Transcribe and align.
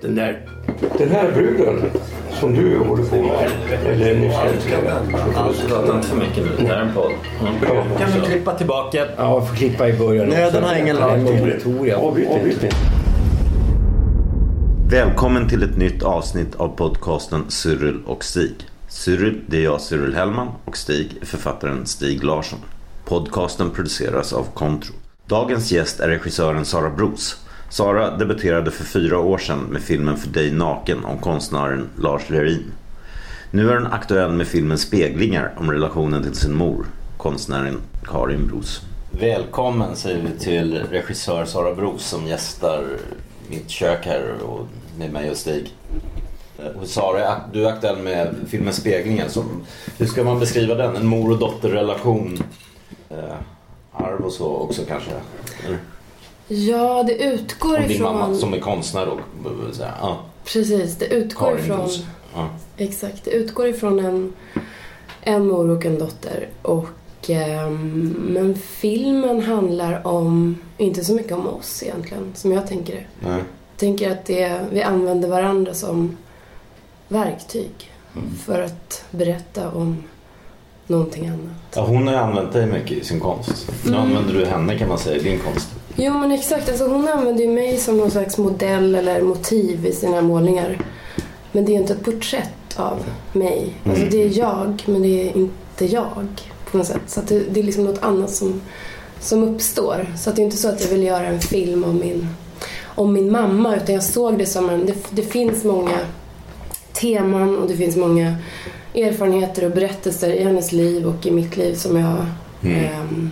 Den 0.00 0.14
där, 0.14 0.46
den 0.98 1.10
här 1.10 1.32
bruden 1.32 1.90
som 2.40 2.54
du 2.54 2.78
håller 2.78 3.04
på 3.04 3.16
med, 3.16 3.50
eller 3.86 4.20
nyss 4.20 4.34
Allt 5.36 5.68
prata 5.68 5.96
inte 5.96 6.08
för 6.08 6.16
mycket 6.16 6.44
nu. 6.44 6.50
Det 6.58 6.66
här 6.66 6.76
är 6.76 6.82
en 6.82 6.94
podd. 6.94 7.12
Mm. 7.40 7.98
Kan 7.98 8.20
vi 8.20 8.26
klippa 8.26 8.54
tillbaka? 8.54 9.06
Ja, 9.16 9.46
får 9.46 9.56
klippa 9.56 9.88
i 9.88 9.92
början. 9.92 10.28
Nöden 10.28 10.64
har 10.64 10.74
ingen 10.74 10.96
lag. 10.96 11.18
Välkommen 14.88 15.48
till 15.48 15.62
ett 15.62 15.76
nytt 15.76 16.02
avsnitt 16.02 16.54
av 16.56 16.68
podcasten 16.68 17.44
Cyril 17.48 18.02
och 18.06 18.24
Stig. 18.24 18.54
Cyril, 18.88 19.40
det 19.46 19.56
är 19.56 19.64
jag 19.64 19.80
Cyril 19.80 20.14
Hellman 20.14 20.48
och 20.64 20.76
Stig 20.76 21.18
är 21.20 21.26
författaren 21.26 21.86
Stig 21.86 22.24
Larsson. 22.24 22.58
Podcasten 23.04 23.70
produceras 23.70 24.32
av 24.32 24.46
Contro. 24.54 24.94
Dagens 25.26 25.72
gäst 25.72 26.00
är 26.00 26.08
regissören 26.08 26.64
Sara 26.64 26.90
Bros. 26.90 27.45
Sara 27.68 28.16
debuterade 28.16 28.70
för 28.70 28.84
fyra 28.84 29.18
år 29.18 29.38
sedan 29.38 29.58
med 29.58 29.82
filmen 29.82 30.16
För 30.16 30.28
dig 30.28 30.50
naken 30.50 31.04
om 31.04 31.18
konstnären 31.18 31.88
Lars 31.98 32.30
Lerin. 32.30 32.72
Nu 33.50 33.70
är 33.70 33.74
hon 33.74 33.86
aktuell 33.86 34.32
med 34.32 34.46
filmen 34.46 34.78
Speglingar 34.78 35.52
om 35.56 35.70
relationen 35.70 36.22
till 36.22 36.34
sin 36.34 36.54
mor, 36.54 36.86
konstnären 37.16 37.78
Karin 38.04 38.46
Bros. 38.46 38.82
Välkommen 39.10 39.96
säger 39.96 40.22
vi 40.22 40.38
till 40.38 40.82
regissör 40.90 41.44
Sara 41.44 41.74
Bros 41.74 42.04
som 42.04 42.26
gästar 42.26 42.84
mitt 43.48 43.70
kök 43.70 44.06
här 44.06 44.42
och 44.42 44.66
med 44.98 45.12
mig 45.12 45.30
och 45.30 45.36
Stig. 45.36 45.74
Eh, 46.58 46.66
och 46.66 46.86
Sara, 46.86 47.40
du 47.52 47.66
är 47.66 47.72
aktuell 47.72 47.98
med 47.98 48.34
filmen 48.48 48.72
Speglingen. 48.72 49.30
Som, 49.30 49.66
hur 49.98 50.06
ska 50.06 50.24
man 50.24 50.38
beskriva 50.38 50.74
den? 50.74 50.96
En 50.96 51.06
mor 51.06 51.30
och 51.30 51.38
dotterrelation. 51.38 52.38
Eh, 53.10 53.36
arv 53.92 54.24
och 54.24 54.32
så 54.32 54.56
också 54.56 54.82
kanske? 54.88 55.10
Eller? 55.66 55.78
Ja, 56.48 57.02
det 57.02 57.14
utgår 57.24 57.74
Och 57.74 57.80
din 57.82 57.90
ifrån... 57.90 58.16
mamma 58.18 58.34
som 58.36 58.54
är 58.54 58.60
konstnär 58.60 59.06
då. 59.06 59.18
Så 59.72 59.82
här, 59.82 59.92
ja, 60.00 60.18
Precis, 60.44 60.96
det 60.96 61.06
utgår 61.06 61.46
Karin 61.46 61.64
ifrån... 61.64 61.88
Ja. 62.34 62.48
Exakt, 62.76 63.24
det 63.24 63.30
utgår 63.30 63.66
ifrån 63.68 63.98
en, 63.98 64.32
en 65.20 65.46
mor 65.46 65.70
och 65.70 65.84
en 65.86 65.98
dotter. 65.98 66.48
Och, 66.62 66.86
ehm, 67.30 68.08
men 68.28 68.54
filmen 68.54 69.40
handlar 69.42 70.06
om, 70.06 70.58
inte 70.78 71.04
så 71.04 71.14
mycket 71.14 71.32
om 71.32 71.46
oss 71.46 71.82
egentligen, 71.82 72.32
som 72.34 72.52
jag 72.52 72.66
tänker 72.66 72.94
det. 72.94 73.28
Nej. 73.28 73.38
Jag 73.70 73.78
tänker 73.80 74.10
att 74.10 74.24
det, 74.24 74.60
vi 74.72 74.82
använder 74.82 75.28
varandra 75.28 75.74
som 75.74 76.16
verktyg 77.08 77.90
för 78.44 78.62
att 78.62 79.04
berätta 79.10 79.70
om 79.70 80.02
någonting 80.86 81.26
annat. 81.28 81.56
Ja, 81.74 81.86
hon 81.86 82.06
har 82.06 82.14
ju 82.14 82.20
använt 82.20 82.52
dig 82.52 82.66
mycket 82.66 82.92
i 82.92 83.04
sin 83.04 83.20
konst. 83.20 83.72
Nu 83.84 83.90
Mm. 83.90 84.00
använder 84.02 84.34
du 84.34 84.46
henne 84.46 84.78
kan 84.78 84.88
man 84.88 84.98
säga 84.98 85.16
i 85.16 85.22
din 85.22 85.38
konst. 85.38 85.68
Jo 85.98 86.18
men 86.18 86.32
exakt, 86.32 86.68
alltså 86.68 86.88
hon 86.88 87.08
använder 87.08 87.44
ju 87.44 87.50
mig 87.50 87.76
som 87.76 87.96
någon 87.96 88.10
slags 88.10 88.38
modell 88.38 88.94
eller 88.94 89.22
motiv 89.22 89.86
i 89.86 89.92
sina 89.92 90.22
målningar. 90.22 90.78
Men 91.52 91.64
det 91.64 91.72
är 91.72 91.76
inte 91.76 91.92
ett 91.92 92.04
porträtt 92.04 92.76
av 92.76 93.04
mig. 93.32 93.74
Alltså 93.84 94.04
det 94.10 94.22
är 94.22 94.38
jag, 94.38 94.82
men 94.86 95.02
det 95.02 95.28
är 95.28 95.36
inte 95.36 95.86
jag 95.86 96.26
på 96.70 96.78
något 96.78 96.86
sätt. 96.86 97.02
Så 97.06 97.20
det, 97.20 97.38
det 97.38 97.60
är 97.60 97.64
liksom 97.64 97.84
något 97.84 98.02
annat 98.02 98.30
som, 98.30 98.60
som 99.20 99.42
uppstår. 99.42 100.06
Så 100.18 100.30
det 100.30 100.42
är 100.42 100.44
inte 100.44 100.56
så 100.56 100.68
att 100.68 100.80
jag 100.80 100.88
vill 100.88 101.02
göra 101.02 101.26
en 101.26 101.40
film 101.40 101.84
om 101.84 101.98
min, 101.98 102.28
om 102.84 103.12
min 103.12 103.32
mamma 103.32 103.76
utan 103.76 103.94
jag 103.94 104.04
såg 104.04 104.38
det 104.38 104.46
som 104.46 104.70
en, 104.70 104.86
det, 104.86 104.94
det 105.10 105.22
finns 105.22 105.64
många 105.64 105.98
teman 106.92 107.58
och 107.58 107.68
det 107.68 107.76
finns 107.76 107.96
många 107.96 108.36
erfarenheter 108.94 109.64
och 109.64 109.70
berättelser 109.70 110.30
i 110.30 110.44
hennes 110.44 110.72
liv 110.72 111.06
och 111.06 111.26
i 111.26 111.30
mitt 111.30 111.56
liv 111.56 111.74
som 111.74 111.96
jag 111.96 112.26
ehm, 112.62 113.30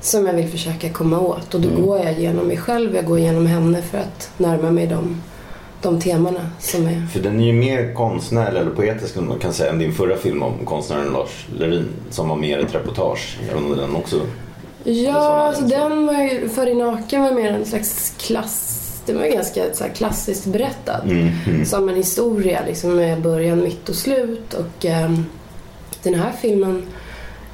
som 0.00 0.26
jag 0.26 0.32
vill 0.32 0.48
försöka 0.48 0.90
komma 0.90 1.20
åt. 1.20 1.54
Och 1.54 1.60
då 1.60 1.82
går 1.82 1.98
jag 1.98 2.12
igenom 2.12 2.46
mig 2.46 2.56
själv, 2.56 2.94
jag 2.94 3.04
går 3.04 3.18
igenom 3.18 3.46
henne 3.46 3.82
för 3.82 3.98
att 3.98 4.30
närma 4.36 4.70
mig 4.70 4.86
de, 4.86 5.22
de 5.82 6.00
temana 6.00 6.50
som 6.58 6.86
är... 6.86 7.06
För 7.12 7.20
den 7.20 7.40
är 7.40 7.46
ju 7.46 7.52
mer 7.52 7.94
konstnärlig 7.94 8.60
eller 8.60 8.70
poetisk 8.70 9.16
om 9.16 9.28
man 9.28 9.38
kan 9.38 9.52
säga 9.52 9.70
än 9.70 9.78
din 9.78 9.94
förra 9.94 10.16
film 10.16 10.42
om 10.42 10.54
konstnären 10.64 11.12
Lars 11.12 11.46
Lerin 11.58 11.88
som 12.10 12.28
var 12.28 12.36
mer 12.36 12.58
ett 12.58 12.74
reportage. 12.74 13.38
Även 13.50 13.76
den 13.76 13.96
också 13.96 14.20
Ja, 14.84 15.18
alltså 15.18 15.64
den 15.64 16.06
var 16.06 16.22
ju, 16.22 16.48
För 16.48 16.66
i 16.66 16.74
naken 16.74 17.22
var 17.22 17.32
mer 17.32 17.50
en 17.50 17.66
slags 17.66 18.14
klass... 18.18 18.76
Den 19.06 19.18
var 19.18 19.26
ganska 19.26 19.74
så 19.74 19.84
här, 19.84 19.90
klassiskt 19.90 20.46
berättad. 20.46 21.00
Som 21.66 21.88
en 21.88 21.94
historia 21.94 22.60
liksom 22.66 22.96
med 22.96 23.22
början, 23.22 23.62
mitt 23.62 23.88
och 23.88 23.94
slut. 23.94 24.54
Och 24.54 24.84
ehm, 24.84 25.26
den 26.02 26.14
här 26.14 26.32
filmen 26.40 26.86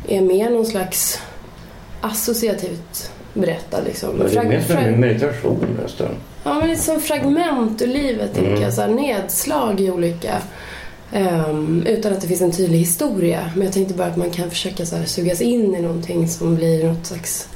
är 0.09 0.21
mer 0.21 0.51
någon 0.51 0.67
slags 0.67 1.21
associativt 2.07 3.11
berättad 3.35 3.81
liksom. 3.85 4.11
Men 4.17 4.27
det 4.27 4.37
är 4.37 4.45
mest 4.45 4.71
frag- 4.71 4.87
en 4.89 5.01
meditation 5.01 5.67
nästan. 5.83 6.09
Ja, 6.45 6.55
men 6.55 6.69
lite 6.69 6.83
som 6.83 7.01
fragment 7.01 7.83
ur 7.83 7.87
livet, 7.87 8.35
tänker 8.35 8.63
jag. 8.63 8.73
Så 8.73 8.81
här, 8.81 8.89
nedslag 8.89 9.81
i 9.81 9.91
olika... 9.91 10.35
ehm, 11.13 11.83
utan 11.87 12.13
att 12.13 12.21
det 12.21 12.29
finns 12.29 12.41
en 12.41 12.53
tydlig 12.53 12.79
historia. 12.79 13.51
Men 13.55 13.65
jag 13.65 13.75
tänkte 13.75 13.95
bara 13.95 14.09
att 14.09 14.17
man 14.17 14.31
kan 14.31 14.51
försöka 14.51 14.87
så 14.87 14.97
här, 14.97 15.05
sugas 15.05 15.41
in 15.41 15.75
i 15.75 15.81
någonting 15.83 16.29
som 16.29 16.57
blir 16.57 16.85
något 16.89 17.07
slags 17.07 17.49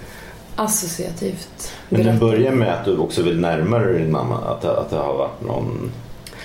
associativt. 0.56 1.72
Men 1.88 2.03
du 2.06 2.12
börjar 2.12 2.53
med 2.53 2.72
att 2.75 2.84
du 2.84 2.97
också 2.97 3.22
vill 3.22 3.41
närma 3.41 3.78
dig 3.78 3.99
din 3.99 4.12
mamma. 4.12 4.37
Att, 4.38 4.65
att 4.65 4.91
det 4.91 4.97
har 4.97 5.15
varit 5.15 5.41
någon 5.47 5.91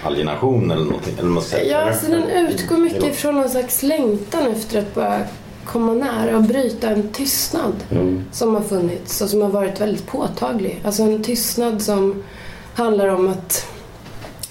alienation 0.03 0.71
eller 0.71 0.85
någonting. 0.85 1.13
Eller 1.19 1.41
säger, 1.41 1.71
Ja, 1.71 1.77
eller? 1.81 1.91
alltså 1.91 2.11
den 2.11 2.23
utgår 2.29 2.77
mycket 2.77 3.15
från 3.15 3.35
någon 3.35 3.49
slags 3.49 3.83
längtan 3.83 4.47
efter 4.51 4.79
att 4.79 4.95
bara 4.95 5.19
komma 5.65 5.93
nära 5.93 6.37
och 6.37 6.43
bryta 6.43 6.89
en 6.89 7.09
tystnad 7.09 7.73
som 8.31 8.55
har 8.55 8.61
funnits 8.61 9.21
och 9.21 9.29
som 9.29 9.41
har 9.41 9.49
varit 9.49 9.81
väldigt 9.81 10.07
påtaglig. 10.07 10.81
Alltså 10.85 11.03
en 11.03 11.23
tystnad 11.23 11.81
som 11.81 12.23
handlar 12.73 13.07
om 13.07 13.27
att 13.27 13.67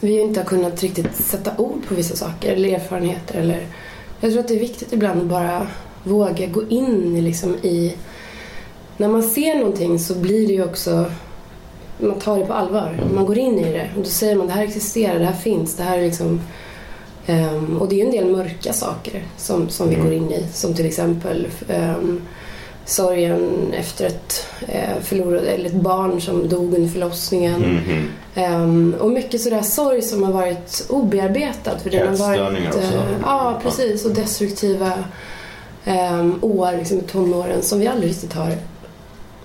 vi 0.01 0.21
inte 0.21 0.41
har 0.41 0.45
kunnat 0.45 0.83
riktigt 0.83 1.17
sätta 1.17 1.51
ord 1.57 1.87
på 1.89 1.95
vissa 1.95 2.17
saker 2.17 2.53
eller 2.53 2.75
erfarenheter. 2.75 3.41
Eller... 3.41 3.67
Jag 4.21 4.31
tror 4.31 4.41
att 4.41 4.49
det 4.49 4.55
är 4.55 4.61
viktigt 4.61 4.93
ibland 4.93 5.21
att 5.21 5.27
bara 5.27 5.67
våga 6.05 6.47
gå 6.47 6.69
in 6.69 7.25
liksom, 7.25 7.55
i... 7.55 7.95
När 8.97 9.09
man 9.09 9.23
ser 9.23 9.55
någonting 9.59 9.99
så 9.99 10.15
blir 10.15 10.47
det 10.47 10.53
ju 10.53 10.65
också 10.65 11.05
man 11.99 12.19
tar 12.19 12.39
det 12.39 12.47
på 12.47 12.53
allvar. 12.53 13.01
Man 13.15 13.27
går 13.27 13.39
in 13.39 13.59
i 13.59 13.73
det 13.73 13.91
och 13.97 14.03
då 14.03 14.09
säger 14.09 14.37
man 14.37 14.47
det 14.47 14.53
här 14.53 14.63
existerar, 14.63 15.19
det 15.19 15.25
här 15.25 15.33
finns, 15.33 15.77
det 15.77 15.83
här 15.83 15.99
är 15.99 16.03
liksom 16.03 16.41
ehm, 17.27 17.79
och 17.81 17.89
det 17.89 17.95
är 17.95 17.99
ju 17.99 18.05
en 18.05 18.11
del 18.11 18.37
mörka 18.37 18.73
saker 18.73 19.23
som, 19.37 19.69
som 19.69 19.89
vi 19.89 19.95
går 19.95 20.13
in 20.13 20.31
i. 20.33 20.47
Som 20.53 20.75
till 20.75 20.87
exempel 20.87 21.47
um, 21.69 22.23
sorgen 22.85 23.73
efter 23.73 24.07
ett 24.07 24.47
uh, 24.63 25.03
förlorat, 25.03 25.43
eller 25.43 25.67
ett 25.67 25.75
barn 25.75 26.21
som 26.21 26.49
dog 26.49 26.75
under 26.75 26.89
förlossningen. 26.89 27.61
Mhm. 27.61 28.09
Ehm, 28.35 28.95
och 29.01 29.11
mycket 29.11 29.41
sådär 29.41 29.63
sorg 29.63 30.03
som 30.03 30.23
har 30.23 30.33
varit 30.33 30.87
obearbetad. 30.89 31.79
För 31.79 31.91
den 31.91 32.09
har 32.09 32.17
varit, 32.17 32.67
också. 32.69 32.79
eh, 32.81 33.17
ja, 33.23 33.61
precis. 33.63 34.05
Och 34.05 34.15
destruktiva 34.15 34.93
um, 35.87 36.39
år 36.43 36.77
liksom, 36.79 36.99
i 36.99 37.03
tonåren 37.03 37.63
som 37.63 37.81
vi 37.81 37.87
aldrig 37.87 38.11
riktigt 38.11 38.33
har 38.33 38.57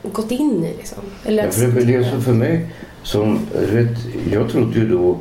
gått 0.03 0.31
in 0.31 0.65
i. 0.65 0.77
Liksom. 0.77 0.97
Eller 1.25 1.45
Ja, 1.45 1.51
för 1.51 1.67
det, 1.67 1.83
det 1.83 1.95
är 1.95 2.11
så 2.11 2.21
för 2.21 2.33
mig 2.33 2.67
som, 3.03 3.39
vet, 3.71 3.97
jag 4.31 4.49
trodde 4.49 4.79
ju 4.79 4.89
då 4.89 5.17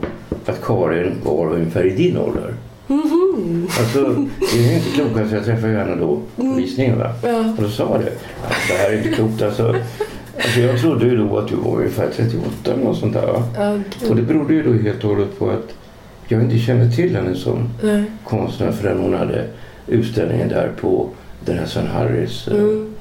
att 0.47 0.63
Karin 0.65 1.15
var 1.25 1.53
ungefär 1.55 1.85
i 1.87 1.91
din 1.97 2.17
ålder. 2.19 2.55
Alltså, 3.79 4.27
det 4.53 4.69
är 4.69 4.75
inte 4.77 4.91
klokt. 4.95 5.17
Alltså, 5.17 5.35
jag 5.37 5.45
träffade 5.45 5.73
henne 5.73 5.97
då 5.97 6.21
på 6.37 6.43
visningen. 6.57 6.99
Va? 6.99 7.13
Ja. 7.23 7.39
Och 7.57 7.63
då 7.63 7.69
sa 7.69 7.99
det. 7.99 8.13
"Ja, 8.43 8.55
Det 8.69 8.75
här 8.75 8.91
är 8.93 8.97
inte 8.97 9.09
klokt. 9.09 9.43
Alltså, 9.43 9.75
alltså, 10.37 10.61
jag 10.61 10.81
trodde 10.81 11.07
ju 11.07 11.17
då 11.17 11.39
att 11.39 11.49
du 11.49 11.57
var 11.57 11.77
ungefär 11.77 12.09
38 12.17 12.73
eller 12.73 12.85
något 12.85 12.99
sånt 12.99 13.13
där. 13.15 13.27
Va? 13.27 13.43
Ja, 13.57 13.79
Och 14.11 14.17
det 14.17 14.23
berodde 14.23 14.55
ju 14.55 14.63
då 14.63 14.73
helt 14.83 15.05
och 15.05 15.11
hållet 15.11 15.39
på 15.39 15.51
att 15.51 15.75
jag 16.29 16.43
inte 16.43 16.59
kände 16.59 16.91
till 16.93 17.17
henne 17.17 17.35
som 17.35 17.69
Nej. 17.83 18.05
konstnär 18.25 18.73
förrän 18.73 18.99
hon 18.99 19.15
hade 19.15 19.45
utställningen 19.87 20.49
där 20.49 20.73
på 20.81 21.09
den 21.45 21.59
här 21.59 21.67
Sven 21.67 21.87
Harris. 21.87 22.49
eh, 22.49 22.55
Mm. 22.59 22.95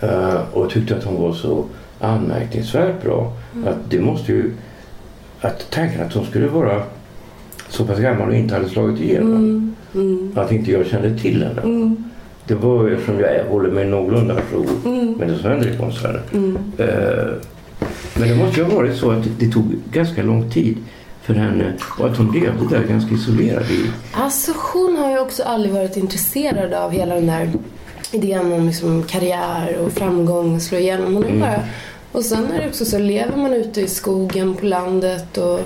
eh, 0.00 0.40
och 0.52 0.70
tyckte 0.70 0.96
att 0.96 1.04
hon 1.04 1.22
var 1.22 1.32
så 1.32 1.64
anmärkningsvärt 2.00 3.02
bra. 3.02 3.32
Att 3.66 3.90
det 3.90 4.00
måste 4.00 4.32
ju... 4.32 4.50
Att 5.40 5.70
tanken 5.70 6.02
att 6.02 6.12
hon 6.14 6.26
skulle 6.26 6.46
vara 6.46 6.82
så 7.68 7.84
pass 7.84 7.98
gammal 7.98 8.28
och 8.28 8.34
inte 8.34 8.54
hade 8.54 8.68
slagit 8.68 9.00
igenom. 9.00 9.34
Mm. 9.34 9.74
Mm. 9.94 10.32
Att 10.36 10.52
inte 10.52 10.70
jag 10.72 10.86
kände 10.86 11.18
till 11.18 11.42
henne. 11.42 11.60
Mm. 11.62 12.04
Det 12.46 12.54
var 12.54 12.88
eftersom 12.88 13.20
jag 13.20 13.44
håller 13.44 13.70
mig 13.70 13.86
någorlunda 13.86 14.34
ajour 14.34 14.66
Mm. 14.84 15.12
med 15.12 15.28
det 15.28 15.38
som 15.38 15.50
händer 15.50 15.68
i 15.74 15.76
konstvärlden. 15.76 16.22
Mm. 16.32 16.58
Eh, 16.78 16.86
Men 18.18 18.28
det 18.28 18.34
måste 18.34 18.60
ju 18.60 18.66
ha 18.66 18.74
varit 18.76 18.96
så 18.96 19.10
att 19.10 19.24
det 19.38 19.48
tog 19.52 19.64
ganska 19.92 20.22
lång 20.22 20.50
tid 20.50 20.76
för 21.22 21.34
henne 21.34 21.72
och 21.98 22.06
att 22.06 22.16
hon 22.16 22.32
levde 22.32 22.76
där 22.76 22.84
ganska 22.88 23.14
isolerad 23.14 23.62
i... 23.70 23.86
Alltså 24.12 24.52
hon 24.72 24.96
har 24.96 25.10
ju 25.10 25.18
också 25.18 25.42
aldrig 25.42 25.72
varit 25.74 25.96
intresserad 25.96 26.72
av 26.74 26.90
hela 26.92 27.14
den 27.14 27.26
där 27.26 27.50
idén 28.12 28.52
om 28.52 28.66
liksom 28.66 29.02
karriär 29.02 29.76
och 29.84 29.92
framgång 29.92 30.54
och 30.54 30.62
slå 30.62 30.78
igenom. 30.78 31.14
Hon 31.14 31.24
är 31.24 31.28
Mm. 31.28 31.40
bara... 31.40 31.60
Och 32.12 32.24
sen 32.24 32.52
är 32.52 32.60
det 32.60 32.68
också 32.68 32.84
så, 32.84 32.98
lever 32.98 33.36
man 33.36 33.54
ute 33.54 33.80
i 33.80 33.88
skogen 33.88 34.54
på 34.54 34.66
landet 34.66 35.38
och 35.38 35.60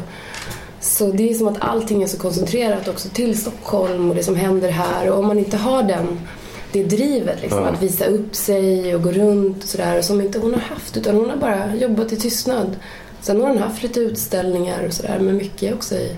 så 0.80 1.12
det 1.12 1.30
är 1.30 1.34
som 1.34 1.48
att 1.48 1.60
allting 1.60 2.02
är 2.02 2.06
så 2.06 2.18
koncentrerat 2.18 2.88
också 2.88 3.08
till 3.08 3.40
Stockholm 3.40 4.10
och 4.10 4.16
det 4.16 4.22
som 4.22 4.36
händer 4.36 4.68
här 4.70 5.10
och 5.10 5.18
om 5.18 5.26
man 5.26 5.38
inte 5.38 5.56
har 5.56 5.82
den 5.82 6.20
det 6.72 6.84
drivet 6.84 7.42
liksom, 7.42 7.58
Ja. 7.62 7.68
att 7.68 7.82
visa 7.82 8.04
upp 8.04 8.34
sig 8.34 8.94
och 8.94 9.02
gå 9.02 9.10
runt 9.12 9.62
och 9.62 9.68
sådär 9.68 10.02
som 10.02 10.20
inte 10.20 10.38
hon 10.38 10.54
har 10.54 10.60
haft 10.60 10.96
utan 10.96 11.14
hon 11.16 11.30
har 11.30 11.36
bara 11.36 11.74
jobbat 11.74 12.12
i 12.12 12.16
tystnad. 12.16 12.76
Sen 13.20 13.40
har 13.40 13.48
hon 13.48 13.58
haft 13.58 13.82
lite 13.82 14.00
utställningar 14.00 14.86
och 14.86 14.92
sådär 14.92 15.18
men 15.20 15.36
mycket 15.36 15.74
också 15.74 15.94
i, 15.94 16.16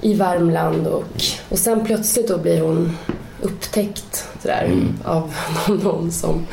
i 0.00 0.14
Värmland 0.14 0.86
och, 0.86 1.04
och 1.48 1.58
sen 1.58 1.84
plötsligt 1.84 2.28
då 2.28 2.38
blir 2.38 2.60
hon 2.60 2.96
upptäckt 3.42 4.24
sådär 4.42 4.86
av 5.04 5.34
någon, 5.68 5.78
någon 5.84 6.12
som, 6.12 6.46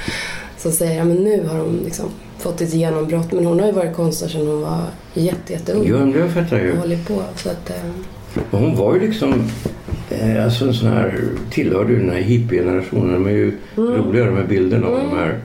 som 0.57 0.71
säger 0.71 1.01
att 1.01 1.07
nu 1.07 1.47
har 1.47 1.57
hon 1.59 1.81
liksom 1.85 2.09
fått 2.39 2.61
ett 2.61 2.73
genombrott 2.73 3.31
men 3.31 3.45
hon 3.45 3.59
har 3.59 3.67
ju 3.67 3.73
varit 3.73 3.95
konstnär 3.95 4.29
sedan 4.29 4.47
hon 4.47 4.61
var 4.61 4.81
jätte, 5.13 5.53
jätteung 5.53 5.83
Jo, 5.85 5.97
men 5.97 6.11
jag 6.19 6.31
fattar 6.31 6.59
ju. 6.59 6.71
och 6.71 6.77
hållit 6.77 7.07
på. 7.07 7.21
Så 7.35 7.49
att, 7.49 7.69
eh, 7.69 8.41
Och 8.51 8.59
hon 8.59 8.75
var 8.75 8.93
ju 8.93 8.99
liksom 8.99 9.33
eh, 10.09 10.43
alltså 10.43 10.65
en 10.67 10.73
sån 10.73 10.89
här, 10.89 11.19
tillhörde 11.51 11.93
ju 11.93 11.99
den 11.99 12.09
här 12.09 12.21
hippie-generationen. 12.21 13.13
De 13.13 13.25
är 13.25 13.31
ju 13.31 13.57
roligare 13.75 14.31
med 14.31 14.47
bilderna 14.47 14.87
av 14.87 14.97
de 14.97 15.17
här. 15.17 15.39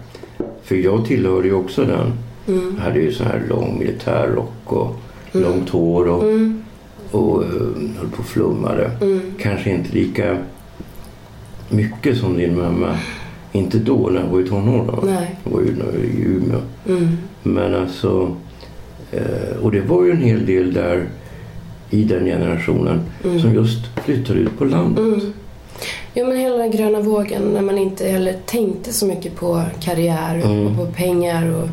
För 0.63 0.75
jag 0.77 1.07
tillhörde 1.07 1.49
ju 1.49 1.55
också 1.55 1.85
den. 1.85 2.13
Jag 2.47 2.83
hade 2.85 3.01
ju 3.01 3.13
sån 3.13 3.27
här 3.27 3.43
lång 3.49 3.79
militärrock 3.79 4.53
och 4.65 4.97
långt 5.33 5.69
hår 5.71 6.09
och, 6.09 6.25
och 7.11 7.43
eh, 7.45 7.49
höll 7.99 8.09
på 8.11 8.19
och 8.19 8.27
flummade. 8.27 8.91
Kanske 9.39 9.71
inte 9.71 9.95
lika 9.95 10.37
mycket 11.69 12.17
som 12.19 12.37
din 12.37 12.59
mamma. 12.59 12.97
Inte 13.53 13.79
då 13.79 14.09
när 14.13 14.23
hon 14.23 14.33
var 14.33 14.41
i 14.41 14.49
tonåren. 14.49 14.99
Nej. 15.05 15.37
Hon 15.45 15.53
var 15.53 15.61
ju 15.61 15.77
nu 15.77 16.07
i 16.07 16.23
Umeå. 16.25 16.61
Men 17.43 17.75
alltså, 17.75 18.37
eh, 19.13 19.57
och 19.63 19.73
det 19.73 19.81
var 19.81 20.05
ju 20.05 20.11
en 20.11 20.23
hel 20.23 20.47
del 20.47 20.73
där 20.75 21.05
i 21.91 22.05
den 22.05 22.25
generationen 22.25 23.01
som 23.41 23.55
just 23.55 23.87
flyttade 24.05 24.39
ut 24.41 24.59
på 24.59 24.65
landet. 24.65 25.23
Ja 26.15 26.27
men 26.27 26.37
hela 26.37 26.57
den 26.57 26.71
gröna 26.71 27.01
vågen 27.01 27.43
när 27.43 27.63
man 27.63 27.79
inte 27.79 28.09
heller 28.09 28.35
tänkte 28.47 28.93
så 28.93 29.07
mycket 29.07 29.37
på 29.37 29.63
karriär 29.81 30.39
och 30.45 30.51
Mm. 30.51 30.77
på 30.77 30.87
pengar 30.87 31.55
och 31.55 31.69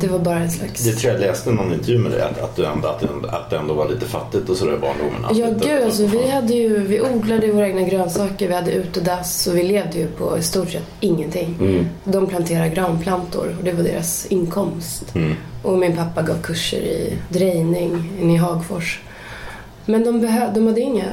det 0.00 0.06
var 0.06 0.18
bara 0.18 0.38
en 0.38 0.50
slags... 0.50 0.84
Det 0.84 0.92
tror 0.92 1.12
jag 1.12 1.20
läste 1.20 1.50
någon 1.52 1.72
intervju 1.72 1.98
med 1.98 2.12
dig 2.12 2.20
att, 2.22 2.38
att, 2.40 2.56
du 2.56 2.64
ändå, 2.66 2.88
att, 2.88 3.00
det- 3.00 3.30
att 3.30 3.50
det 3.50 3.56
ändå 3.56 3.74
var 3.74 3.88
lite 3.88 4.06
fattigt 4.06 4.48
och 4.48 4.56
sådär 4.56 4.74
i 4.74 4.78
barndomen. 4.78 5.24
Ja 5.34 5.46
det- 5.50 5.66
gud 5.68 5.82
alltså 5.84 6.06
vi 6.06 6.30
hade 6.30 6.54
ju, 6.54 6.78
vi 6.86 7.00
odlade 7.00 7.52
våra 7.52 7.66
egna 7.68 7.82
grönsaker, 7.82 8.48
vi 8.48 8.54
hade 8.54 8.72
utedass 8.72 9.46
och 9.46 9.56
vi 9.56 9.62
levde 9.62 9.98
ju 9.98 10.06
på 10.06 10.38
i 10.38 10.42
stort 10.42 10.70
sett 10.70 10.86
ingenting. 11.00 11.56
Mm. 11.60 11.86
De 12.04 12.26
planterade 12.26 12.68
granplantor 12.68 13.54
och 13.58 13.64
det 13.64 13.72
var 13.72 13.82
deras 13.82 14.26
inkomst. 14.26 15.14
Mm. 15.14 15.34
Och 15.62 15.78
min 15.78 15.96
pappa 15.96 16.22
gav 16.22 16.42
kurser 16.42 16.78
i 16.80 17.12
drejning 17.28 18.12
inne 18.20 18.32
i 18.34 18.36
Hagfors. 18.36 19.00
Men 19.86 20.04
de, 20.04 20.20
behö- 20.26 20.54
de 20.54 20.66
hade 20.66 20.80
inga 20.80 21.04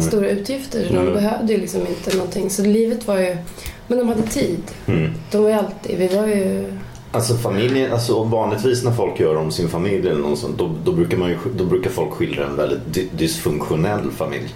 stora 0.00 0.28
utgifter 0.28 0.86
så 0.88 0.92
de 0.94 0.98
Mm. 1.00 1.12
behövde 1.14 1.52
ju 1.52 1.60
liksom 1.60 1.80
inte 1.80 2.16
någonting. 2.16 2.50
Så 2.50 2.62
livet 2.62 3.06
var 3.06 3.18
ju, 3.18 3.36
men 3.86 3.98
de 3.98 4.08
hade 4.08 4.22
tid. 4.22 4.62
Mm. 4.86 5.10
De 5.30 5.42
var 5.42 5.48
ju 5.50 5.54
alltid, 5.54 5.98
vi 5.98 6.06
var 6.08 6.26
ju 6.26 6.64
Alltså 7.16 7.34
familjen, 7.34 7.92
alltså 7.92 8.22
vanligtvis 8.24 8.84
när 8.84 8.92
folk 8.92 9.20
gör 9.20 9.36
om 9.36 9.50
sin 9.50 9.68
familj 9.68 10.08
eller 10.08 10.20
något 10.20 10.38
sånt, 10.38 10.58
då, 10.58 10.70
då, 10.84 10.92
brukar 10.92 11.16
man 11.16 11.28
ju, 11.28 11.36
då 11.58 11.64
brukar 11.64 11.90
folk 11.90 12.10
skildra 12.12 12.46
en 12.46 12.56
väldigt 12.56 12.78
dy- 12.92 13.08
dysfunktionell 13.16 14.10
familj. 14.10 14.54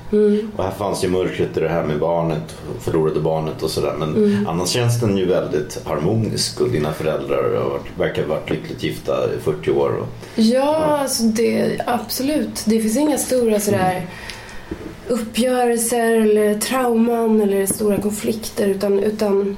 Och 0.56 0.64
här 0.64 0.70
fanns 0.70 1.04
ju 1.04 1.08
mörkret 1.08 1.56
i 1.56 1.60
det 1.60 1.68
här 1.68 1.84
med 1.84 1.98
barnet, 1.98 2.56
förlorade 2.80 3.20
barnet 3.20 3.62
och 3.62 3.70
sådär. 3.70 3.94
Men 3.98 4.46
annars 4.48 4.68
känns 4.68 5.00
den 5.00 5.16
ju 5.16 5.26
väldigt 5.26 5.80
harmonisk 5.84 6.60
och 6.60 6.68
dina 6.70 6.92
föräldrar 6.92 7.42
varit, 7.70 7.98
verkar 7.98 8.22
ha 8.26 8.34
varit 8.34 8.50
lyckligt 8.50 8.82
gifta 8.82 9.12
i 9.34 9.40
40 9.44 9.70
år. 9.70 9.90
Och, 10.00 10.06
Ja, 10.36 10.76
alltså 11.00 11.22
det, 11.22 11.80
absolut. 11.86 12.62
Det 12.66 12.80
finns 12.80 12.96
inga 12.96 13.18
stora 13.18 13.60
sådär 13.60 14.06
uppgörelser 15.08 16.16
eller 16.16 16.54
trauman 16.58 17.40
eller 17.40 17.66
stora 17.66 18.00
konflikter 18.00 18.68
utan, 18.68 18.98
utan 18.98 19.56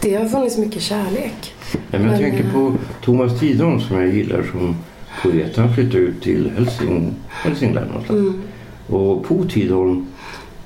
det 0.00 0.14
har 0.14 0.28
funnits 0.28 0.56
mycket 0.58 0.82
kärlek. 0.82 1.51
Men 1.90 2.04
jag 2.04 2.18
tänker 2.18 2.44
eh, 2.44 2.52
på 2.52 2.74
Thomas 3.04 3.40
Tidholm 3.40 3.80
som 3.80 3.96
jag 3.96 4.14
gillar 4.14 4.42
som 4.42 4.76
poet. 5.22 5.56
Han 5.56 5.74
flyttade 5.74 5.98
ut 5.98 6.22
till 6.22 6.50
Helsing, 6.56 7.14
Hälsingland 7.28 7.86
någonstans. 7.86 8.20
Mm. 8.20 8.42
Och 8.86 9.24
Po 9.24 9.44
Tidholm, 9.44 10.06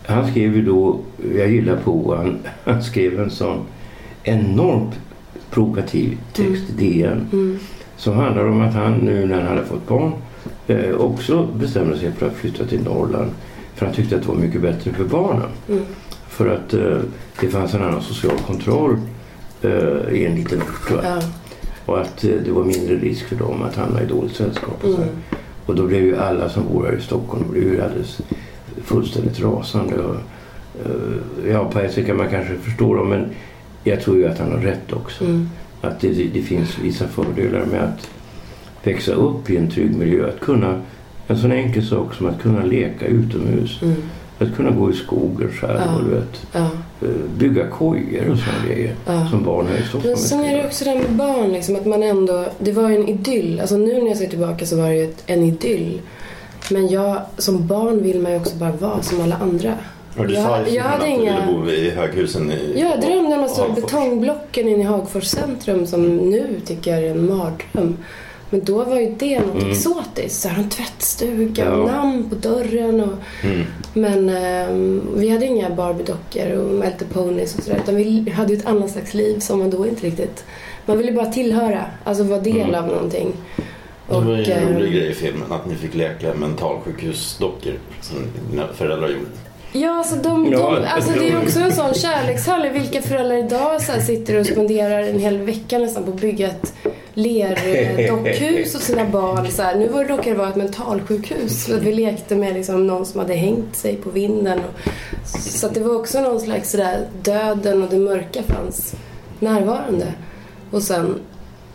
han 0.07 0.31
skrev 0.31 0.57
ju 0.57 0.63
då, 0.63 1.01
jag 1.37 1.51
gillar 1.51 1.77
Po, 1.77 2.15
han, 2.15 2.39
han 2.65 2.83
skrev 2.83 3.21
en 3.21 3.31
sån 3.31 3.65
enormt 4.23 4.95
provokativ 5.51 6.19
text 6.33 6.65
i 6.71 6.73
DN. 6.73 7.27
Mm. 7.33 7.59
Som 7.97 8.17
handlar 8.17 8.49
om 8.49 8.61
att 8.61 8.75
han 8.75 8.93
nu 8.93 9.27
när 9.27 9.41
han 9.41 9.47
hade 9.47 9.65
fått 9.65 9.89
barn 9.89 10.13
eh, 10.67 10.91
också 10.91 11.49
bestämde 11.55 11.99
sig 11.99 12.13
för 12.13 12.27
att 12.27 12.35
flytta 12.35 12.65
till 12.65 12.83
Norrland. 12.83 13.31
För 13.75 13.87
han 13.87 13.95
tyckte 13.95 14.17
att 14.17 14.23
det 14.23 14.29
var 14.29 14.35
mycket 14.35 14.63
bättre 14.63 14.93
för 14.93 15.05
barnen. 15.05 15.49
Mm. 15.69 15.83
För 16.29 16.55
att 16.55 16.75
eh, 16.75 16.99
det 17.41 17.49
fanns 17.49 17.75
en 17.75 17.83
annan 17.83 18.03
social 18.03 18.39
kontroll 18.47 18.93
eh, 18.93 19.16
i 20.13 20.27
en 20.27 20.35
liten 20.35 20.63
ort. 20.63 20.91
va? 20.91 21.01
Ja. 21.03 21.23
Och 21.87 22.01
att 22.01 22.25
eh, 22.25 22.31
det 22.45 22.51
var 22.51 22.65
mindre 22.65 22.97
risk 22.97 23.29
för 23.29 23.37
dem 23.37 23.63
att 23.63 23.77
hamna 23.77 24.03
i 24.03 24.07
dåligt 24.07 24.37
sällskap. 24.37 24.85
Och. 24.85 24.99
Mm. 24.99 25.09
och 25.67 25.75
då 25.75 25.87
blev 25.87 26.05
ju 26.05 26.17
alla 26.17 26.49
som 26.49 26.63
bor 26.73 26.85
här 26.85 26.99
i 26.99 27.01
Stockholm 27.01 27.45
blev 27.51 27.63
ju 27.63 27.83
alldeles 27.83 28.21
fullständigt 28.83 29.41
rasande. 29.41 29.95
Och, 29.95 30.15
eh, 30.85 31.51
ja, 31.51 31.71
på 31.71 31.81
ett 31.81 31.93
sätt 31.93 32.07
kan 32.07 32.17
man 32.17 32.31
kanske 32.31 32.55
förstå 32.55 32.95
dem 32.95 33.09
men 33.09 33.27
jag 33.85 34.01
tror 34.01 34.17
ju 34.17 34.27
att 34.27 34.39
han 34.39 34.53
har 34.53 34.59
rätt 34.59 34.93
också. 34.93 35.25
Mm. 35.25 35.49
Att 35.81 36.01
det, 36.01 36.09
det 36.09 36.43
finns 36.43 36.79
vissa 36.79 37.09
fördelar 37.09 37.65
med 37.67 37.81
att 37.81 38.11
växa 38.85 39.13
upp 39.13 39.51
i 39.51 39.57
en 39.57 39.71
trygg 39.71 39.97
miljö. 39.97 40.29
Att 40.29 40.41
kunna, 40.41 40.83
en 41.27 41.39
sån 41.39 41.53
enkel 41.53 41.87
sak 41.87 42.15
som 42.15 42.27
att 42.27 42.43
kunna 42.43 42.65
leka 42.65 43.07
utomhus. 43.07 43.83
Mm. 43.83 43.95
Att 44.39 44.57
kunna 44.57 44.71
gå 44.71 44.91
i 44.91 44.95
skogen 44.95 45.51
själv 45.53 45.81
Ja. 45.87 45.95
och 45.97 46.05
du 46.05 46.11
vet, 46.11 46.47
Ja. 46.53 46.69
eh, 47.03 47.09
bygga 47.39 47.67
kojor 47.69 48.31
och 48.31 48.39
sådana 48.39 48.67
grejer. 48.69 48.95
Ja. 49.07 49.29
Som 49.31 49.45
barn 49.45 49.67
här 49.67 49.79
i 49.79 49.83
Stockholm. 49.89 50.05
Men 50.15 50.17
sen 50.17 50.45
är 50.45 50.57
det 50.57 50.67
också 50.67 50.85
det 50.85 50.91
här 50.91 50.99
med 50.99 51.13
barn, 51.13 51.49
liksom, 51.53 51.77
att 51.77 51.87
man 51.87 52.03
ändå... 52.03 52.45
Det 52.59 52.73
var 52.73 52.89
ju 52.91 52.97
en 52.97 53.09
idyll. 53.09 53.61
Alltså 53.61 53.77
nu 53.77 54.01
när 54.01 54.09
jag 54.09 54.17
ser 54.17 54.27
tillbaka 54.27 54.67
så 54.67 54.77
var 54.77 54.89
det 54.89 54.95
ju 54.95 55.05
ett, 55.05 55.23
en 55.27 55.43
idyll. 55.43 56.01
Men 56.71 56.89
jag, 56.89 57.21
som 57.39 57.67
barn 57.67 58.03
vill 58.03 58.21
man 58.21 58.33
ju 58.33 58.39
också 58.39 58.57
bara 58.57 58.73
vara 58.73 59.03
som 59.03 59.21
alla 59.21 59.37
andra. 59.37 59.73
och 60.17 60.27
du 60.27 60.35
jag, 60.35 60.45
sa 60.45 60.59
i 60.59 60.61
jag 60.61 60.67
filmen 60.67 60.83
hade 60.91 61.03
att 61.05 61.09
inga... 61.09 61.41
du 61.41 61.47
ville 61.47 61.59
bo 61.65 61.71
i 61.71 61.91
höghusen 61.91 62.51
i 62.53 62.81
Jag 62.81 63.01
drömde 63.01 63.35
om 63.37 63.43
de 63.43 63.49
stora 63.49 63.69
betongblocken 63.69 64.69
inne 64.69 64.81
i 64.81 64.87
Hagfors 64.87 65.25
centrum 65.25 65.87
som 65.87 66.17
nu 66.17 66.47
tycker 66.67 66.91
jag 66.91 67.05
är 67.05 67.11
en 67.11 67.27
mardröm. 67.37 67.97
Men 68.57 68.65
då 68.65 68.85
var 68.85 69.01
ju 69.01 69.15
det 69.19 69.41
något 69.41 69.63
exotiskt. 69.63 70.41
Så 70.43 70.49
här, 70.49 70.63
en 70.63 70.69
tvättstuga 70.69 71.73
och 71.75 71.89
Ja. 71.89 71.93
namn 71.93 72.29
på 72.31 72.35
dörren. 72.35 73.01
Och, 73.01 73.19
Men 73.95 74.29
ehm, 74.29 75.09
vi 75.17 75.29
hade 75.29 75.47
inga 75.47 75.71
Barbie-dockor 75.71 76.53
och 76.53 76.85
Little 76.85 77.07
Ponies 77.13 77.59
och 77.59 77.63
sådär. 77.65 77.81
Utan 77.83 77.97
vi 77.97 78.31
hade 78.31 78.53
ju 78.53 78.59
ett 78.59 78.67
annat 78.67 78.91
slags 78.91 79.15
liv 79.15 79.39
som 79.39 79.59
man 79.59 79.71
då 79.71 79.87
inte 79.87 80.07
riktigt... 80.07 80.45
Man 80.87 80.99
ville 80.99 81.13
bara 81.13 81.27
tillhöra. 81.27 81.85
Alltså 82.05 82.25
vara 82.25 82.41
del 82.41 82.75
av 82.75 82.87
någonting. 82.87 83.33
Det 84.09 84.15
var 84.15 84.37
ju 84.37 84.53
en 84.53 84.69
ehm, 84.69 84.75
rolig 84.75 84.93
grej 84.93 85.11
i 85.11 85.15
filmen 85.15 85.53
att 85.53 85.67
ni 85.67 85.75
fick 85.75 85.95
leka 85.95 86.35
mentalsjukhusdockor 86.35 87.73
som 88.01 88.17
dina 88.51 88.67
föräldrar 88.75 89.09
gjorde. 89.09 89.27
Ja, 89.73 89.99
alltså, 89.99 90.17
de, 90.17 90.51
de, 90.51 90.85
alltså 90.89 91.13
det 91.19 91.29
är 91.31 91.43
också 91.43 91.61
en 91.61 91.73
sån 91.73 91.95
kärlekshandling. 91.95 92.73
Vilka 92.73 93.03
föräldrar 93.03 93.37
idag 93.37 93.83
så 93.83 93.93
här 93.93 94.01
sitter 94.01 94.41
och 94.41 94.47
spenderar 94.47 95.03
en 95.03 95.19
hel 95.19 95.39
vecka 95.39 95.79
nästan 95.79 96.05
på 96.05 96.11
att 96.11 96.21
bygga 96.21 96.47
ett 96.47 96.73
lerdockhus 97.17 98.75
åt 98.75 98.83
sina 98.83 99.05
barn. 99.05 99.51
Så 99.51 99.63
här. 99.63 99.75
Nu 99.75 99.89
var 99.89 100.05
det 100.05 100.17
det 100.25 100.35
vara 100.35 100.49
ett 100.49 100.57
mentalsjukhus. 100.57 101.69
Att 101.71 101.83
vi 101.83 101.93
lekte 101.93 102.37
med 102.37 102.55
liksom 102.55 102.87
någon 102.87 103.07
som 103.07 103.21
hade 103.21 103.35
hängt 103.35 103.77
sig 103.77 103.97
på 103.97 104.11
vinden. 104.11 104.59
Och, 104.59 104.81
så 105.41 105.69
det 105.69 105.81
var 105.81 105.95
också 105.97 106.21
någon 106.21 106.41
slags 106.41 106.71
sådär, 106.71 107.07
döden 107.23 107.83
och 107.83 107.89
det 107.91 107.99
mörka 107.99 108.43
fanns 108.43 108.95
närvarande. 109.41 110.07
Och 110.71 110.83
sen 110.83 111.15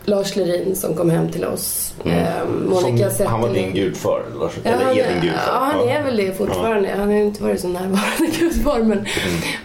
Lars 0.04 0.36
Lerin 0.36 0.76
som 0.76 0.94
kom 0.94 1.10
hem 1.10 1.30
till 1.30 1.44
oss. 1.44 1.94
Eh, 2.04 2.44
Monica 2.68 3.10
Som, 3.10 3.26
han 3.26 3.40
var 3.40 3.48
din 3.54 3.74
gudfar? 3.74 4.22
Lars, 4.40 4.52
Ja, 4.62 4.70
eller 4.70 4.84
han, 4.84 4.92
är 4.98 5.08
din 5.12 5.22
gudfar? 5.22 5.42
ja, 5.46 5.58
han 5.72 5.88
är 5.88 6.02
väl 6.02 6.16
det 6.16 6.38
fortfarande. 6.38 6.88
Han 6.98 7.08
har 7.08 7.14
inte 7.16 7.42
varit 7.42 7.60
så 7.60 7.68
närvarande 7.68 8.36
gudfar. 8.40 8.78
Men, 8.78 8.92
Mm. 8.98 9.06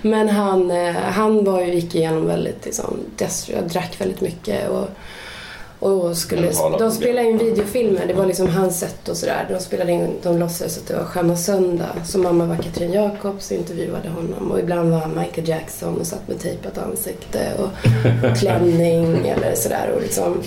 men 0.02 0.30
han, 0.30 0.72
eh, 0.72 0.96
han 0.96 1.44
var 1.44 1.62
ju, 1.62 1.74
gick 1.74 1.96
igenom 1.96 2.28
väldigt 2.28 2.66
liksom, 2.66 2.98
jag 3.48 3.64
drack 3.70 4.02
väldigt 4.02 4.22
mycket. 4.22 4.70
Och, 4.70 4.88
Och 5.80 6.18
skulle, 6.18 6.52
de 6.80 6.92
spelade 6.92 7.28
in 7.30 7.38
videofilmer. 7.38 8.08
Det 8.08 8.14
var 8.14 8.26
liksom 8.26 8.48
hans 8.48 8.80
sätt 8.80 9.10
och 9.10 9.18
sådär. 9.18 9.46
De 9.50 9.60
spelade 9.60 9.92
in, 9.92 10.10
de 10.24 10.38
låtsades 10.38 10.78
att 10.78 10.88
det 10.88 10.96
var 10.96 11.04
Sköna 11.04 11.38
Söndag. 11.38 11.96
Så 12.06 12.20
mamma 12.20 12.46
var 12.46 12.56
Katrin 12.56 12.94
Jakobs 12.94 13.52
och 13.52 13.58
intervjuade 13.58 14.10
honom. 14.10 14.52
Och 14.52 14.60
ibland 14.60 14.92
var 14.92 14.98
han 14.98 15.20
Michael 15.20 15.48
Jackson 15.48 15.98
och 15.98 16.08
satt 16.08 16.28
med 16.28 16.40
tejpat 16.40 16.78
ansikte 16.78 17.40
och 17.58 17.70
klänning 18.40 19.28
eller 19.28 19.56
sådär. 19.56 19.92
Och 19.96 20.02
liksom. 20.02 20.38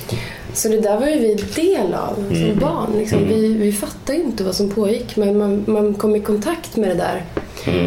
Så 0.53 0.69
det 0.69 0.81
där 0.81 1.01
var 1.01 1.09
ju 1.09 1.19
vi 1.19 1.35
del 1.35 1.95
av 1.95 2.15
som 2.15 2.59
barn. 2.61 2.99
Liksom. 2.99 3.29
Vi, 3.29 3.55
vi 3.55 3.73
fattade 3.73 4.19
ju 4.19 4.25
inte 4.25 4.45
vad 4.45 4.55
som 4.55 4.71
pågick. 4.71 5.17
Men 5.17 5.39
man, 5.39 5.65
man 5.67 5.95
kom 5.95 6.17
i 6.17 6.21
kontakt 6.21 6.77
med 6.77 6.89
det 6.89 6.95
där. 6.95 7.25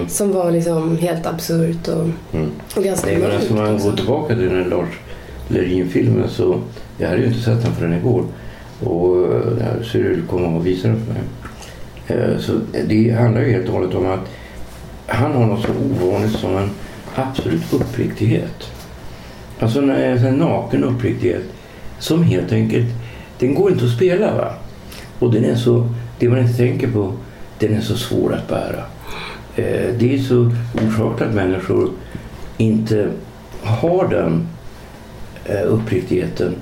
Som 0.08 0.32
var 0.32 0.52
liksom 0.52 0.98
helt 0.98 1.26
absurt 1.26 1.88
och, 1.88 2.08
och 2.78 2.84
ganska 2.84 3.08
men 3.08 3.32
alltså 3.32 3.54
man 3.54 3.80
går 3.80 3.92
tillbaka 3.92 4.36
till 4.36 4.50
den 4.50 4.70
Lars 4.70 4.90
Lerin-filmen 5.48 6.30
så 6.30 6.60
jag 6.98 7.10
hade 7.10 7.22
ju 7.22 7.28
inte 7.28 7.40
sett 7.40 7.64
den 7.64 7.74
förrän 7.74 7.94
igår. 7.94 8.26
Och 8.80 9.34
eh, 9.34 9.58
när 9.58 9.84
Cyril 9.84 10.22
kom 10.30 10.56
och 10.56 10.68
visade 10.68 10.94
den 10.94 11.06
för 11.06 11.14
mig. 11.14 11.24
Eh, 12.08 12.40
så 12.40 12.54
det 12.88 13.12
handlar 13.12 13.42
ju 13.42 13.52
helt 13.52 13.68
och 13.68 13.74
hållet 13.74 13.96
om 13.96 14.08
att 14.08 14.30
han 15.08 15.32
har 15.32 15.46
något 15.46 15.66
så 15.66 15.72
ovanligt 15.72 16.32
som 16.32 16.58
en 16.58 16.70
absolut 17.16 17.74
uppriktighet. 17.74 18.72
Alltså 19.60 19.80
en, 19.80 19.90
en 19.90 20.36
naken 20.36 20.84
uppriktighet 20.84 21.44
som 22.00 22.24
helt 22.24 22.52
enkelt, 22.52 22.88
den 23.40 23.54
går 23.54 23.72
inte 23.72 23.86
att 23.86 23.92
spela 23.92 24.36
va. 24.36 24.54
Och 25.20 25.32
den 25.32 25.46
är 25.46 25.56
så, 25.56 25.90
det 26.20 26.30
man 26.30 26.40
inte 26.40 26.58
tänker 26.58 26.88
på, 26.88 27.14
den 27.60 27.74
är 27.74 27.82
så 27.82 27.98
svår 27.98 28.34
att 28.34 28.48
bära. 28.48 28.84
Eh, 29.56 29.94
det 30.00 30.14
är 30.14 30.18
så 30.18 30.52
orsakat 30.88 31.28
att 31.28 31.36
människor 31.36 31.90
inte 32.58 33.10
har 33.62 34.08
den 34.08 34.48
uppriktigheten. 35.68 36.56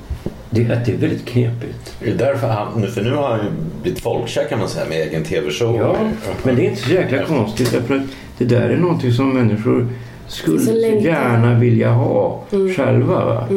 Det, 0.53 0.63
det 0.63 0.91
är 0.91 0.97
väldigt 0.97 1.25
knepigt. 1.25 1.95
Det 1.99 2.09
är 2.09 2.15
därför 2.15 2.47
han, 2.47 2.87
för 2.87 3.01
nu 3.01 3.11
har 3.11 3.29
han 3.29 3.39
ju 3.39 3.51
blivit 3.81 3.99
folkkär 3.99 4.47
kan 4.49 4.59
man 4.59 4.69
säga 4.69 4.89
med 4.89 4.97
egen 4.97 5.23
tv-show. 5.23 5.75
Ja, 5.75 5.95
men 6.43 6.55
det 6.55 6.65
är 6.65 6.69
inte 6.69 6.81
så 6.81 6.91
jäkla 6.91 7.25
konstigt 7.25 7.71
därför 7.71 7.95
att 7.95 8.03
det 8.37 8.45
där 8.45 8.69
är 8.69 8.77
någonting 8.77 9.13
som 9.13 9.33
människor 9.33 9.87
skulle 10.27 10.59
Så 10.59 10.71
gärna 10.71 11.59
vilja 11.59 11.91
ha 11.91 12.43
själva. 12.75 13.25
Va? 13.25 13.47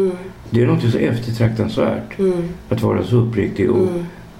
Det 0.50 0.62
är 0.62 0.66
någonting 0.66 0.90
så 0.90 0.98
eftertraktansvärt 0.98 2.16
att 2.68 2.82
vara 2.82 3.04
så 3.04 3.16
uppriktig. 3.16 3.70
Och, 3.70 3.88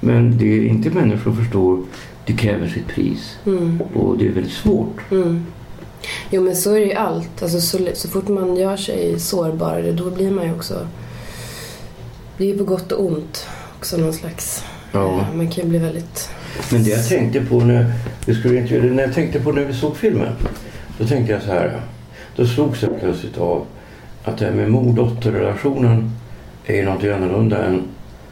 Men 0.01 0.39
det 0.39 0.59
är 0.59 0.65
inte 0.65 0.91
människor 0.91 1.33
förstår. 1.33 1.79
Det 2.27 2.33
kräver 2.33 2.69
sitt 2.69 2.87
pris. 2.89 3.39
Och 3.95 4.19
det 4.19 4.27
är 4.27 4.33
väldigt 4.33 4.53
svårt. 4.53 5.01
Jo 6.31 6.43
men 6.43 6.57
så 6.57 6.75
är 6.75 6.81
det 6.81 6.87
ju 6.87 6.93
allt. 6.93 7.43
Alltså, 7.43 7.61
så, 7.61 7.79
så 7.95 8.09
fort 8.09 8.29
man 8.29 8.57
gör 8.57 8.77
sig 8.77 9.21
sårbarare 9.21 9.93
då 9.93 10.11
blir 10.11 10.31
man 10.31 10.45
ju 10.45 10.53
också... 10.53 10.87
Det 12.39 12.45
är 12.45 12.49
ju 12.49 12.59
på 12.59 12.65
gott 12.65 12.93
och 12.93 13.05
ont 13.07 13.47
också 13.79 13.97
någon 13.97 14.13
slags... 14.13 14.65
Ja. 14.93 15.19
eh, 15.21 15.37
Man 15.37 15.49
kan 15.49 15.65
ju 15.65 15.71
bli 15.71 15.79
väldigt... 15.79 16.29
Men 16.73 16.85
det 16.85 16.91
jag 16.91 17.09
tänkte 17.09 17.41
på 17.41 17.61
när 17.61 17.93
vi 18.27 18.35
skulle 18.35 18.59
intervjua, 18.61 18.95
när 18.95 19.03
jag 19.03 19.15
tänkte 19.15 19.41
på 19.41 19.53
när 19.53 19.65
vi 19.65 19.75
såg 19.75 19.97
filmen. 19.97 20.33
Då 20.99 21.07
tänkte 21.07 21.33
jag 21.33 21.43
så 21.43 21.49
här. 21.51 21.81
Då 22.37 22.47
slogs 22.47 22.83
jag 22.83 23.01
plötsligt 23.01 23.39
av 23.39 23.65
att 24.25 24.39
det 24.39 24.45
här 24.45 24.53
med 24.53 24.71
mor-dotter-relationen 24.71 26.11
är 26.67 26.77
ju 26.77 26.85
någonting 26.85 27.11
annorlunda 27.11 27.65
än 27.65 27.83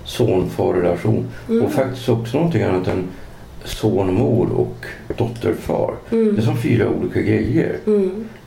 son-far-relation. 0.05 1.25
Och 1.65 1.73
faktiskt 1.73 2.09
också 2.09 2.37
någonting 2.37 2.63
annat 2.63 2.89
än 2.89 3.05
son-mor 3.65 4.49
och 4.53 4.85
dotter-far. 5.17 5.95
Det 6.11 6.17
är 6.39 6.41
som 6.43 6.57
fyra 6.57 6.89
olika 6.89 7.21
grejer. 7.21 7.77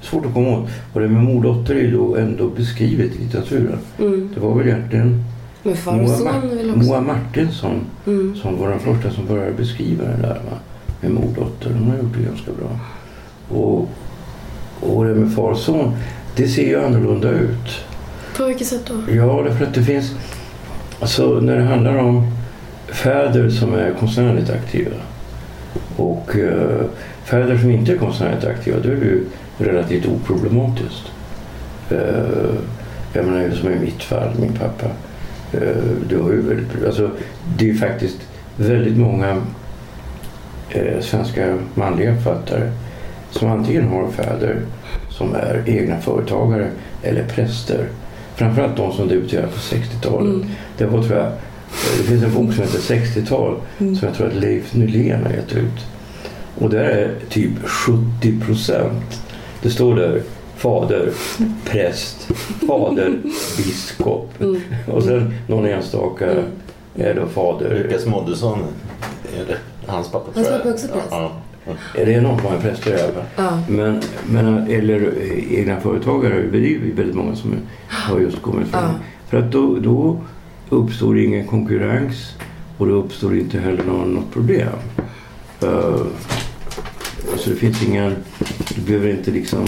Svårt 0.01 0.25
att 0.25 0.33
komma 0.33 0.57
åt. 0.57 0.69
Och 0.93 1.01
det 1.01 1.07
med 1.07 1.23
mor-dotter 1.23 1.75
är 1.75 1.79
ju 1.79 1.91
då 1.91 2.15
ändå 2.15 2.47
beskrivet 2.49 3.15
i 3.15 3.17
litteraturen. 3.23 3.77
Det 4.33 4.39
var 4.39 4.55
väl 4.55 4.67
egentligen 4.67 5.23
Men 5.65 5.75
far 5.75 6.01
och 6.01 6.09
son 6.09 6.49
väl 6.57 6.69
också... 6.69 6.89
Moa 6.89 7.01
Martinsson 7.01 7.85
som 8.41 8.59
var 8.59 8.69
den 8.69 8.79
första 8.79 9.11
som 9.11 9.25
började 9.25 9.51
beskriva 9.51 10.03
det 10.03 10.21
där 10.21 10.41
va? 10.49 10.57
med 11.01 11.11
mordotter. 11.11 11.69
Hon 11.79 11.89
har 11.89 11.97
gjort 11.97 12.15
det 12.17 12.23
ganska 12.23 12.51
bra. 12.51 12.79
Och, 13.59 13.89
och 14.79 15.05
det 15.05 15.15
med 15.15 15.33
far 15.33 15.51
och 15.51 15.57
son, 15.57 15.91
det 16.35 16.47
ser 16.47 16.67
ju 16.67 16.85
annorlunda 16.85 17.29
ut. 17.29 17.85
På 18.37 18.45
vilket 18.45 18.67
sätt 18.67 18.81
då? 18.87 19.13
Ja, 19.13 19.43
därför 19.47 19.65
att 19.65 19.73
det 19.73 19.83
finns... 19.83 20.11
Alltså 20.99 21.39
när 21.39 21.57
det 21.57 21.63
handlar 21.63 21.97
om 21.97 22.31
fäder 22.87 23.49
som 23.49 23.73
är 23.73 23.93
konstnärligt 23.99 24.49
aktiva 24.49 24.95
och 25.95 26.35
eh, 26.35 26.85
fäder 27.23 27.57
som 27.57 27.71
inte 27.71 27.93
är 27.93 27.97
konstnärligt 27.97 28.43
aktiva, 28.43 28.79
då 28.79 28.89
är 28.89 28.95
det 28.95 29.05
ju 29.05 29.25
relativt 29.57 30.05
oproblematiskt. 30.05 31.11
Eh, 31.89 32.55
jag 33.13 33.25
menar 33.25 33.51
som 33.51 33.69
i 33.69 33.79
mitt 33.79 34.03
fall, 34.03 34.31
min 34.39 34.53
pappa. 34.53 34.87
Eh, 35.53 35.59
det, 36.09 36.15
var 36.15 36.31
ju 36.31 36.41
väldigt, 36.41 36.85
alltså, 36.85 37.11
det 37.57 37.69
är 37.69 37.73
faktiskt 37.73 38.17
väldigt 38.55 38.97
många 38.97 39.41
eh, 40.69 41.01
svenska 41.01 41.57
manliga 41.73 42.15
författare 42.15 42.71
som 43.31 43.49
antingen 43.49 43.87
har 43.87 44.11
fäder 44.11 44.61
som 45.09 45.35
är 45.35 45.63
egna 45.65 46.01
företagare 46.01 46.69
eller 47.03 47.23
präster. 47.23 47.87
Framförallt 48.35 48.77
de 48.77 48.91
som 48.91 49.07
debuterade 49.07 49.47
på 49.47 49.57
60-talet. 49.57 50.47
Det 50.77 50.85
var 50.85 51.03
tror 51.03 51.17
jag, 51.17 51.31
det 51.97 52.03
finns 52.03 52.23
en 52.23 52.33
bok 52.33 52.53
som 52.53 52.63
heter 52.63 52.79
60-tal 52.79 53.57
som 53.77 53.99
jag 54.01 54.13
tror 54.13 54.27
att 54.27 54.35
Leif 54.35 54.73
Nylén 54.73 55.23
har 55.23 55.31
gett 55.31 55.55
ut. 55.55 55.85
Och 56.57 56.69
där 56.69 56.83
är 56.83 57.15
typ 57.29 57.51
70 57.65 58.39
procent. 58.39 59.21
Det 59.61 59.69
står 59.69 59.95
där 59.95 60.21
fader, 60.65 61.11
präst, 61.65 62.31
fader, 62.67 63.19
biskop. 63.57 64.33
Och 64.87 65.03
sen 65.03 65.33
någon 65.47 65.65
enstaka 65.65 66.25
är 66.95 67.13
då 67.13 67.27
fader. 67.27 67.83
Lukas 67.83 68.05
Moodysson, 68.05 68.59
är 69.39 69.45
det 69.47 69.57
hans 69.85 70.11
pappa 70.11 70.25
Hans 70.35 70.47
tror 70.47 70.57
jag. 70.57 70.57
pappa 70.57 70.69
är 70.69 70.73
också 70.73 70.87
präst? 70.87 71.07
Ja. 71.11 71.31
Det 71.95 72.13
är 72.13 72.21
något 72.21 72.43
många 72.43 72.57
präster 72.57 72.97
i 72.97 73.01
alla 73.01 73.13
fall. 73.13 73.23
Ja. 73.35 73.59
Men, 73.69 74.01
men, 74.29 74.71
eller 74.71 75.13
eh, 75.21 75.59
egna 75.59 75.79
företagare, 75.79 76.41
det 76.51 76.57
är 76.57 76.61
ju 76.61 76.93
väldigt 76.95 77.15
många 77.15 77.35
som 77.35 77.55
har 77.87 78.19
just 78.19 78.41
kommit 78.41 78.67
fram. 78.67 78.83
Ja. 78.83 78.99
För 79.29 79.37
att 79.37 79.51
då, 79.51 79.79
då 79.79 80.21
uppstår 80.69 81.19
ingen 81.19 81.47
konkurrens 81.47 82.35
och 82.77 82.87
då 82.87 82.93
uppstår 82.93 83.37
inte 83.37 83.59
heller 83.59 83.83
någon, 83.83 84.13
något 84.13 84.33
problem. 84.33 84.69
Uh, 85.63 86.03
så 87.37 87.49
det 87.49 87.55
finns 87.55 87.83
ingen, 87.83 88.15
du 88.75 88.81
behöver 88.81 89.09
inte 89.09 89.31
liksom 89.31 89.67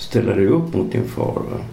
ställa 0.00 0.34
dig 0.34 0.46
upp 0.46 0.74
mot 0.74 0.92
din 0.92 1.08
far. 1.08 1.42
Va? 1.50 1.64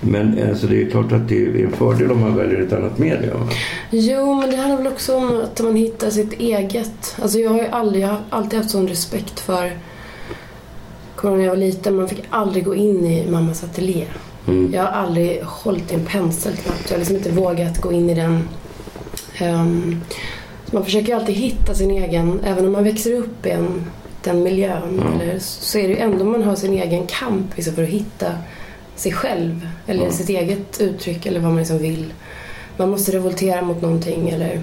Men 0.00 0.48
alltså, 0.48 0.66
det 0.66 0.82
är 0.82 0.90
klart 0.90 1.12
att 1.12 1.28
det 1.28 1.44
är 1.44 1.64
en 1.64 1.72
fördel 1.72 2.10
om 2.10 2.20
man 2.20 2.36
väljer 2.36 2.60
ett 2.60 2.72
annat 2.72 2.98
medium. 2.98 3.48
Jo, 3.90 4.34
men 4.34 4.50
det 4.50 4.56
handlar 4.56 4.76
väl 4.76 4.92
också 4.92 5.16
om 5.16 5.40
att 5.44 5.60
man 5.60 5.76
hittar 5.76 6.10
sitt 6.10 6.32
eget. 6.32 7.16
Alltså 7.22 7.38
jag 7.38 7.50
har 7.50 7.58
ju 7.58 7.66
aldrig, 7.66 8.04
jag 8.04 8.08
har 8.08 8.20
alltid 8.30 8.58
haft 8.58 8.70
sån 8.70 8.88
respekt 8.88 9.40
för... 9.40 9.72
Kommer 11.16 11.36
när 11.36 11.44
jag 11.44 11.50
var 11.50 11.56
liten, 11.56 11.96
man 11.96 12.08
fick 12.08 12.22
aldrig 12.30 12.64
gå 12.64 12.74
in 12.74 13.06
i 13.06 13.30
mammas 13.30 13.64
ateljé. 13.64 14.04
Mm. 14.48 14.70
Jag 14.72 14.82
har 14.82 14.88
aldrig 14.88 15.42
hållit 15.42 15.92
i 15.92 15.94
en 15.94 16.04
pensel 16.06 16.56
knappt. 16.56 16.84
Jag 16.84 16.92
har 16.92 16.98
liksom 16.98 17.16
inte 17.16 17.30
vågat 17.30 17.80
gå 17.80 17.92
in 17.92 18.10
i 18.10 18.14
den. 18.14 18.48
Så 20.64 20.76
man 20.76 20.84
försöker 20.84 21.08
ju 21.08 21.14
alltid 21.14 21.34
hitta 21.34 21.74
sin 21.74 21.90
egen, 21.90 22.40
även 22.44 22.66
om 22.66 22.72
man 22.72 22.84
växer 22.84 23.14
upp 23.14 23.46
i 23.46 23.50
en, 23.50 23.84
den 24.24 24.42
miljön. 24.42 25.02
Eller, 25.14 25.38
så 25.38 25.78
är 25.78 25.88
det 25.88 25.94
ju 25.94 25.98
ändå 25.98 26.24
man 26.24 26.42
har 26.42 26.56
sin 26.56 26.74
egen 26.74 27.06
kamp 27.06 27.56
liksom, 27.56 27.74
för 27.74 27.82
att 27.82 27.88
hitta 27.88 28.32
sig 28.96 29.12
själv. 29.12 29.68
Eller 29.86 30.10
sitt 30.10 30.28
eget 30.28 30.80
uttryck 30.80 31.26
eller 31.26 31.40
vad 31.40 31.50
man 31.50 31.58
liksom 31.58 31.78
vill. 31.78 32.12
Man 32.76 32.90
måste 32.90 33.12
revoltera 33.12 33.62
mot 33.62 33.82
någonting 33.82 34.30
eller... 34.30 34.60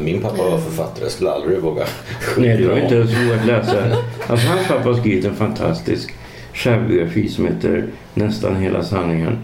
Min 0.00 0.22
pappa 0.22 0.42
var 0.42 0.58
författare, 0.58 1.04
jag 1.04 1.12
skulle 1.12 1.30
aldrig 1.30 1.58
våga 1.58 1.84
Nej, 2.38 2.56
du 2.56 2.68
har 2.68 2.78
inte 2.78 2.94
ens 2.94 3.10
vågat 3.10 3.46
läsa. 3.46 3.96
Alltså, 4.26 4.48
hans 4.48 4.68
pappa 4.68 4.88
har 4.88 4.94
skrivit 4.94 5.24
en 5.24 5.36
fantastisk 5.36 6.14
självbiografi 6.54 7.28
som 7.28 7.46
heter 7.46 7.86
Nästan 8.14 8.56
hela 8.56 8.84
sanningen. 8.84 9.38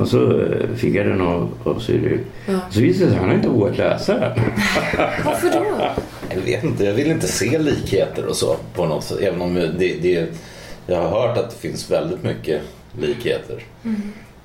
Och 0.00 0.08
så 0.08 0.40
eh, 0.40 0.74
fick 0.76 0.94
jag 0.94 1.06
den 1.06 1.20
av, 1.20 1.48
av 1.64 1.78
Cyril. 1.78 2.18
Så 2.70 2.80
visade 2.80 3.04
det 3.04 3.10
sig 3.10 3.18
att 3.18 3.26
han 3.26 3.36
inte 3.36 3.48
vågat 3.48 3.78
läsa 3.78 4.18
den. 4.18 4.32
Varför 5.24 5.50
då? 5.50 5.90
Jag 6.30 6.40
vet 6.40 6.64
inte, 6.64 6.84
jag 6.84 6.94
vill 6.94 7.10
inte 7.10 7.26
se 7.26 7.58
likheter 7.58 8.26
och 8.26 8.36
så 8.36 8.56
på 8.74 8.86
något 8.86 9.04
sätt. 9.04 9.18
Även 9.20 9.42
om 9.42 9.54
det, 9.54 9.94
det, 10.02 10.26
jag 10.86 11.02
har 11.02 11.08
hört 11.08 11.38
att 11.38 11.50
det 11.50 11.56
finns 11.56 11.90
väldigt 11.90 12.22
mycket 12.22 12.62
likheter. 12.98 13.62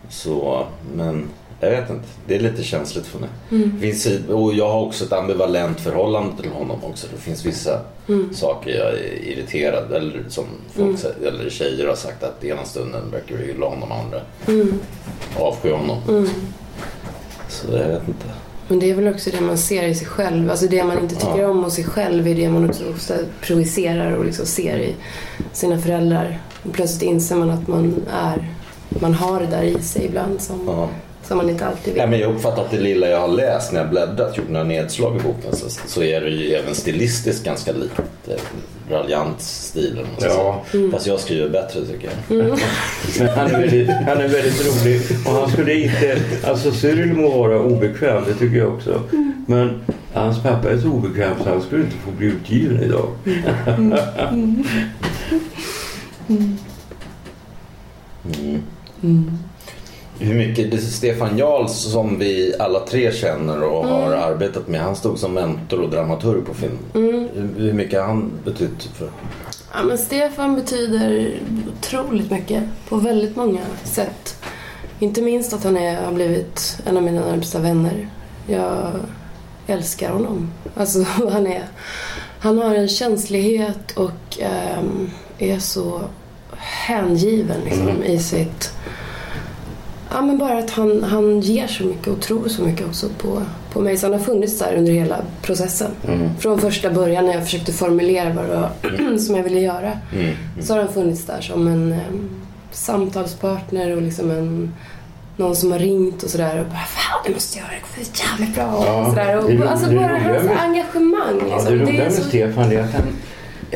Så, 0.10 0.68
men 0.96 1.28
jag 1.60 1.70
vet 1.70 1.90
inte. 1.90 2.04
Det 2.28 2.36
är 2.36 2.40
lite 2.40 2.64
känsligt 2.64 3.06
för 3.06 3.20
mig. 3.20 3.30
Det 3.50 3.80
finns, 3.80 4.08
och 4.30 4.54
jag 4.54 4.70
har 4.70 4.82
också 4.82 5.06
ett 5.06 5.14
ambivalent 5.14 5.80
förhållande 5.80 6.42
till 6.42 6.52
honom 6.52 6.78
också. 6.84 7.08
Det 7.16 7.22
finns 7.22 7.46
vissa 7.46 7.80
saker 8.34 8.72
jag 8.72 8.88
är 8.94 9.28
irriterad 9.28 9.92
eller 9.94 10.24
som 10.30 10.44
folk 10.76 11.00
säger, 11.00 11.28
eller 11.28 11.50
tjejer 11.50 11.88
har 11.88 11.96
sagt 11.96 12.24
att 12.24 12.44
ena 12.44 12.64
stunden 12.66 13.12
verkar 13.12 13.38
du 13.38 13.46
gilla 13.48 13.66
honom, 13.66 13.92
andra 13.92 14.22
avsky 15.40 15.72
honom. 15.72 16.28
Så 17.50 17.68
jag 17.72 17.88
vet 17.88 18.08
inte. 18.08 18.26
Men 18.68 18.80
det 18.80 18.90
är 18.92 18.96
väl 18.96 19.08
också 19.08 19.30
det 19.30 19.42
man 19.42 19.58
ser 19.58 19.84
i 19.84 19.96
sig 19.96 20.08
själv. 20.08 20.52
Alltså 20.52 20.68
det 20.68 20.84
man 20.84 21.00
inte 21.00 21.16
tycker 21.16 21.42
Ja. 21.42 21.48
om 21.50 21.64
hos 21.64 21.74
sig 21.74 21.84
själv 21.84 22.28
är 22.28 22.36
det 22.36 22.50
man 22.50 22.70
också 22.70 22.84
ofta 22.96 23.14
projicerar 23.42 24.12
och 24.12 24.26
liksom 24.26 24.46
ser 24.46 24.78
i 24.78 24.96
sina 25.54 25.78
föräldrar. 25.80 26.40
Och 26.64 26.74
plötsligt 26.74 27.02
inser 27.10 27.36
man 27.36 27.50
att 27.50 27.68
man 27.68 27.96
är, 28.12 28.50
man 28.90 29.14
har 29.14 29.40
det 29.40 29.46
där 29.48 29.64
i 29.64 29.82
sig 29.82 30.06
ibland 30.06 30.42
som 30.42 30.60
Ja. 30.68 30.90
Som 31.28 31.38
man 31.38 31.50
inte 31.50 31.66
alltid 31.66 31.94
Nej, 31.94 32.02
vet. 32.02 32.10
men 32.10 32.20
jag 32.20 32.36
uppfattar 32.36 32.62
att 32.62 32.72
det 32.72 32.80
lilla 32.80 33.10
jag 33.10 33.20
har 33.20 33.28
läst 33.28 33.72
när 33.74 33.80
jag 33.80 33.90
bläddrat, 33.90 34.38
gjort 34.38 34.50
några 34.50 34.64
nedslag 34.66 35.16
i 35.16 35.20
boken, 35.20 35.56
så, 35.56 35.70
så 35.88 36.04
är 36.04 36.22
det 36.22 36.30
ju 36.30 36.54
även 36.54 36.76
stilistiskt 36.76 37.46
ganska 37.46 37.72
likt. 37.72 38.02
eh, 38.28 38.34
Raljant 38.90 39.42
stil. 39.42 40.00
Ja. 40.20 40.64
säga. 40.72 40.92
Fast 40.92 41.08
jag 41.08 41.20
skriver 41.20 41.50
bättre 41.50 41.86
tycker 41.86 42.10
jag. 42.28 42.38
Men 42.38 42.58
han 43.36 43.48
är, 43.48 43.60
väldigt, 43.60 43.90
han 43.90 44.18
är 44.18 44.28
väldigt 44.28 44.66
rolig 44.68 45.02
och 45.26 45.32
han 45.32 45.50
skulle 45.52 45.74
inte... 45.74 46.18
Alltså 46.44 46.72
Cyril 46.72 47.14
må 47.14 47.38
vara 47.38 47.60
obekväm, 47.60 48.24
det 48.28 48.34
tycker 48.34 48.58
jag 48.58 48.74
också. 48.74 49.02
Men 49.48 49.82
hans 50.14 50.44
pappa 50.44 50.70
är 50.72 50.78
så 50.78 50.88
obekväm 50.88 51.34
så 51.44 51.50
han 51.50 51.62
skulle 51.62 51.84
inte 51.84 51.96
få 51.98 52.12
bli 52.12 52.28
utgiven 52.28 52.84
idag. 52.84 53.08
Hur 60.20 60.36
mycket, 60.36 60.72
det 60.72 60.78
Stefan 60.78 61.38
Jarl 61.38 61.68
som 61.68 62.20
vi 62.20 62.56
alla 62.60 62.80
tre 62.80 63.12
känner 63.12 63.64
och 63.64 63.88
har 63.88 64.12
arbetat 64.12 64.68
med. 64.68 64.82
Han 64.82 64.96
stod 64.96 65.20
som 65.20 65.34
mentor 65.34 65.82
och 65.82 65.90
dramaturg 65.90 66.46
på 66.46 66.54
film. 66.54 66.78
Hur, 66.94 67.30
hur 67.58 67.74
mycket 67.74 68.00
har 68.00 68.08
han 68.08 68.32
betytt 68.44 68.84
för? 68.84 69.10
Ja, 69.74 69.84
men 69.84 69.98
Stefan 69.98 70.56
betyder 70.56 71.34
otroligt 71.78 72.32
mycket 72.32 72.64
på 72.90 72.96
väldigt 72.96 73.36
många 73.36 73.62
sätt. 73.84 74.44
Inte 75.00 75.22
minst 75.22 75.54
att 75.54 75.64
han 75.64 75.78
är, 75.78 76.02
har 76.02 76.12
blivit 76.12 76.78
en 76.86 76.98
av 76.98 77.04
mina 77.04 77.26
närmsta 77.26 77.60
vänner. 77.60 78.10
Jag 78.48 78.92
älskar 79.68 80.10
honom. 80.10 80.52
Alltså, 80.76 81.04
han, 81.32 81.48
är, 81.48 81.64
han 82.40 82.58
har 82.58 82.76
en 82.76 82.88
känslighet 82.88 83.92
och 83.92 84.40
ehm, 84.40 85.10
är 85.40 85.60
så 85.60 86.02
hängiven 86.58 87.62
liksom, 87.66 88.04
i 88.04 88.20
sitt... 88.20 88.72
Ja, 90.16 90.22
men 90.22 90.38
bara 90.38 90.58
att 90.58 90.70
han, 90.70 91.04
han 91.04 91.40
ger 91.40 91.68
så 91.68 91.84
mycket 91.84 92.08
och 92.08 92.22
tror 92.22 92.48
så 92.48 92.62
mycket 92.62 92.86
också 92.88 93.08
på, 93.18 93.42
på 93.74 93.82
mig. 93.82 93.98
Så 93.98 94.06
han 94.06 94.14
har 94.14 94.20
funnits 94.20 94.60
där 94.60 94.76
under 94.78 94.92
hela 94.94 95.18
processen. 95.42 95.92
Från 96.40 96.60
första 96.60 96.90
början 96.92 97.26
när 97.26 97.34
jag 97.34 97.44
försökte 97.44 97.74
formulera 97.74 98.34
vad 98.34 98.46
det 98.46 98.56
var 98.56 99.18
som 99.18 99.36
jag 99.36 99.44
ville 99.44 99.60
göra. 99.60 99.92
Så 100.62 100.74
har 100.74 100.80
han 100.80 100.94
funnits 100.94 101.26
där 101.26 101.42
som 101.42 101.68
en 101.68 101.92
em, 101.92 102.30
samtalspartner 102.72 103.96
och 103.96 104.02
liksom 104.02 104.32
en, 104.32 104.74
någon 105.38 105.56
som 105.56 105.72
har 105.72 105.80
ringt 105.80 106.24
och 106.24 106.30
sådär 106.30 106.60
och 106.60 106.66
bara 106.66 106.80
Fan, 106.88 107.22
du 107.26 107.34
måste 107.34 107.58
göra 107.60 107.68
det, 107.70 107.76
det 108.02 108.12
bli 108.12 108.22
jävligt 108.32 108.56
bra. 108.56 108.84
Ja, 108.88 109.02
och 109.02 109.10
sådär. 109.10 109.28
det 109.36 109.38
Och, 109.38 109.50
ro- 109.52 109.68
alltså 109.68 109.90
det 109.90 109.96
bara 109.96 110.08
hans 110.20 110.44
med- 110.44 110.60
engagemang. 110.62 111.42
Ja, 111.50 111.56
Liksom. 111.56 111.78
det 111.78 111.84
roliga 111.84 112.02
är 112.02 112.10
med 112.10 112.14
så... 112.14 112.24
Stefan 112.24 112.72
är 112.72 112.80
att 112.82 112.94
han, 112.94 113.04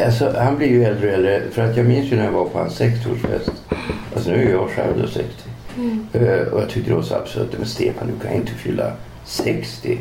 alltså, 0.05 0.34
han 0.39 0.58
blir 0.58 0.67
ju 0.67 0.84
äldre 0.84 1.08
och 1.08 1.13
äldre. 1.13 1.41
För 1.51 1.62
att 1.62 1.77
jag 1.77 1.86
minns 1.86 2.12
ju 2.12 2.15
när 2.15 2.25
jag 2.25 2.31
var 2.31 2.46
på 2.46 2.58
hans 2.60 2.79
60-årsfest. 2.81 3.51
Alltså 4.15 4.29
nu 4.31 4.48
är 4.48 4.51
jag 4.51 4.69
själv 4.69 5.01
då 5.01 5.08
60. 5.08 5.24
Eh, 6.13 6.53
och 6.53 6.62
jag 6.62 6.69
tyckte 6.69 6.89
det 6.89 6.95
var 6.95 7.03
så 7.03 7.15
absurt. 7.15 7.55
Men 7.57 7.67
Stefan, 7.67 8.07
du 8.07 8.27
kan 8.27 8.36
inte 8.36 8.51
fylla 8.51 8.91
60. 9.25 10.00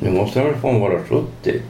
Nu 0.00 0.10
måste 0.10 0.38
han 0.40 0.48
väl 0.48 0.56
få 0.60 0.78
vara 0.78 0.98
70. 0.98 1.60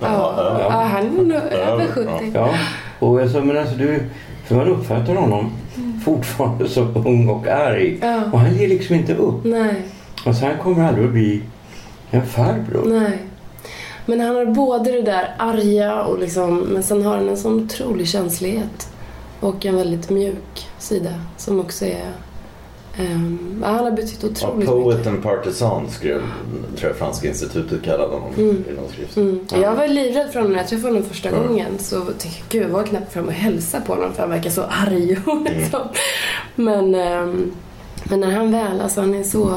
Ja, 0.00 0.58
ja, 0.60 0.70
han 0.70 1.06
är 1.06 1.10
nog 1.10 1.32
över 1.32 1.86
70. 1.86 2.10
Ja, 2.34 2.50
och 2.98 3.20
jag 3.20 3.30
sa, 3.30 3.40
men 3.40 3.58
alltså 3.58 3.74
du, 3.76 4.02
för 4.44 4.54
man 4.54 4.68
uppfattar 4.68 5.14
honom 5.14 5.50
fortfarande 6.04 6.68
som 6.68 7.06
ung 7.06 7.28
och 7.28 7.46
arg. 7.46 7.98
Ja. 8.02 8.22
Och 8.32 8.40
han 8.40 8.56
ger 8.56 8.68
liksom 8.68 8.96
inte 8.96 9.14
upp. 9.14 9.44
Nej. 9.44 9.82
Alltså 10.26 10.46
han 10.46 10.58
kommer 10.58 10.88
aldrig 10.88 11.06
att 11.06 11.12
bli 11.12 11.42
en 12.10 12.26
farbror. 12.26 12.84
Nej. 12.86 13.18
Men 14.06 14.20
han 14.20 14.36
har 14.36 14.46
både 14.46 14.90
det 14.90 15.02
där 15.02 15.34
arga 15.38 16.02
och 16.02 16.18
liksom, 16.18 16.58
men 16.58 16.82
sen 16.82 17.02
har 17.02 17.16
han 17.16 17.28
en 17.28 17.36
sån 17.36 17.64
otrolig 17.64 18.08
känslighet. 18.08 18.88
Och 19.40 19.66
en 19.66 19.76
väldigt 19.76 20.10
mjuk 20.10 20.68
sida 20.78 21.10
som 21.36 21.60
också 21.60 21.84
är... 21.84 22.10
ja, 23.62 23.66
han 23.66 23.84
har 23.84 23.90
betytt 23.90 24.22
Ja, 24.22 24.28
otroligt 24.28 24.68
Poet 24.68 24.96
mycket. 24.96 25.12
and 25.12 25.22
Partisan 25.22 25.90
skrev, 25.90 26.22
tror 26.76 26.90
jag 26.90 26.96
Franska 26.96 27.28
institutet 27.28 27.82
kallade 27.82 28.14
honom 28.14 28.32
i 28.38 28.72
någon 28.76 28.88
skrift. 28.92 29.16
Mm. 29.16 29.40
Jag 29.62 29.74
var 29.74 29.88
livrädd 29.88 30.30
för 30.32 30.38
honom 30.38 30.52
när 30.52 30.58
jag 30.58 30.68
träffade 30.68 30.88
honom 30.88 31.08
första 31.08 31.30
gången. 31.30 31.78
Så 31.78 32.00
tänkte 32.00 32.28
jag, 32.28 32.44
gud, 32.48 32.62
jag 32.62 32.68
var 32.68 32.84
knappt 32.84 33.12
fram 33.12 33.26
och 33.26 33.32
hälsa 33.32 33.80
på 33.80 33.94
honom 33.94 34.12
för 34.12 34.20
han 34.20 34.30
verkar 34.30 34.50
så 34.50 34.62
arg. 34.62 35.18
Och 35.26 35.42
liksom. 35.56 35.80
men, 36.54 36.94
ehm, 36.94 37.52
men 38.04 38.20
när 38.20 38.30
han 38.30 38.50
väl, 38.52 38.80
alltså 38.80 39.00
han 39.00 39.14
är 39.14 39.22
så 39.24 39.54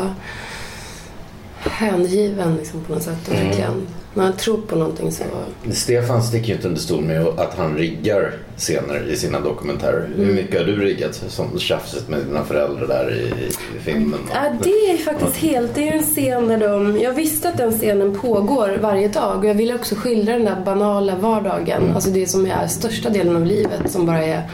hängiven 1.59 2.55
liksom, 2.55 2.81
på 2.83 2.93
något 2.93 3.03
sätt. 3.03 3.27
Och 3.27 3.33
verkligen, 3.33 3.87
när 4.13 4.23
han 4.23 4.33
tror 4.33 4.57
på 4.57 4.75
någonting 4.75 5.11
så... 5.11 5.23
Stefan 5.71 6.23
sticker 6.23 6.47
ju 6.47 6.53
inte 6.53 6.67
under 6.67 6.81
stol 6.81 7.03
med 7.03 7.21
att 7.27 7.57
han 7.57 7.77
riggar 7.77 8.33
scener 8.57 9.07
i 9.07 9.15
sina 9.15 9.39
dokumentärer. 9.39 10.09
Hur 10.15 10.33
mycket 10.33 10.59
har 10.59 10.65
du 10.65 10.75
riggat 10.75 11.23
som 11.27 11.59
tjafset 11.59 12.09
med 12.09 12.19
dina 12.19 12.43
föräldrar 12.43 12.87
där 12.87 13.13
i, 13.13 13.43
i 13.77 13.79
filmen? 13.79 14.19
Ja, 14.33 14.53
det 14.63 14.69
är 14.69 14.97
faktiskt 14.97 15.35
helt... 15.35 15.75
Det 15.75 15.89
är 15.89 15.93
en 15.93 16.03
scen 16.03 16.47
där 16.47 16.57
de... 16.57 16.99
Jag 16.99 17.13
visste 17.13 17.49
att 17.49 17.57
den 17.57 17.71
scenen 17.71 18.19
pågår 18.19 18.77
varje 18.81 19.07
dag 19.07 19.37
och 19.37 19.45
jag 19.45 19.53
ville 19.53 19.75
också 19.75 19.95
skildra 19.95 20.33
den 20.33 20.45
där 20.45 20.61
banala 20.65 21.15
vardagen. 21.15 21.91
Alltså 21.95 22.09
det 22.09 22.27
som 22.27 22.45
är 22.45 22.67
största 22.67 23.09
delen 23.09 23.35
av 23.35 23.45
livet 23.45 23.91
som 23.91 24.05
bara 24.05 24.23
är 24.23 24.49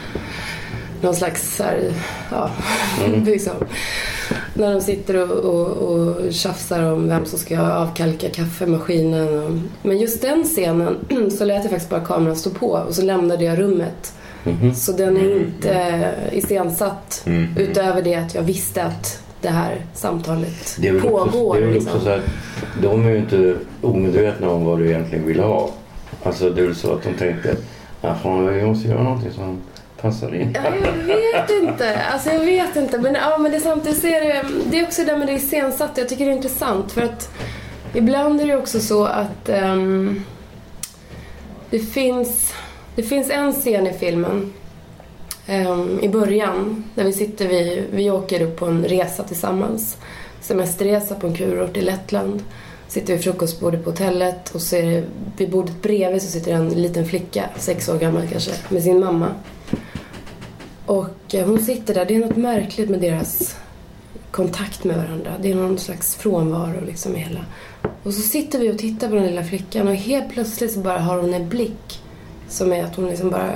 någon 1.00 1.14
slags 1.14 1.56
så 1.56 1.62
här, 1.62 1.92
ja, 2.30 2.50
liksom. 3.24 3.54
När 4.58 4.72
de 4.74 4.80
sitter 4.80 5.22
och, 5.22 5.38
och, 5.54 5.66
och 5.66 6.32
tjafsar 6.32 6.82
om 6.92 7.08
vem 7.08 7.24
som 7.24 7.38
ska 7.38 7.60
avkalka 7.60 8.28
kaffemaskinen. 8.28 9.38
Och, 9.38 9.50
men 9.82 9.98
just 9.98 10.22
den 10.22 10.44
scenen 10.44 10.96
så 11.38 11.44
lät 11.44 11.62
jag 11.64 11.70
faktiskt 11.70 11.90
bara 11.90 12.00
kameran 12.04 12.36
stå 12.36 12.50
på 12.50 12.66
och 12.66 12.94
så 12.94 13.02
lämnade 13.02 13.44
jag 13.44 13.58
rummet. 13.58 14.14
Så 14.76 14.92
den 14.92 15.16
är 15.16 15.36
inte 15.36 15.72
eh, 15.72 16.38
iscensatt 16.38 17.24
utöver 17.56 18.02
det 18.02 18.14
att 18.14 18.34
jag 18.34 18.42
visste 18.42 18.84
att 18.84 19.22
det 19.40 19.48
här 19.48 19.84
samtalet 19.94 20.76
Det 20.80 21.00
pågår. 21.00 21.20
också, 21.20 21.52
det 21.52 21.58
är 21.58 21.62
väl 21.62 21.74
liksom. 21.74 21.92
också 21.92 22.04
så 22.04 22.10
att 22.10 22.24
de 22.82 23.06
är 23.06 23.10
ju 23.10 23.16
inte 23.18 23.56
omedvetna 23.82 24.50
om 24.50 24.64
vad 24.64 24.78
du 24.78 24.86
egentligen 24.86 25.26
vill 25.26 25.40
ha. 25.40 25.70
Alltså 26.22 26.50
det 26.50 26.60
är 26.60 26.66
väl 26.66 26.74
så 26.74 26.92
att 26.92 27.02
de 27.02 27.12
tänkte 27.14 27.56
att 28.00 28.24
vi 28.54 28.62
måste 28.66 28.88
göra 28.88 29.02
någonting 29.02 29.30
som 29.30 29.58
passar 30.00 30.34
in. 30.34 30.56
Ja, 30.64 30.74
jag 30.74 31.16
vet 31.16 31.50
inte. 31.50 32.02
Alltså 32.02 32.30
jag 32.30 32.40
vet 32.40 32.76
inte. 32.76 32.98
Men, 32.98 33.14
ja, 33.14 33.38
men 33.38 33.50
det 33.50 33.56
är 33.56 33.60
samtidigt 33.60 34.00
så 34.00 34.06
är 34.06 34.20
det, 34.20 34.32
eh, 34.32 34.44
det 34.70 34.78
är 34.78 34.84
också 34.84 35.04
det 35.04 35.18
med 35.18 35.26
det 35.26 35.32
iscensatta. 35.32 36.00
Jag 36.00 36.08
tycker 36.08 36.24
det 36.24 36.30
är 36.30 36.36
intressant 36.36 36.92
för 36.92 37.02
att 37.02 37.30
ibland 37.94 38.40
är 38.40 38.46
det 38.46 38.56
också 38.56 38.80
så 38.80 39.04
att 39.04 39.48
um, 39.48 40.24
det 41.70 41.78
finns 41.78 42.52
det 42.96 43.02
finns 43.02 43.30
en 43.30 43.52
scen 43.52 43.86
i 43.86 43.92
filmen 43.92 44.52
um, 45.48 46.00
i 46.02 46.08
början 46.08 46.84
där 46.94 47.04
vi 47.04 47.12
sitter 47.12 47.48
vi, 47.48 47.84
vi 47.92 48.10
åker 48.10 48.42
upp 48.42 48.56
på 48.56 48.66
en 48.66 48.84
resa 48.84 49.22
tillsammans. 49.22 49.96
Semesterresa 50.40 51.14
på 51.14 51.26
en 51.26 51.34
kurort 51.34 51.76
i 51.76 51.80
Lettland. 51.80 52.42
Sitter 52.88 53.12
vid 53.12 53.24
frukostbordet 53.24 53.84
på 53.84 53.90
hotellet 53.90 54.54
och 54.54 54.60
så 54.60 54.76
är 54.76 54.82
det, 54.82 55.04
vid 55.36 55.50
bordet 55.50 55.82
bredvid 55.82 56.22
så 56.22 56.28
sitter 56.28 56.52
en 56.52 56.68
liten 56.68 57.06
flicka, 57.06 57.44
sex 57.56 57.88
år 57.88 57.98
gammal 57.98 58.28
kanske, 58.32 58.50
med 58.68 58.82
sin 58.82 59.00
mamma. 59.00 59.28
Och 60.86 61.34
eh, 61.34 61.46
hon 61.46 61.58
sitter 61.62 61.94
där. 61.94 62.04
Det 62.04 62.14
är 62.14 62.18
något 62.18 62.36
märkligt 62.36 62.90
med 62.90 63.00
deras 63.00 63.56
kontakt 64.30 64.84
med 64.84 64.96
varandra. 64.96 65.32
Det 65.42 65.50
är 65.50 65.54
någon 65.54 65.78
slags 65.78 66.16
frånvaro 66.16 66.84
liksom 66.86 67.16
i 67.16 67.18
hela. 67.18 67.40
Och 68.02 68.14
så 68.14 68.20
sitter 68.20 68.58
vi 68.58 68.72
och 68.72 68.78
tittar 68.78 69.08
på 69.08 69.14
den 69.14 69.26
lilla 69.26 69.44
flickan 69.44 69.88
och 69.88 69.94
helt 69.94 70.32
plötsligt 70.32 70.72
så 70.72 70.80
bara 70.80 70.98
har 70.98 71.18
hon 71.18 71.34
en 71.34 71.48
blick 71.48 72.02
som 72.48 72.72
är 72.72 72.84
att 72.84 72.96
hon 72.96 73.08
liksom 73.08 73.30
bara 73.30 73.50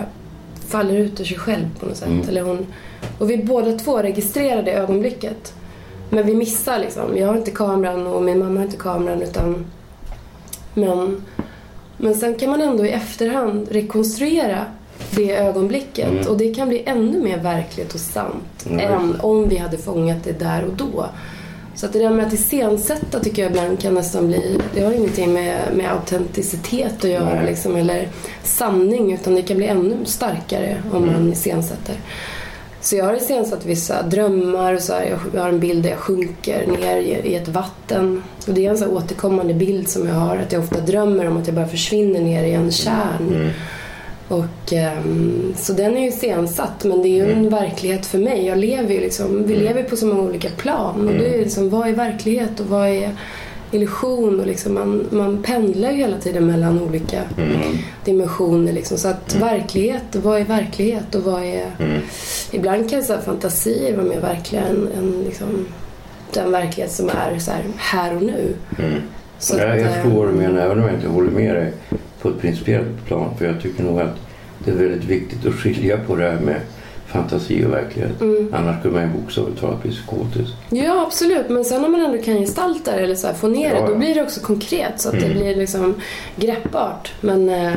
faller 0.69 0.95
ut 0.95 1.21
ur 1.21 1.25
sig 1.25 1.39
själv 1.39 1.79
på 1.81 1.87
något 1.87 1.97
sätt. 1.97 2.29
Eller 2.29 2.43
hon, 2.43 2.67
och 3.19 3.31
vi 3.31 3.39
båda 3.39 3.79
två 3.79 3.99
registrerar 3.99 4.63
det 4.63 4.73
ögonblicket. 4.73 5.55
Men 6.11 6.27
vi 6.27 6.35
missar 6.35 6.79
liksom. 6.79 7.17
Jag 7.17 7.27
har 7.27 7.37
inte 7.37 7.51
kameran 7.51 8.07
och 8.07 8.23
min 8.23 8.39
mamma 8.39 8.61
har 8.61 8.65
inte 8.65 8.77
kameran 8.77 9.23
utan... 9.23 9.67
Men, 10.75 11.23
men 11.97 12.15
sen 12.15 12.35
kan 12.35 12.51
man 12.51 12.61
ändå 12.61 12.87
i 12.87 12.91
efterhand 12.91 13.69
rekonstruera 13.71 14.67
det 15.11 15.37
ögonblicket 15.37 16.27
och 16.27 16.37
det 16.37 16.55
kan 16.55 16.69
bli 16.69 16.83
ännu 16.87 17.21
mer 17.21 17.39
verkligt 17.39 17.95
och 17.95 18.01
sant 18.01 18.67
än 18.79 19.21
om 19.21 19.49
vi 19.49 19.57
hade 19.57 19.79
fångat 19.79 20.25
det 20.25 20.39
där 20.39 20.65
och 20.65 20.73
då. 20.73 21.07
Så 21.75 21.87
att 21.87 21.93
det 21.93 21.99
där 21.99 22.11
med 22.11 22.27
att 22.27 22.33
iscensätta 22.33 23.21
tycker 23.21 23.43
jag 23.43 23.51
ibland 23.51 23.81
kan 23.81 23.95
nästan 23.95 24.27
bli... 24.27 24.61
Det 24.75 24.85
har 24.85 24.93
ingenting 24.93 25.33
med, 25.33 25.61
med 25.75 25.93
autenticitet 25.93 27.05
att 27.05 27.11
göra 27.11 27.43
liksom, 27.43 27.77
eller 27.77 28.09
sanning 28.43 29.13
utan 29.13 29.35
det 29.35 29.43
kan 29.43 29.57
bli 29.57 29.67
ännu 29.67 29.97
starkare 30.05 30.83
om 30.93 31.07
man 31.07 31.33
iscensätter. 31.33 31.97
Så 32.81 32.97
jag 32.97 33.05
har 33.05 33.15
iscensatt 33.15 33.67
vissa 33.67 34.03
drömmar 34.03 34.75
och 34.75 34.83
så 34.83 34.93
här, 34.93 35.19
jag 35.35 35.41
har 35.41 35.49
en 35.49 35.61
bild 35.61 35.83
där 35.83 35.91
jag 35.91 35.99
sjunker 35.99 36.67
ner 36.67 36.97
i, 36.97 37.35
ett 37.35 37.49
vatten. 37.49 38.23
Och 38.47 38.55
det 38.55 38.67
är 38.67 38.71
en 38.71 38.79
så 38.79 38.87
återkommande 38.87 39.55
bild 39.55 39.89
som 39.89 40.09
jag 40.09 40.15
har 40.15 40.37
att 40.37 40.53
jag 40.53 40.63
ofta 40.63 40.81
drömmer 40.81 41.29
om 41.29 41.37
att 41.37 41.47
jag 41.47 41.57
bara 41.57 41.69
försvinner 41.69 42.21
ner 42.21 42.45
i 42.45 42.53
en 42.53 42.71
kärn. 42.71 43.53
Och, 44.31 44.73
ehm, 44.73 45.55
så 45.57 45.73
den 45.73 45.97
är 45.97 46.01
ju 46.01 46.09
iscensatt 46.09 46.85
men 46.85 47.03
det 47.03 47.09
är 47.09 47.27
ju 47.27 47.33
en 47.33 47.49
verklighet 47.49 48.07
för 48.07 48.19
mig. 48.19 48.47
Jag 48.47 48.59
lever 48.59 48.95
ju 48.95 49.01
liksom, 49.01 49.45
vi 49.47 49.57
lever 49.57 49.83
på 49.83 49.97
så 49.97 50.07
många 50.07 50.21
olika 50.21 50.49
plan. 50.49 51.09
Och 51.09 51.15
det 51.15 51.35
är 51.35 51.39
liksom, 51.39 51.71
vad 51.71 51.89
är 51.89 51.93
verklighet 51.93 52.61
och 52.61 52.67
vad 52.67 52.89
är 52.89 53.11
illusion? 53.71 54.41
Och 54.41 54.47
liksom 54.47 54.75
man, 54.75 55.07
man 55.11 55.43
pendlar 55.43 55.91
ju 55.91 55.97
hela 55.97 56.19
tiden 56.19 56.47
mellan 56.47 56.83
olika 56.83 57.23
dimensioner. 58.05 58.73
Liksom. 58.73 58.99
Så 58.99 59.09
att 59.09 59.35
verklighet, 59.35 60.03
vad 60.13 60.41
är 60.41 60.45
verklighet 60.45 61.15
och 61.15 61.23
vad 61.23 61.43
är... 61.43 61.67
Ibland 62.53 62.91
kan 62.91 63.03
så 63.03 63.13
här 63.13 63.21
fantasier 63.21 63.97
vara 63.97 64.07
mer 64.07 64.21
verkliga 64.21 64.63
än, 64.63 64.89
än 64.99 65.23
liksom 65.25 65.67
den 66.33 66.53
verklighet 66.53 66.93
som 66.93 67.09
är 67.09 67.39
så 67.39 67.51
här, 67.51 67.63
här 67.77 68.17
och 68.17 68.23
nu. 68.23 68.55
Mm. 68.79 69.01
Så 69.39 69.55
att, 69.55 69.61
jag 69.61 69.81
eh, 69.81 69.93
förstår 69.93 70.11
vad 70.11 70.29
du 70.29 70.33
menar, 70.33 70.61
även 70.61 70.79
om 70.79 70.85
jag 70.85 70.95
inte 70.95 71.09
håller 71.09 71.31
med 71.31 71.55
dig 71.55 71.73
på 72.23 72.29
ett 72.29 72.41
principiellt 72.41 73.07
plan. 73.07 73.35
För 73.39 73.47
jag 73.47 73.61
tycker 73.63 73.83
nog 73.83 74.01
att 74.01 74.17
det 74.65 74.71
är 74.71 74.75
väldigt 74.75 75.05
viktigt 75.05 75.47
att 75.47 75.55
skilja 75.55 75.99
på 76.07 76.17
det 76.17 76.31
här 76.31 76.41
med 76.41 76.61
fantasi 77.07 77.65
och 77.65 77.73
verklighet. 77.73 78.21
Mm. 78.21 78.55
Annars 78.55 78.79
skulle 78.79 78.95
man 78.95 79.03
ju 79.03 79.09
bokstavligt 79.21 79.61
talat 79.61 79.83
bli 79.83 79.91
psykotisk. 79.91 80.53
Ja, 80.71 81.03
absolut. 81.07 81.49
Men 81.49 81.65
sen 81.65 81.85
om 81.85 81.93
man 81.93 82.01
ändå 82.01 82.19
kan 82.23 82.35
gestalta 82.39 82.97
det 82.97 83.03
eller 83.03 83.15
så 83.15 83.27
här, 83.27 83.35
få 83.35 83.49
ner 83.49 83.69
Ja, 83.75 83.81
det, 83.81 83.87
då 83.87 83.93
ja. 83.93 83.97
blir 83.99 84.15
det 84.15 84.23
också 84.23 84.41
konkret 84.41 85.01
så 85.01 85.09
att 85.09 85.21
det 85.21 85.27
Mm. 85.27 85.39
blir 85.39 85.57
liksom 85.57 85.95
greppbart. 86.37 87.13
Men, 87.21 87.49
eh, 87.49 87.73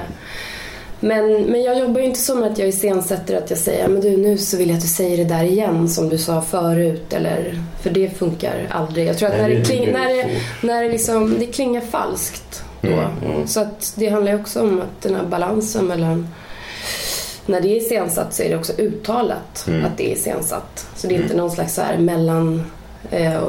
men, 1.00 1.42
men 1.44 1.62
jag 1.64 1.80
jobbar 1.80 2.00
ju 2.02 2.06
inte 2.08 2.36
med 2.36 2.52
att 2.52 2.58
jag 2.58 2.68
iscensätter 2.68 3.38
att 3.38 3.50
jag 3.50 3.60
säger 3.60 3.88
men 3.88 4.02
du 4.02 4.18
nu 4.18 4.38
så 4.38 4.58
vill 4.58 4.68
jag 4.70 4.76
att 4.76 4.82
du 4.82 4.88
säger 4.88 5.18
det 5.18 5.24
där 5.36 5.44
igen 5.44 5.90
som 5.90 6.10
du 6.10 6.18
sa 6.18 6.42
förut. 6.42 7.14
Eller, 7.14 7.62
för 7.82 7.90
det 7.90 8.18
funkar 8.18 8.68
aldrig. 8.72 9.08
Jag 9.08 9.18
tror 9.18 9.30
att 9.30 9.36
Nej, 9.38 9.42
när, 9.42 9.50
det, 9.50 9.56
det- 9.56 9.66
kling, 9.66 9.86
det 9.86 9.90
är 9.90 9.94
när, 9.94 10.16
det, 10.16 10.30
när 10.68 10.84
det, 10.84 10.90
liksom, 10.90 11.36
det 11.40 11.46
klingar 11.46 11.82
falskt. 11.82 12.64
Mm, 12.84 13.00
mm. 13.26 13.48
Så 13.48 13.60
att 13.60 13.94
det 13.96 14.10
handlar 14.10 14.32
ju 14.32 14.40
också 14.40 14.62
om 14.62 14.82
att 14.82 15.02
den 15.02 15.16
här 15.16 15.24
balansen 15.26 15.86
mellan 15.86 16.28
när 17.46 17.62
det 17.62 17.68
är 17.68 17.78
iscensatt 17.78 18.34
så 18.34 18.44
är 18.44 18.50
det 18.50 18.56
också 18.58 18.74
uttalat 18.78 19.66
Mm. 19.68 19.86
att 19.86 19.98
det 19.98 20.12
är 20.12 20.16
iscensatt. 20.16 20.88
Så 20.96 21.08
det 21.08 21.16
är 21.16 21.22
inte 21.22 21.36
någon 21.36 21.52
slags 21.52 21.74
så 21.76 21.82
här 21.82 21.98
mellan 21.98 22.64
eh, 23.12 23.42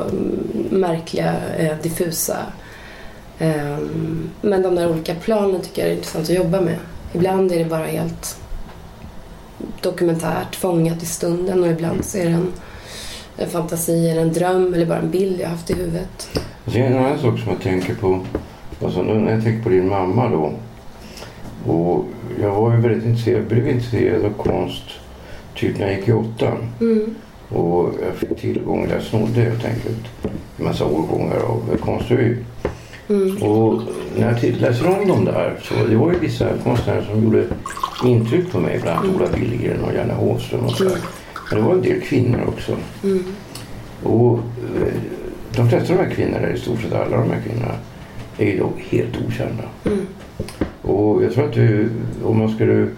märkliga, 0.71 1.35
eh, 1.59 1.77
diffusa. 1.83 2.37
Eh, 3.39 3.77
men 4.41 4.63
de 4.63 4.75
där 4.75 4.91
olika 4.91 5.15
planen 5.15 5.61
tycker 5.61 5.83
jag 5.83 5.91
är 5.91 5.95
intressant 5.95 6.25
att 6.25 6.37
jobba 6.37 6.61
med. 6.61 6.77
Ibland 7.13 7.53
är 7.53 7.59
det 7.59 7.65
bara 7.65 7.85
helt 7.87 8.37
dokumentärt, 9.81 10.57
fångat 10.57 11.03
i 11.03 11.07
stunden 11.07 11.63
och 11.63 11.69
ibland 11.71 12.05
så 12.05 12.19
är 12.19 12.25
det 12.25 12.31
en, 12.31 12.53
en 13.37 13.51
fantasi 13.51 14.11
eller 14.11 14.23
en 14.23 14.33
dröm 14.33 14.75
eller 14.75 14.87
bara 14.87 14.99
en 14.99 15.11
bild 15.11 15.41
jag 15.41 15.49
haft 15.49 15.71
i 15.71 15.75
huvudet. 15.75 16.29
Och 16.65 16.73
sen 16.73 16.83
en 16.83 16.99
annan 16.99 17.19
sak 17.19 17.39
som 17.39 17.49
jag 17.53 17.63
tänker 17.63 17.95
på. 17.95 18.21
Nu 18.81 19.15
när 19.15 19.33
jag 19.33 19.43
tänker 19.43 19.63
på 19.63 19.69
din 19.69 19.89
mamma 19.89 20.29
då. 20.29 20.53
Och 21.73 22.05
jag 22.41 22.55
var 22.55 22.75
ju 22.75 22.81
väldigt 22.81 23.05
intresserad, 23.05 23.45
blev 23.47 23.69
intresserad 23.69 24.25
av 24.25 24.31
konst 24.31 24.85
typ 25.55 25.79
när 25.79 25.87
jag 25.87 25.99
gick 25.99 26.09
i 26.09 26.13
åttan. 26.13 26.57
Mm. 26.81 27.15
Och 27.49 27.95
jag 28.03 28.15
fick 28.15 28.41
tillgång, 28.41 28.89
jag 28.91 29.03
snodde 29.03 29.41
helt 29.41 29.65
enkelt 29.65 30.07
en 30.59 30.65
massa 30.65 30.85
årgångar 30.85 31.37
av 31.37 31.77
konstrevy. 31.81 32.37
Mm. 33.09 33.43
Och 33.43 33.83
när 34.17 34.39
jag 34.43 34.61
läser 34.61 35.01
om 35.01 35.09
dem 35.09 35.25
där 35.25 35.59
så 35.63 35.75
det 35.89 35.97
var 35.97 36.13
ju 36.13 36.19
vissa 36.19 36.49
konstnärer 36.65 37.03
som 37.03 37.25
gjorde 37.25 37.45
intryck 38.05 38.53
på 38.53 38.61
mig. 38.61 38.79
Bland 38.83 38.99
annat 38.99 39.17
Ola 39.17 39.29
Billgren 39.39 39.85
och 39.85 39.95
Janne 39.95 40.15
Håström 40.15 40.65
och 40.65 40.71
så. 40.71 40.85
Mm. 40.85 40.99
Men 41.51 41.59
det 41.59 41.69
var 41.69 41.75
en 41.75 41.83
del 41.83 42.01
kvinnor 42.01 42.41
också. 42.49 42.77
Mm. 43.05 43.25
Och 44.03 44.39
eh, 44.39 44.95
de 45.57 45.69
flesta 45.69 45.93
av 45.93 45.99
de 45.99 46.05
här 46.05 46.15
kvinnorna, 46.15 46.51
i 46.51 46.59
stort 46.59 46.81
sett 46.81 46.93
alla 46.93 47.17
de 47.17 47.31
här 47.31 47.41
kvinnorna, 47.47 47.75
är 48.39 48.47
ju 48.47 48.59
då 48.59 48.73
helt 48.91 49.17
okända. 49.27 49.65
Mm. 49.85 50.07
Och 50.83 51.25
jag 51.25 51.33
tror 51.33 51.45
att 51.45 51.53
du, 51.55 51.91
om 52.25 52.39
man 52.39 52.55
skulle 52.55 52.89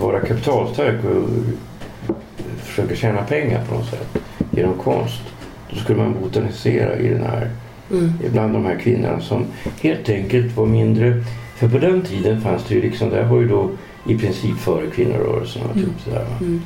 vara 0.00 0.20
kapitalstark 0.20 1.04
och 1.04 1.28
försöka 2.58 2.94
tjäna 2.94 3.22
pengar 3.22 3.64
på 3.68 3.74
något 3.74 3.90
sätt 3.90 4.18
genom 4.50 4.74
konst, 4.74 5.22
då 5.70 5.76
skulle 5.76 5.98
man 5.98 6.14
botanisera 6.22 6.96
i 6.96 7.08
den 7.08 7.22
här, 7.22 7.50
Mm. 7.90 8.12
bland 8.32 8.52
de 8.52 8.64
här 8.64 8.78
kvinnorna 8.78 9.20
som 9.20 9.44
helt 9.82 10.08
enkelt 10.08 10.56
var 10.56 10.66
mindre, 10.66 11.24
för 11.56 11.68
på 11.68 11.78
den 11.78 12.02
tiden 12.02 12.40
fanns 12.40 12.64
det 12.68 12.74
ju 12.74 12.80
liksom, 12.82 13.10
det 13.10 13.16
här 13.16 13.28
var 13.30 13.40
ju 13.40 13.48
då 13.48 13.70
i 14.08 14.18
princip 14.18 14.56
före 14.58 14.86
kvinnorörelsen 14.86 15.62
och 15.62 15.74
typ 15.74 16.00
sådär. 16.04 16.18
va. 16.18 16.36
Mm. 16.40 16.62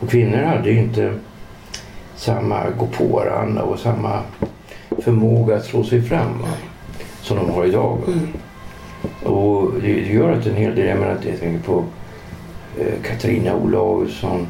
Och 0.00 0.10
kvinnor 0.10 0.36
hade 0.42 0.72
inte 0.72 1.14
samma 2.16 2.60
gå-på-anda 2.78 3.62
och 3.62 3.78
samma 3.78 4.20
förmåga 4.98 5.56
att 5.56 5.64
slå 5.64 5.84
sig 5.84 6.02
fram 6.02 6.38
va? 6.42 6.48
Som 7.30 7.46
de 7.46 7.50
har 7.50 7.64
idag. 7.64 7.98
Mm. 8.06 8.28
Och 9.34 9.72
det, 9.82 9.92
det 9.92 10.12
gör 10.12 10.32
att 10.32 10.46
en 10.46 10.56
hel 10.56 10.74
del, 10.74 10.86
jag 10.86 10.98
menar 10.98 11.12
att 11.12 11.24
jag 11.24 11.40
tänker 11.40 11.64
på 11.66 11.84
eh, 12.78 12.94
Katarina 13.02 13.54
Olausson, 13.54 14.46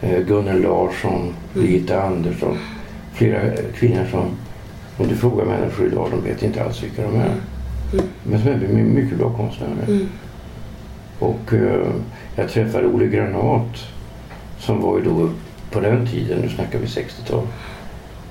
eh, 0.00 0.20
Gunnel 0.20 0.62
Larsson, 0.62 1.34
Birgitta 1.54 2.02
Andersson. 2.02 2.58
Flera 3.12 3.40
kvinnor 3.74 4.06
som, 4.10 4.24
om 4.96 5.08
du 5.08 5.16
frågar 5.16 5.44
människor 5.44 5.86
idag, 5.86 6.08
de 6.10 6.28
vet 6.28 6.42
inte 6.42 6.64
alls 6.64 6.82
vilka 6.82 7.02
de 7.02 7.14
är. 7.16 7.34
Mm. 7.92 8.04
Men 8.22 8.40
som 8.40 8.48
är 8.48 8.56
my- 8.56 8.82
mycket 8.82 9.18
bra 9.18 9.32
konstnärer. 9.32 9.84
Mm. 9.88 10.08
Och 11.18 11.52
eh, 11.52 11.86
jag 12.36 12.48
träffade 12.48 12.86
Olle 12.86 13.06
Granat 13.06 13.76
som 14.58 14.80
var 14.80 14.98
ju 14.98 15.04
då 15.04 15.30
på 15.70 15.80
den 15.80 16.06
tiden, 16.06 16.38
nu 16.38 16.48
snackar 16.48 16.78
vi 16.78 16.86
60-tal, 16.86 17.46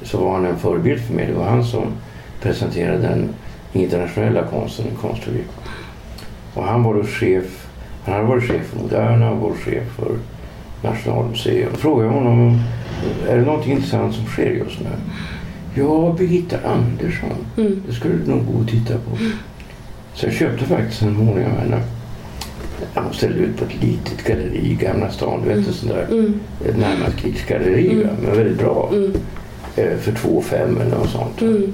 så 0.02 0.18
var 0.18 0.34
han 0.34 0.46
en 0.46 0.58
förebild 0.60 1.02
för 1.02 1.14
mig. 1.14 1.26
Det 1.26 1.34
var 1.34 1.46
han 1.46 1.64
som 1.64 1.84
presenterade 2.42 2.98
den 2.98 3.30
internationella 3.74 4.44
konsten 4.48 4.86
i 4.86 4.96
Konstrevy. 5.02 5.40
Och 6.54 6.64
han 6.64 6.84
var 6.84 6.94
då 6.94 7.04
chef, 7.04 7.68
han 8.06 8.14
hade 8.14 8.28
varit 8.28 8.44
chef 8.44 8.66
för 8.66 8.80
Moderna 8.80 9.32
och 9.32 9.38
var 9.38 9.54
chef 9.54 9.84
för 9.96 10.18
Nationalmuseum. 10.84 11.70
Då 11.72 11.78
frågade 11.78 12.08
jag 12.08 12.14
honom, 12.14 12.62
är 13.30 13.38
det 13.38 13.42
någonting 13.46 13.72
intressant 13.72 14.16
som 14.16 14.26
sker 14.26 14.52
just 14.52 14.80
nu? 14.80 14.88
Ja, 15.76 16.16
Birgitta 16.18 16.58
Andersson. 16.66 17.30
Mm. 17.58 17.82
Det 17.88 17.94
skulle 17.94 18.14
du 18.16 18.32
nog 18.32 18.46
gå 18.54 18.60
och 18.60 18.68
titta 18.68 18.94
på. 18.94 19.18
Så 20.14 20.26
jag 20.26 20.34
köpte 20.34 20.66
faktiskt 20.66 21.02
en 21.02 21.14
målning 21.14 21.46
av 21.46 21.52
henne. 21.58 21.82
Han 22.94 23.14
ställde 23.14 23.40
ut 23.40 23.58
på 23.58 23.66
ett 23.66 23.84
litet 23.84 24.24
galleri 24.28 24.72
i 24.72 24.76
Gamla 24.76 25.12
stan. 25.12 25.42
Du 25.44 25.50
vet, 25.56 25.68
ett 25.68 25.76
sånt 25.76 25.92
där 25.92 26.08
Mm. 26.12 26.40
ett 26.66 26.78
närmast 26.78 27.18
krigsgalleri. 27.18 28.04
va, 28.04 28.10
Men 28.24 28.38
väldigt 28.38 28.58
bra. 28.58 28.90
Mm. 28.94 29.12
Eh, 29.76 29.98
för 29.98 30.12
2 30.12 30.42
5 30.42 30.78
eller 30.82 30.98
något 30.98 31.10
sånt. 31.10 31.42
Mm. 31.42 31.74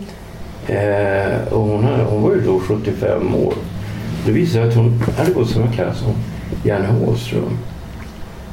Eh, 0.67 1.53
och 1.53 1.61
hon, 1.61 1.83
hade, 1.83 2.03
hon 2.03 2.21
var 2.21 2.31
ju 2.35 2.41
då 2.41 2.59
75 2.59 3.35
år. 3.35 3.53
Det 4.25 4.31
visade 4.31 4.67
att 4.67 4.75
hon 4.75 5.03
hade 5.17 5.31
gått 5.31 5.49
samma 5.49 5.71
klass 5.71 5.97
som 5.99 6.13
Janne 6.63 6.87
Håström. 6.87 7.57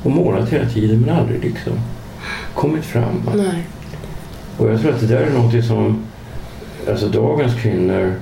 Och 0.02 0.10
målat 0.10 0.48
hela 0.48 0.68
tiden 0.68 1.00
men 1.00 1.16
aldrig 1.16 1.40
liksom 1.44 1.72
kommit 2.54 2.84
fram. 2.84 3.30
Nej. 3.36 3.66
Och 4.58 4.70
jag 4.72 4.80
tror 4.80 4.92
att 4.92 5.00
det 5.00 5.06
där 5.06 5.20
är 5.20 5.30
något 5.30 5.64
som 5.64 6.02
alltså 6.90 7.08
dagens 7.08 7.54
kvinnor 7.54 8.14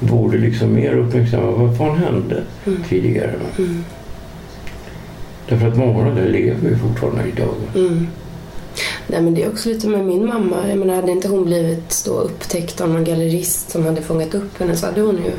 borde 0.00 0.38
liksom 0.38 0.74
mer 0.74 0.92
uppmärksamma. 0.92 1.50
Vad 1.50 1.76
fan 1.78 1.98
hände 1.98 2.42
Mm. 2.66 2.82
tidigare? 2.88 3.32
Mm. 3.58 3.84
Därför 5.48 5.68
att 5.68 5.76
många 5.76 5.98
av 5.98 6.04
dem 6.16 6.24
lever 6.24 6.68
ju 6.68 6.76
fortfarande 6.78 7.28
idag. 7.28 7.54
Mm. 7.74 8.06
Nej 9.06 9.20
men 9.22 9.34
det 9.34 9.42
är 9.42 9.48
också 9.48 9.68
lite 9.68 9.88
med 9.88 10.04
min 10.04 10.26
mamma. 10.26 10.56
Jag 10.68 10.78
menar, 10.78 10.94
hade 10.94 11.12
inte 11.12 11.28
hon 11.28 11.44
blivit 11.44 12.02
då 12.06 12.12
upptäckt 12.12 12.80
av 12.80 12.88
någon 12.88 13.04
gallerist 13.04 13.70
som 13.70 13.84
hade 13.84 14.02
fångat 14.02 14.34
upp 14.34 14.58
henne 14.58 14.76
så 14.76 14.86
hade 14.86 15.00
hon 15.00 15.16
ju 15.16 15.32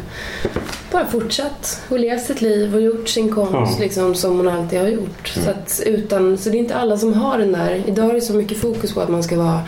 bara 0.91 1.06
fortsatt 1.06 1.82
och 1.89 1.99
levt 1.99 2.25
sitt 2.25 2.41
liv 2.41 2.75
och 2.75 2.82
gjort 2.82 3.10
sin 3.10 3.30
konst 3.34 3.77
Ja. 3.77 3.84
liksom, 3.84 4.15
som 4.15 4.38
hon 4.38 4.47
alltid 4.47 4.80
har 4.80 4.88
gjort. 4.88 5.27
Så, 5.27 5.49
att, 5.49 5.82
utan, 5.86 6.38
så 6.38 6.49
det 6.49 6.58
är 6.58 6.60
inte 6.60 6.75
alla 6.75 6.97
som 6.97 7.13
har 7.13 7.38
den 7.38 7.51
där. 7.51 7.84
Idag 7.88 8.10
är 8.10 8.13
det 8.13 8.21
så 8.21 8.34
mycket 8.34 8.58
fokus 8.58 8.93
på 8.93 9.01
att 9.01 9.10
man 9.10 9.23
ska 9.23 9.38
vara 9.38 9.62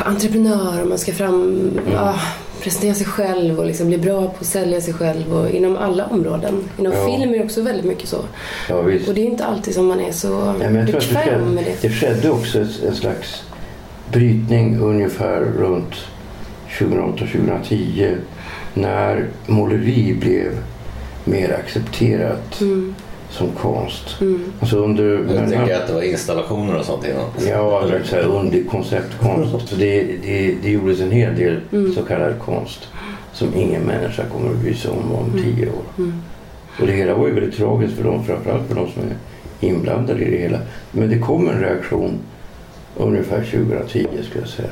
entreprenör 0.00 0.82
och 0.82 0.88
man 0.88 0.98
ska 0.98 1.12
fram, 1.12 1.70
ja, 1.92 2.14
presentera 2.62 2.94
sig 2.94 3.06
själv 3.06 3.58
och 3.58 3.66
liksom 3.66 3.86
bli 3.88 3.98
bra 3.98 4.20
på 4.22 4.36
att 4.40 4.46
sälja 4.46 4.80
sig 4.80 4.94
själv 4.94 5.34
och 5.36 5.50
inom 5.50 5.76
alla 5.76 6.06
områden. 6.06 6.68
Inom 6.78 6.92
Ja. 6.92 7.06
film 7.06 7.34
är 7.34 7.38
det 7.38 7.44
också 7.44 7.62
väldigt 7.62 7.84
mycket 7.84 8.08
så. 8.08 8.18
Ja. 8.68 8.74
Och 8.76 9.14
det 9.14 9.20
är 9.20 9.26
inte 9.26 9.44
alltid 9.44 9.74
som 9.74 9.86
man 9.86 10.00
är 10.00 10.12
så 10.12 10.28
tror 10.28 10.50
att 10.50 10.58
det 10.86 10.92
bekväm 10.92 11.24
skedde, 11.24 11.38
med 11.44 11.64
det. 11.64 11.88
det 11.88 11.94
skedde 11.94 12.30
också 12.30 12.58
en 12.58 12.94
slags 12.94 13.42
brytning 14.12 14.78
ungefär 14.80 15.40
runt 15.40 15.94
2008-2010 16.78 18.16
när 18.74 19.28
måleri 19.46 20.14
blev 20.20 20.52
mer 21.24 21.52
accepterat 21.64 22.60
Mm. 22.60 22.94
Som 23.32 23.48
konst. 23.52 24.20
Mm. 24.20 24.52
Alltså 24.60 24.76
under... 24.76 25.24
Jag 25.34 25.50
tänker 25.50 25.76
att 25.76 25.86
det 25.86 25.92
var 25.92 26.02
installationer 26.02 26.78
och 26.78 26.84
sånt 26.84 27.04
innan. 27.06 27.48
Ja, 27.50 27.82
eller 27.82 28.02
så 28.02 28.16
här 28.16 28.22
under 28.22 28.64
konceptkonst. 28.64 29.68
Så 29.68 29.76
det, 29.76 30.02
det, 30.22 30.54
det 30.62 30.70
gjordes 30.70 31.00
en 31.00 31.10
hel 31.10 31.36
del 31.36 31.60
Mm. 31.72 31.92
så 31.94 32.02
kallad 32.02 32.38
konst 32.38 32.88
som 33.32 33.48
ingen 33.56 33.82
människa 33.82 34.22
kommer 34.32 34.50
att 34.50 34.56
bry 34.56 34.74
sig 34.74 34.90
om 34.90 35.12
om 35.12 35.32
tio 35.32 35.66
år. 35.66 35.82
Mm. 35.98 36.12
Och 36.80 36.86
det 36.86 36.92
hela 36.92 37.14
var 37.14 37.26
ju 37.28 37.34
väldigt 37.34 37.56
tragiskt 37.56 37.96
för 37.96 38.04
dem, 38.04 38.24
framförallt 38.24 38.68
för 38.68 38.74
de 38.74 38.88
som 38.92 39.02
är 39.02 39.16
inblandade 39.68 40.22
i 40.24 40.30
det 40.30 40.36
hela. 40.38 40.58
Men 40.90 41.10
det 41.10 41.18
kom 41.18 41.48
en 41.48 41.60
reaktion 41.60 42.18
ungefär 42.96 43.40
2010 43.44 44.06
skulle 44.22 44.44
jag 44.44 44.48
säga. 44.48 44.68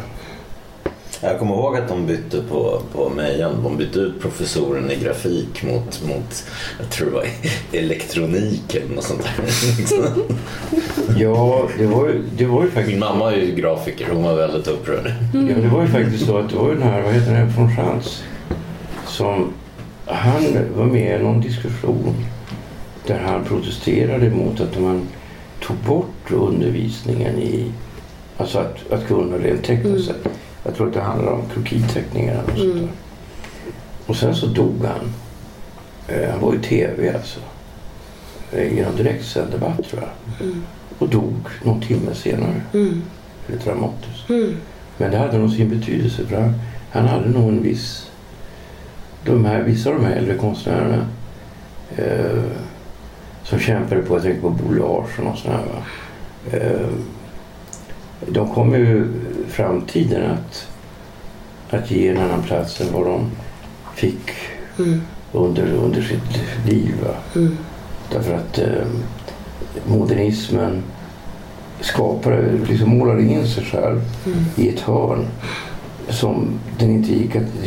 Jag 1.23 1.39
kommer 1.39 1.55
ihåg 1.55 1.77
att 1.77 1.89
de 1.89 2.07
bytte 2.07 2.43
på, 2.43 2.83
på 2.93 3.09
Mejan. 3.09 3.63
De 3.63 3.77
bytte 3.77 3.99
ut 3.99 4.21
professoren 4.21 4.91
i 4.91 4.97
grafik 4.97 5.63
mot, 5.63 6.03
mot 6.09 6.45
jag 6.79 6.91
tror 6.91 7.07
det 7.07 7.15
var 7.15 7.27
elektronik 7.73 8.75
eller 8.75 8.95
något 8.95 9.05
sånt 9.05 9.23
där. 9.23 9.45
Ja, 11.19 11.69
det 11.79 11.87
var 11.87 12.15
det 12.37 12.47
var 12.47 12.63
ju 12.63 12.71
faktiskt... 12.71 12.91
Min 12.91 12.99
mamma 12.99 13.33
är 13.33 13.37
ju 13.37 13.55
grafiker. 13.55 14.09
Hon 14.13 14.23
var 14.23 14.35
väldigt 14.35 14.69
upprörd. 14.69 15.07
Ja, 15.07 15.41
men 15.41 15.63
det 15.63 15.69
var 15.69 15.83
ju 15.83 15.89
faktiskt 15.89 16.27
så 16.27 16.39
att 16.39 16.51
det 16.51 16.57
var 16.57 16.69
ju 16.69 16.75
den 16.75 16.83
här, 16.83 17.03
vad 17.03 17.13
heter 17.13 17.33
den, 17.33 17.53
von 17.53 17.77
Schantz 17.77 18.23
som 19.07 19.53
han 20.07 20.43
var 20.77 20.85
med 20.85 21.21
i 21.21 21.25
någon 21.25 21.41
diskussion 21.41 22.15
där 23.07 23.19
han 23.19 23.45
protesterade 23.45 24.31
mot 24.31 24.61
att 24.61 24.81
man 24.81 25.09
tog 25.63 25.77
bort 25.77 26.31
undervisningen 26.31 27.39
i, 27.39 27.73
alltså 28.37 28.59
att, 28.59 28.93
att 28.93 29.09
kunna 29.09 29.37
rent 29.37 29.65
tekniskt 29.65 30.07
sett. 30.07 30.29
Jag 30.65 30.75
tror 30.75 30.89
att 30.89 30.95
det 30.95 31.01
handlar 31.01 31.33
om 31.33 31.43
krokiteckningar. 31.55 32.43
Och, 32.53 32.59
sånt 32.59 32.75
där. 32.75 32.89
och 34.07 34.17
sen 34.17 34.35
så 34.35 34.47
dog 34.47 34.85
han. 34.85 35.13
Eh, 36.09 36.31
han 36.31 36.41
var 36.41 36.55
i 36.55 36.59
tv 36.59 37.15
alltså. 37.15 37.41
Eh, 38.53 38.79
I 38.79 38.83
någon 38.83 38.97
direktsänd 38.97 39.51
debatt 39.51 39.89
tror 39.91 40.03
jag. 40.03 40.49
Och 40.99 41.09
dog 41.09 41.35
någon 41.65 41.81
timme 41.81 42.15
senare. 42.15 42.63
Lite 43.47 43.65
dramatiskt. 43.65 44.29
Men 44.99 45.11
det 45.11 45.19
hade 45.19 45.39
nog 45.39 45.51
sin 45.53 45.71
betydelse 45.71 46.27
för 46.27 46.37
han, 46.41 46.55
han 46.91 47.09
hade 47.09 47.29
nog 47.29 47.49
en 47.49 47.63
viss... 47.63 48.07
De 49.25 49.45
här, 49.45 49.63
vissa 49.63 49.91
av 49.91 49.97
de 49.97 50.05
här 50.05 50.17
äldre 50.17 50.35
konstnärerna 50.35 51.07
eh, 51.97 52.43
som 53.43 53.59
kämpade 53.59 54.03
på, 54.03 54.15
jag 54.15 54.23
tänker 54.23 54.41
på 54.41 54.51
Bo 54.51 54.73
Larsson 54.73 55.27
och 55.27 55.39
sådana 55.39 55.59
här. 55.59 55.83
Eh, 56.61 56.89
de 58.29 58.55
kom 58.55 58.75
ju 58.75 59.07
framtiden 59.51 60.31
att, 60.31 60.69
att 61.71 61.91
ge 61.91 62.09
en 62.09 62.19
annan 62.19 62.43
plats 62.43 62.81
än 62.81 62.93
vad 62.93 63.07
de 63.07 63.31
fick 63.95 64.31
under, 65.33 65.73
under 65.73 66.03
sitt 66.03 66.43
liv. 66.67 66.95
Va? 67.03 67.41
Därför 68.13 68.35
att 68.35 68.59
eh, 68.59 68.87
modernismen 69.87 70.83
skapade, 71.81 72.53
liksom 72.69 72.99
målade 72.99 73.23
in 73.23 73.47
sig 73.47 73.65
själv 73.65 74.01
i 74.57 74.69
ett 74.69 74.81
hörn 74.81 75.27
som 76.09 76.49
den 76.79 76.91
inte 76.91 77.13
gick 77.13 77.37
att 77.37 77.67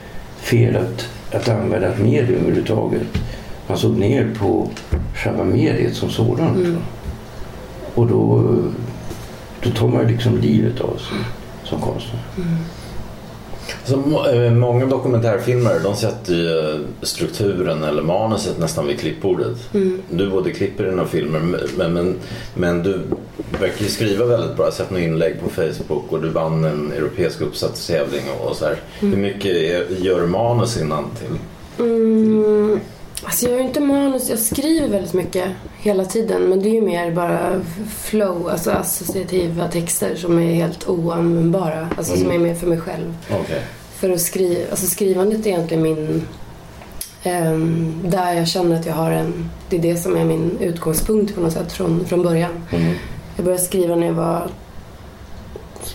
fel 0.41 0.75
att, 0.75 1.09
att 1.35 1.49
använda 1.49 1.87
ett 1.87 1.99
medium 1.99 2.41
överhuvudtaget. 2.41 3.01
Man 3.67 3.77
såg 3.77 3.97
ner 3.97 4.35
på 4.39 4.69
själva 5.15 5.43
mediet 5.43 5.95
som 5.95 6.09
sådant. 6.09 6.57
va. 6.57 6.81
Och 7.95 8.07
då, 8.07 8.55
då 9.63 9.69
tar 9.69 9.87
man 9.87 10.07
liksom 10.07 10.37
livet 10.37 10.81
av 10.81 10.97
sig 10.97 11.17
som 11.63 11.81
konstnär. 11.81 12.21
Så, 12.35 12.41
må- 13.97 14.27
eh, 14.27 14.51
många 14.51 14.85
dokumentärfilmer 14.85 15.79
de 15.83 15.95
sätter 15.95 16.33
ju 16.33 16.73
eh, 16.73 16.79
strukturen 17.01 17.83
eller 17.83 18.01
manuset 18.01 18.59
nästan 18.59 18.87
vid 18.87 18.99
klippbordet. 18.99 19.57
Du 20.09 20.29
både 20.29 20.51
klipper 20.51 20.83
dina 20.83 21.05
filmer 21.05 21.39
men, 21.77 21.93
men, 21.93 22.15
men 22.53 22.83
du 22.83 22.99
verkar 23.59 23.83
ju 23.83 23.89
skriva 23.89 24.25
väldigt 24.25 24.55
bra. 24.55 24.65
Jag 24.65 24.71
har 24.71 24.75
sett 24.75 24.89
några 24.91 25.03
inlägg 25.03 25.35
på 25.43 25.49
Facebook 25.49 26.03
och 26.11 26.21
du 26.21 26.29
vann 26.29 26.63
en 26.63 26.91
europeisk 26.91 27.41
uppsatstävling 27.41 28.23
och, 28.39 28.49
och 28.49 28.55
så 28.55 28.65
här. 28.65 28.75
Hur 28.99 29.17
mycket 29.17 29.51
är, 29.55 29.85
gör 29.99 30.25
manus 30.25 30.81
innan 30.81 31.03
till? 31.19 31.37
Mm, 31.85 32.79
alltså 33.23 33.45
jag 33.45 33.51
har 33.51 33.59
ju 33.59 33.67
inte 33.67 33.79
manus, 33.79 34.29
jag 34.29 34.39
skriver 34.39 34.87
väldigt 34.87 35.13
mycket 35.13 35.49
hela 35.77 36.05
tiden 36.05 36.41
men 36.41 36.63
det 36.63 36.69
är 36.69 36.73
ju 36.73 36.81
mer 36.81 37.11
bara 37.11 37.61
flow, 37.89 38.49
alltså 38.49 38.71
associativa 38.71 39.67
texter 39.67 40.15
som 40.15 40.39
är 40.39 40.53
helt 40.53 40.89
oanvändbara. 40.89 41.89
Alltså 41.97 42.17
som 42.17 42.31
är 42.31 42.39
mer 42.39 42.55
för 42.55 42.67
mig 42.67 42.79
själv. 42.79 43.17
Okej. 43.31 43.61
För 43.95 44.09
att 44.09 44.21
skriva, 44.21 44.71
alltså 44.71 44.85
skrivandet 44.85 45.45
är 45.45 45.49
egentligen 45.49 45.83
min... 45.83 46.27
ehm, 47.23 47.99
där 48.05 48.33
jag 48.33 48.47
känner 48.47 48.79
att 48.79 48.85
jag 48.85 48.93
har 48.93 49.11
en... 49.11 49.49
Det 49.69 49.77
är 49.77 49.81
det 49.81 49.97
som 49.97 50.15
är 50.15 50.25
min 50.25 50.57
utgångspunkt 50.59 51.35
på 51.35 51.41
något 51.41 51.53
sätt 51.53 51.71
från, 51.71 52.05
från 52.05 52.23
början. 52.23 52.51
Jag 53.35 53.45
började 53.45 53.63
skriva 53.63 53.95
när 53.95 54.07
jag 54.07 54.13
var 54.13 54.47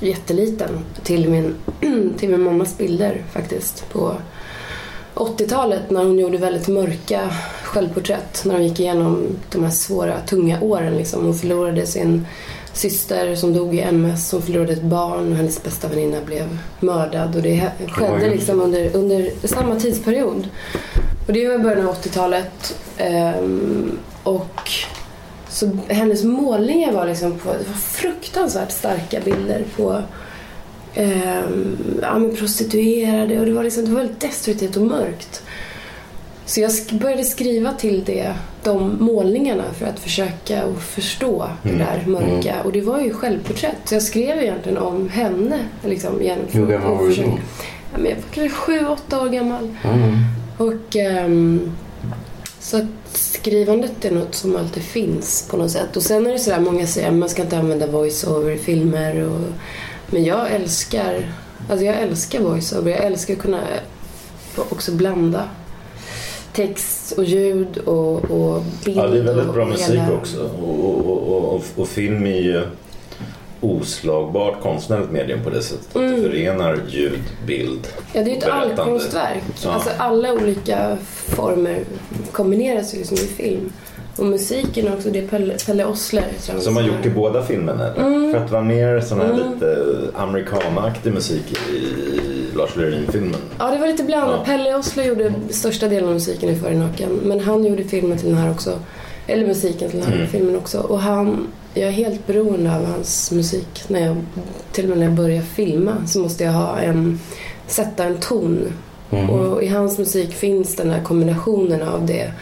jätteliten. 0.00 0.70
Till 1.02 1.28
min, 1.28 1.54
till 2.18 2.28
min 2.28 2.42
mammas 2.42 2.78
bilder 2.78 3.24
faktiskt. 3.32 3.92
På 3.92 4.14
80-talet 5.16 5.90
när 5.90 6.04
hon 6.04 6.18
gjorde 6.18 6.38
väldigt 6.38 6.68
mörka 6.68 7.30
självporträtt. 7.62 8.44
När 8.44 8.54
hon 8.54 8.64
gick 8.64 8.80
igenom 8.80 9.26
de 9.50 9.64
här 9.64 9.70
svåra, 9.70 10.20
tunga 10.20 10.60
åren. 10.60 10.96
Liksom. 10.96 11.24
Hon 11.24 11.34
förlorade 11.34 11.86
sin 11.86 12.26
syster 12.72 13.34
som 13.34 13.52
dog 13.52 13.74
i 13.74 13.80
MS. 13.80 14.32
Hon 14.32 14.42
förlorade 14.42 14.72
ett 14.72 14.82
barn 14.82 15.30
och 15.30 15.36
hennes 15.36 15.62
bästa 15.62 15.88
väninna 15.88 16.20
blev 16.26 16.58
mördad. 16.80 17.36
Och 17.36 17.42
det 17.42 17.70
skedde 17.88 18.30
liksom 18.30 18.60
under, 18.60 18.96
under 18.96 19.46
samma 19.46 19.80
tidsperiod. 19.80 20.48
Och 21.26 21.32
det 21.32 21.48
var 21.48 21.54
i 21.54 21.58
början 21.58 21.88
av 21.88 21.94
80-talet. 21.94 22.76
Ehm, 22.98 23.98
och 24.22 24.70
så 25.48 25.78
hennes 25.88 26.24
målningar 26.24 26.92
var 26.92 27.06
liksom 27.06 27.38
på, 27.38 27.48
det 27.48 27.68
var 27.68 27.74
fruktansvärt 27.74 28.70
starka 28.70 29.20
bilder 29.24 29.64
på 29.76 30.02
ehm, 30.96 31.76
ja, 32.02 32.18
men 32.18 32.36
prostituerade 32.36 33.40
och 33.40 33.46
det 33.46 33.52
var, 33.52 33.64
liksom, 33.64 33.84
det 33.84 33.90
var 33.90 34.00
väldigt 34.00 34.20
destruktivt 34.20 34.76
och 34.76 34.82
mörkt. 34.82 35.42
Så 36.46 36.60
jag 36.60 36.72
började 36.92 37.24
skriva 37.24 37.72
till 37.72 38.04
det, 38.04 38.34
de 38.62 38.96
målningarna 39.00 39.64
för 39.78 39.86
att 39.86 39.98
försöka 40.00 40.62
att 40.62 40.82
förstå 40.82 41.48
det 41.62 41.72
där 41.72 42.04
mörka. 42.06 42.62
Och 42.64 42.72
det 42.72 42.80
var 42.80 43.00
ju 43.00 43.12
självporträtt. 43.12 43.76
Så 43.84 43.94
jag 43.94 44.02
skrev 44.02 44.38
egentligen 44.42 44.78
om 44.78 45.08
henne. 45.08 45.58
Liksom, 45.84 46.20
Hur 46.50 46.66
gammal 46.66 46.92
och 46.92 46.98
var 46.98 47.08
du 47.08 47.14
då? 47.14 47.38
Ja, 47.92 47.98
men 47.98 48.04
jag 48.04 48.16
var 48.16 48.22
kanske 48.34 48.56
sju, 48.56 48.86
åtta 48.86 49.22
år 49.22 49.28
gammal. 49.28 49.74
Och 50.58 50.96
ehm, 50.96 51.72
så 52.60 52.76
att 52.76 52.84
skrivandet 53.12 54.04
är 54.04 54.10
något 54.10 54.34
som 54.34 54.56
alltid 54.56 54.82
finns 54.82 55.48
på 55.50 55.56
något 55.56 55.70
sätt. 55.70 55.96
Och 55.96 56.02
sen 56.02 56.26
är 56.26 56.32
det 56.32 56.38
sådär, 56.38 56.60
många 56.60 56.86
säger 56.86 57.08
att 57.08 57.14
man 57.14 57.28
ska 57.28 57.42
inte 57.42 57.58
använda 57.58 57.86
voice-over 57.86 58.50
i 58.50 58.58
filmer. 58.58 59.22
Och, 59.22 59.40
men 60.10 60.24
jag 60.24 60.52
älskar, 60.52 61.32
alltså 61.70 61.84
jag 61.86 61.96
älskar 61.96 62.40
voice-over. 62.40 62.90
Jag 62.90 63.04
älskar 63.04 63.34
att 63.34 63.40
kunna 63.40 63.60
också 64.70 64.92
blanda 64.92 65.44
text 66.52 67.12
och 67.12 67.24
ljud 67.24 67.78
och, 67.78 68.24
och 68.30 68.62
bild. 68.84 68.98
Ja, 68.98 69.06
det 69.06 69.18
är 69.18 69.22
väldigt 69.22 69.52
bra 69.54 69.64
musik 69.66 69.88
hela- 69.96 70.12
också. 70.12 70.50
Och, 70.62 71.10
och, 71.10 71.54
och, 71.54 71.62
och, 71.76 71.88
film 71.88 72.26
är 72.26 72.40
ju 72.40 72.62
oslagbart 73.60 74.62
konstnärligt 74.62 75.10
medium 75.10 75.44
på 75.44 75.50
det 75.50 75.62
sättet. 75.62 75.86
Att 75.96 76.02
det 76.02 76.22
förenar 76.22 76.80
ljud, 76.88 77.20
bild, 77.46 77.88
Ja, 78.12 78.22
det 78.22 78.30
är 78.32 78.34
ett 78.36 78.40
berättande. 78.40 78.82
allkonstverk. 78.82 79.42
Ja. 79.64 79.70
Alltså 79.70 79.90
alla 79.98 80.32
olika 80.32 80.96
former 81.26 81.84
kombineras 82.32 82.94
ju 82.94 82.98
liksom 82.98 83.16
i 83.16 83.20
film. 83.20 83.72
Och 84.18 84.26
musiken 84.26 84.92
också, 84.92 85.10
det 85.10 85.18
är 85.18 85.26
Pelle, 85.28 85.54
Pelle 85.66 85.84
Osler. 85.84 86.24
jag 86.46 86.62
Som 86.62 86.76
har 86.76 86.82
som 86.82 86.88
gjort 86.94 87.06
i 87.06 87.10
båda 87.10 87.42
filmerna 87.42 87.86
eller? 87.88 88.06
Mm. 88.06 88.32
För 88.32 88.44
att 88.44 88.50
vara 88.50 88.62
mer 88.62 89.00
sån 89.00 89.20
här 89.20 89.32
lite 89.34 89.76
amerikanaktig 90.14 91.12
musik 91.12 91.52
i 91.72 92.56
Lars 92.56 92.76
Lerin-filmen. 92.76 93.40
Ja, 93.58 93.70
det 93.70 93.78
var 93.78 93.86
lite 93.86 94.02
blandat. 94.02 94.36
Ja. 94.38 94.44
Pelle 94.44 94.74
Osler 94.74 95.04
gjorde 95.04 95.32
största 95.50 95.88
delen 95.88 96.08
av 96.08 96.14
musiken 96.14 96.48
i 96.48 96.56
Före 96.56 96.74
naken. 96.74 97.08
Men 97.22 97.40
han 97.40 97.64
gjorde 97.64 97.84
filmen 97.84 98.18
till 98.18 98.28
den 98.28 98.38
här 98.38 98.50
också. 98.50 98.78
Eller 99.26 99.46
musiken 99.46 99.90
till 99.90 99.98
den 100.00 100.08
här 100.08 100.16
Mm. 100.16 100.28
filmen 100.28 100.56
också. 100.56 100.78
Och 100.80 101.00
han, 101.00 101.46
jag 101.74 101.88
är 101.88 101.92
helt 101.92 102.26
beroende 102.26 102.76
av 102.76 102.84
hans 102.84 103.30
musik. 103.32 103.84
När 103.88 104.06
jag, 104.06 104.16
till 104.72 104.84
och 104.84 104.88
med 104.88 104.98
när 104.98 105.06
jag 105.06 105.14
börjar 105.14 105.42
filma 105.42 106.06
så 106.06 106.18
måste 106.18 106.44
jag 106.44 106.52
ha 106.52 106.78
en, 106.78 107.20
sätta 107.66 108.04
en 108.04 108.16
ton. 108.18 108.72
Och 109.30 109.62
i 109.62 109.66
hans 109.68 109.98
musik 109.98 110.34
finns 110.34 110.76
den 110.76 110.90
här 110.90 111.02
kombinationen 111.02 111.82
av 111.82 112.06
det 112.06 112.32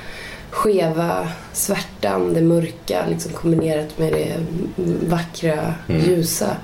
skeva, 0.55 1.29
svärtan, 1.53 2.35
det 2.35 2.43
mörka 2.43 3.07
liksom 3.09 3.33
kombinerat 3.33 3.99
med 3.99 4.13
det 4.13 4.37
vackra, 5.09 5.75
ljusa. 5.89 6.57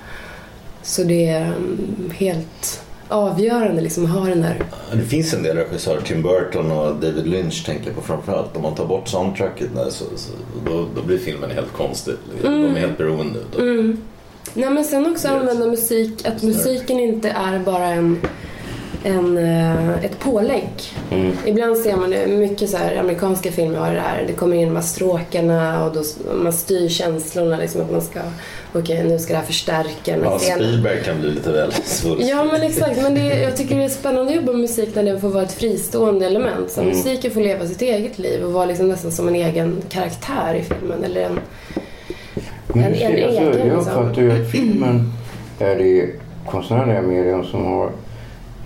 Så 0.82 1.04
det 1.04 1.26
är 1.26 1.46
mm, 1.46 2.10
helt 2.14 2.82
avgörande 3.08 3.80
liksom 3.80 4.04
att 4.04 4.10
ha 4.10 4.24
den 4.24 4.40
där. 4.40 4.62
Det 4.92 5.04
finns 5.04 5.34
en 5.34 5.42
del 5.42 5.56
regissörer, 5.56 6.00
Tim 6.00 6.22
Burton 6.22 6.70
och 6.70 6.94
David 6.94 7.26
Lynch 7.26 7.66
tänker 7.66 7.86
jag 7.86 7.94
på 7.94 8.02
framförallt. 8.02 8.56
Om 8.56 8.62
man 8.62 8.74
tar 8.74 8.86
bort 8.86 9.08
soundtracket 9.08 9.74
där 9.74 9.90
så, 9.90 10.04
så 10.16 10.32
då, 10.66 10.86
då 10.94 11.02
blir 11.02 11.18
filmen 11.18 11.50
helt 11.50 11.72
konstig. 11.72 12.14
De 12.42 12.64
är 12.64 12.80
helt 12.80 12.98
beroende. 12.98 13.40
Mm. 13.58 13.98
Nej 14.54 14.70
men 14.70 14.84
sen 14.84 15.12
också 15.12 15.28
använda 15.28 15.66
musik, 15.66 16.26
att 16.26 16.42
musiken 16.42 17.00
inte 17.00 17.30
är 17.30 17.58
bara 17.58 17.86
en, 17.86 18.20
en, 19.04 19.38
eh, 19.38 20.04
ett 20.04 20.18
pålägg. 20.18 20.68
Mm. 21.10 21.32
Ibland 21.46 21.76
ser 21.76 21.96
man 21.96 22.10
det, 22.10 22.26
mycket 22.26 22.70
så 22.70 22.76
här 22.76 22.96
amerikanska 22.96 23.52
filmer 23.52 23.78
har 23.78 23.92
det 23.94 24.00
här, 24.00 24.24
det 24.26 24.32
kommer 24.32 24.56
in 24.56 24.68
de 24.68 24.76
här 24.76 24.82
stråkarna 24.82 25.84
och 25.84 25.94
då, 25.94 26.02
man 26.34 26.52
styr 26.52 26.88
känslorna 26.88 27.56
liksom 27.56 27.80
att 27.80 27.90
man 27.92 28.00
ska, 28.00 28.20
okej 28.72 29.04
nu 29.04 29.18
ska 29.18 29.32
det 29.32 29.38
här 29.38 29.46
förstärka 29.46 29.90
den 30.16 30.20
Ja. 30.24 30.38
Spielberg 30.38 31.02
kan 31.04 31.20
bli 31.20 31.30
lite 31.30 31.52
väl 31.52 31.72
svulstig. 31.72 32.28
Ja 32.28 32.44
men 32.44 32.62
exakt, 32.62 33.02
men 33.02 33.14
det, 33.14 33.40
jag 33.40 33.56
tycker 33.56 33.76
det 33.76 33.84
är 33.84 33.88
spännande 33.88 34.30
att 34.30 34.36
jobba 34.36 34.52
med 34.52 34.60
musik 34.60 34.94
när 34.94 35.02
den 35.02 35.20
får 35.20 35.28
vara 35.28 35.42
ett 35.44 35.52
fristående 35.52 36.26
element. 36.26 36.70
Så 36.70 36.82
musiken 36.82 37.30
får 37.30 37.40
leva 37.40 37.66
sitt 37.66 37.82
eget 37.82 38.18
liv 38.18 38.44
och 38.44 38.52
vara 38.52 38.66
liksom 38.66 38.88
nästan 38.88 39.12
som 39.12 39.28
en 39.28 39.34
egen 39.34 39.82
karaktär 39.88 40.54
i 40.54 40.62
filmen. 40.62 41.04
Eller 41.04 41.20
en, 41.20 41.40
Men 42.66 42.84
En- 42.84 42.94
en 42.94 43.24
alltså, 43.24 43.40
egen, 43.40 43.44
jag 43.44 43.54
liksom. 43.54 43.76
uppfattar 43.78 44.22
ju 44.22 44.42
att 44.42 44.50
filmen 44.50 45.12
är 45.58 45.76
det 45.76 46.06
konstnärliga 46.46 47.02
medium 47.02 47.44
som 47.44 47.64
har 47.64 47.90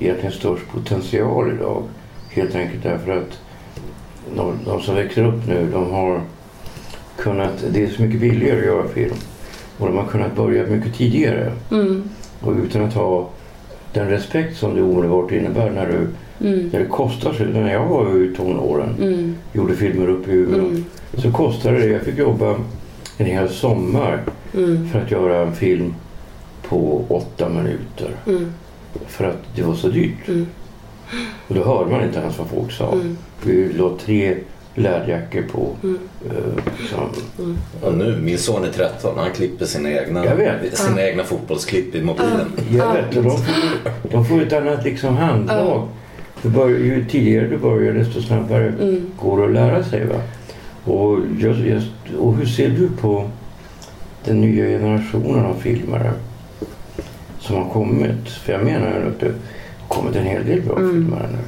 egentligen 0.00 0.32
störst 0.32 0.68
potential 0.72 1.52
idag. 1.52 1.82
Helt 2.30 2.54
enkelt 2.54 2.82
därför 2.82 3.12
att 3.18 3.40
de, 4.36 4.58
de 4.64 4.80
som 4.80 4.94
växer 4.94 5.24
upp 5.24 5.46
nu, 5.48 5.68
de 5.72 5.90
har 5.90 6.20
kunnat, 7.16 7.64
det 7.72 7.82
är 7.84 7.88
så 7.88 8.02
mycket 8.02 8.20
billigare 8.20 8.58
att 8.58 8.66
göra 8.66 8.88
film. 8.88 9.14
Och 9.78 9.86
de 9.86 9.96
har 9.96 10.06
kunnat 10.06 10.36
börja 10.36 10.66
mycket 10.66 10.94
tidigare. 10.94 11.52
mm, 11.70 12.02
Och 12.40 12.52
utan 12.52 12.84
att 12.84 12.94
ha 12.94 13.28
den 13.92 14.08
respekt 14.08 14.56
som 14.56 14.74
det 14.74 14.82
omedelbart 14.82 15.32
innebär 15.32 15.70
när, 15.70 15.86
du, 15.86 15.98
mm, 16.48 16.68
när 16.72 16.80
det 16.80 16.86
kostar 16.86 17.32
sig. 17.32 17.46
När 17.46 17.72
jag 17.72 17.86
var 17.86 18.24
i 18.24 18.34
tonåren, 18.36 18.94
mm, 19.00 19.34
gjorde 19.52 19.74
filmer 19.76 20.08
uppe 20.08 20.30
i 20.30 20.34
Umeå, 20.34 20.58
mm, 20.58 20.84
så 21.18 21.32
kostade 21.32 21.78
det. 21.78 21.86
Jag 21.86 22.02
fick 22.02 22.18
jobba 22.18 22.54
en 23.18 23.26
hel 23.26 23.48
sommar 23.48 24.22
mm, 24.54 24.88
för 24.88 25.00
att 25.00 25.10
göra 25.10 25.38
en 25.46 25.52
film 25.54 25.94
på 26.68 27.04
åtta 27.08 27.48
minuter. 27.48 28.10
Mm, 28.94 29.08
För 29.08 29.24
att 29.24 29.38
det 29.56 29.62
var 29.62 29.74
så 29.74 29.88
dyrt. 29.88 30.28
Mm. 30.28 30.46
Och 31.48 31.54
då 31.54 31.64
hörde 31.64 31.90
man 31.90 32.04
inte 32.04 32.18
ens 32.18 32.38
vad 32.38 32.48
folk 32.48 32.72
sa. 32.72 32.92
mm, 32.92 33.16
Vi 33.42 33.72
la 33.72 33.96
tre 34.04 34.36
läderjackor 34.74 35.42
på. 35.42 35.68
Mm. 35.82 35.98
eh, 36.30 36.64
liksom. 36.80 36.98
Och 37.82 37.94
nu, 37.94 38.18
min 38.22 38.38
son 38.38 38.64
är 38.64 38.68
13, 38.68 39.18
han 39.18 39.32
klipper 39.32 39.64
sina 39.66 39.90
egna, 39.90 40.24
Jag 40.24 40.36
vet. 40.36 40.78
sina 40.78 41.02
egna 41.02 41.24
fotbollsklipp 41.24 41.94
i 41.94 42.02
mobilen. 42.02 42.52
Jag 42.70 42.92
vet, 42.92 43.12
de, 43.12 43.22
får, 43.22 43.40
de 44.10 44.24
får 44.24 44.42
ett 44.42 44.52
annat 44.52 44.84
liksom 44.84 45.16
handlag. 45.16 45.88
Du 46.42 46.48
bör, 46.48 46.68
ju 46.68 47.04
tidigare 47.04 47.46
du 47.46 47.58
börjar 47.58 47.92
desto 47.92 48.22
snabbare 48.22 48.68
mm. 48.68 49.06
går 49.20 49.38
det 49.38 49.44
att 49.44 49.52
lära 49.52 49.84
sig. 49.84 50.06
Va? 50.06 50.20
Och, 50.92 51.18
just, 51.38 51.60
just, 51.60 51.90
och 52.18 52.36
hur 52.36 52.46
ser 52.46 52.68
du 52.68 52.88
på 53.00 53.30
den 54.24 54.40
nya 54.40 54.64
generationen 54.64 55.44
av 55.44 55.54
filmare 55.54 56.12
som 57.46 57.56
har 57.56 57.70
kommit? 57.70 58.28
För 58.44 58.52
jag 58.52 58.64
menar 58.64 58.86
ju 59.00 59.08
att 59.08 59.20
det 59.20 59.26
har 59.26 59.96
kommit 59.96 60.16
en 60.16 60.24
hel 60.26 60.46
del 60.46 60.62
bra 60.62 60.76
Mm. 60.76 60.92
filmare 60.92 61.28
nu 61.32 61.38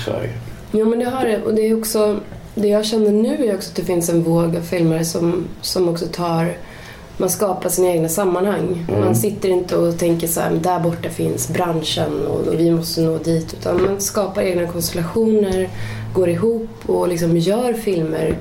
i 0.00 0.02
Sverige. 0.04 0.30
Jo 0.72 0.88
men 0.88 0.98
det 0.98 1.04
har 1.04 1.24
det. 1.24 1.42
Och 1.42 1.54
det 1.54 1.62
är 1.62 1.78
också, 1.78 2.20
det 2.54 2.68
jag 2.68 2.84
känner 2.86 3.12
nu 3.12 3.46
är 3.48 3.54
också 3.56 3.70
att 3.70 3.76
det 3.76 3.82
finns 3.84 4.08
en 4.08 4.22
våg 4.22 4.56
av 4.56 4.60
filmer 4.60 5.02
som, 5.02 5.44
som 5.60 5.88
också 5.88 6.06
tar 6.06 6.52
man 7.18 7.30
skapar 7.30 7.68
sina 7.68 7.88
egna 7.88 8.08
sammanhang. 8.08 8.84
Mm. 8.88 9.00
Man 9.00 9.16
sitter 9.16 9.48
inte 9.48 9.76
och 9.76 9.98
tänker 9.98 10.26
så 10.26 10.40
här, 10.40 10.50
"Men 10.50 10.62
där 10.62 10.80
borta 10.80 11.08
finns 11.08 11.48
branschen 11.48 12.26
och, 12.26 12.40
och 12.48 12.60
vi 12.60 12.70
måste 12.70 13.00
nå 13.00 13.18
dit. 13.18 13.54
Utan 13.60 13.82
man 13.82 14.00
skapar 14.00 14.42
egna 14.42 14.66
konstellationer, 14.66 15.68
går 16.14 16.28
ihop 16.28 16.68
och 16.86 17.08
liksom 17.08 17.36
gör 17.36 17.72
filmer 17.72 18.36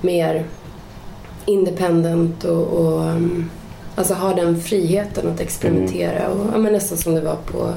mer 0.00 0.44
independent 1.46 2.44
och, 2.44 2.66
och 2.66 3.00
um, 3.00 3.50
alltså 3.94 4.14
har 4.14 4.34
den 4.34 4.60
friheten 4.60 5.28
att 5.28 5.40
experimentera. 5.40 6.28
Och, 6.28 6.46
ja, 6.52 6.58
men 6.58 6.72
nästan 6.72 6.98
som 6.98 7.14
det 7.14 7.20
var 7.20 7.36
på, 7.36 7.72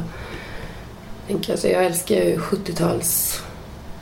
tänker 1.28 1.60
jag, 1.64 1.86
älskar 1.86 2.16
ju 2.16 2.38
70-tals 2.38 3.42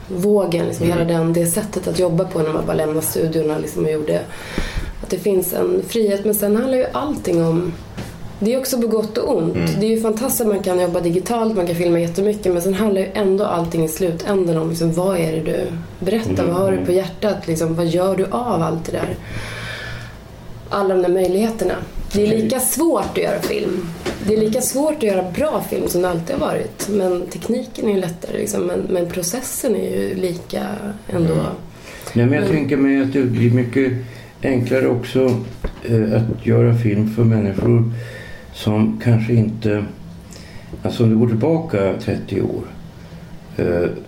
vågen, 0.07 0.65
liksom 0.65 0.87
hela 0.87 1.03
den, 1.03 1.33
det 1.33 1.45
sättet 1.45 1.87
att 1.87 1.99
jobba 1.99 2.25
på 2.25 2.39
när 2.39 2.53
man 2.53 2.65
bara 2.65 2.75
lämnade 2.75 3.01
studiorna 3.01 3.57
liksom 3.57 3.85
och 3.85 3.91
gjorde 3.91 4.21
att 5.03 5.09
det 5.09 5.17
finns 5.17 5.53
en 5.53 5.83
frihet. 5.87 6.25
Men 6.25 6.35
sen 6.35 6.55
handlar 6.55 6.77
ju 6.77 6.85
allting 6.91 7.45
om 7.45 7.73
det 8.39 8.53
är 8.53 8.59
också 8.59 8.81
på 8.81 8.87
gott 8.87 9.17
och 9.17 9.37
ont. 9.37 9.79
Det 9.79 9.85
är 9.85 9.89
ju 9.89 10.01
fantastiskt 10.01 10.41
att 10.41 10.47
man 10.47 10.63
kan 10.63 10.79
jobba 10.79 10.99
digitalt, 10.99 11.55
man 11.55 11.67
kan 11.67 11.75
filma 11.75 11.99
jättemycket 11.99 12.53
men 12.53 12.61
sen 12.61 12.73
handlar 12.73 13.01
ju 13.01 13.07
ändå 13.13 13.45
allting 13.45 13.85
i 13.85 13.87
slutändan 13.87 14.57
om 14.57 14.69
liksom, 14.69 14.93
vad 14.93 15.17
är 15.17 15.31
det 15.31 15.41
du 15.41 15.67
berättar, 16.05 16.45
vad 16.45 16.55
har 16.55 16.71
du 16.71 16.85
på 16.85 16.91
hjärtat, 16.91 17.47
liksom, 17.47 17.75
vad 17.75 17.85
gör 17.85 18.15
du 18.15 18.25
av 18.25 18.61
allt 18.61 18.85
det 18.85 18.91
där? 18.91 19.15
Alla 20.69 20.95
de 20.95 21.01
där 21.01 21.09
möjligheterna. 21.09 21.73
Det 22.15 22.27
är 22.27 22.41
lika 22.41 22.59
svårt 22.59 23.11
att 23.11 23.23
göra 23.23 23.41
film. 23.41 23.87
Det 24.27 24.33
är 24.33 24.37
lika 24.37 24.61
svårt 24.61 24.95
att 24.95 25.03
göra 25.03 25.31
bra 25.31 25.63
film 25.69 25.87
som 25.87 26.01
det 26.01 26.09
alltid 26.09 26.35
har 26.35 26.47
varit. 26.47 26.89
Men 26.89 27.25
tekniken 27.25 27.89
är 27.89 27.93
ju 27.93 27.99
lättare 27.99 28.37
liksom, 28.37 28.63
men, 28.63 28.79
men 28.89 29.09
processen 29.09 29.75
är 29.75 29.99
ju 29.99 30.15
lika 30.15 30.67
ändå. 31.07 31.35
Nej, 32.13 32.25
men 32.25 32.33
jag 32.33 32.47
tänker 32.47 32.77
mig 32.77 33.01
att 33.01 33.13
det 33.13 33.23
blir 33.23 33.51
mycket 33.51 33.93
enklare 34.43 34.87
också 34.87 35.25
eh, 35.83 36.13
att 36.13 36.45
göra 36.45 36.75
film 36.77 37.09
för 37.15 37.23
människor 37.23 37.93
som 38.53 39.01
kanske 39.03 39.33
inte... 39.33 39.85
Alltså 40.83 41.03
om 41.03 41.09
du 41.09 41.15
går 41.17 41.27
tillbaka 41.27 41.93
30 42.01 42.41
år 42.41 42.63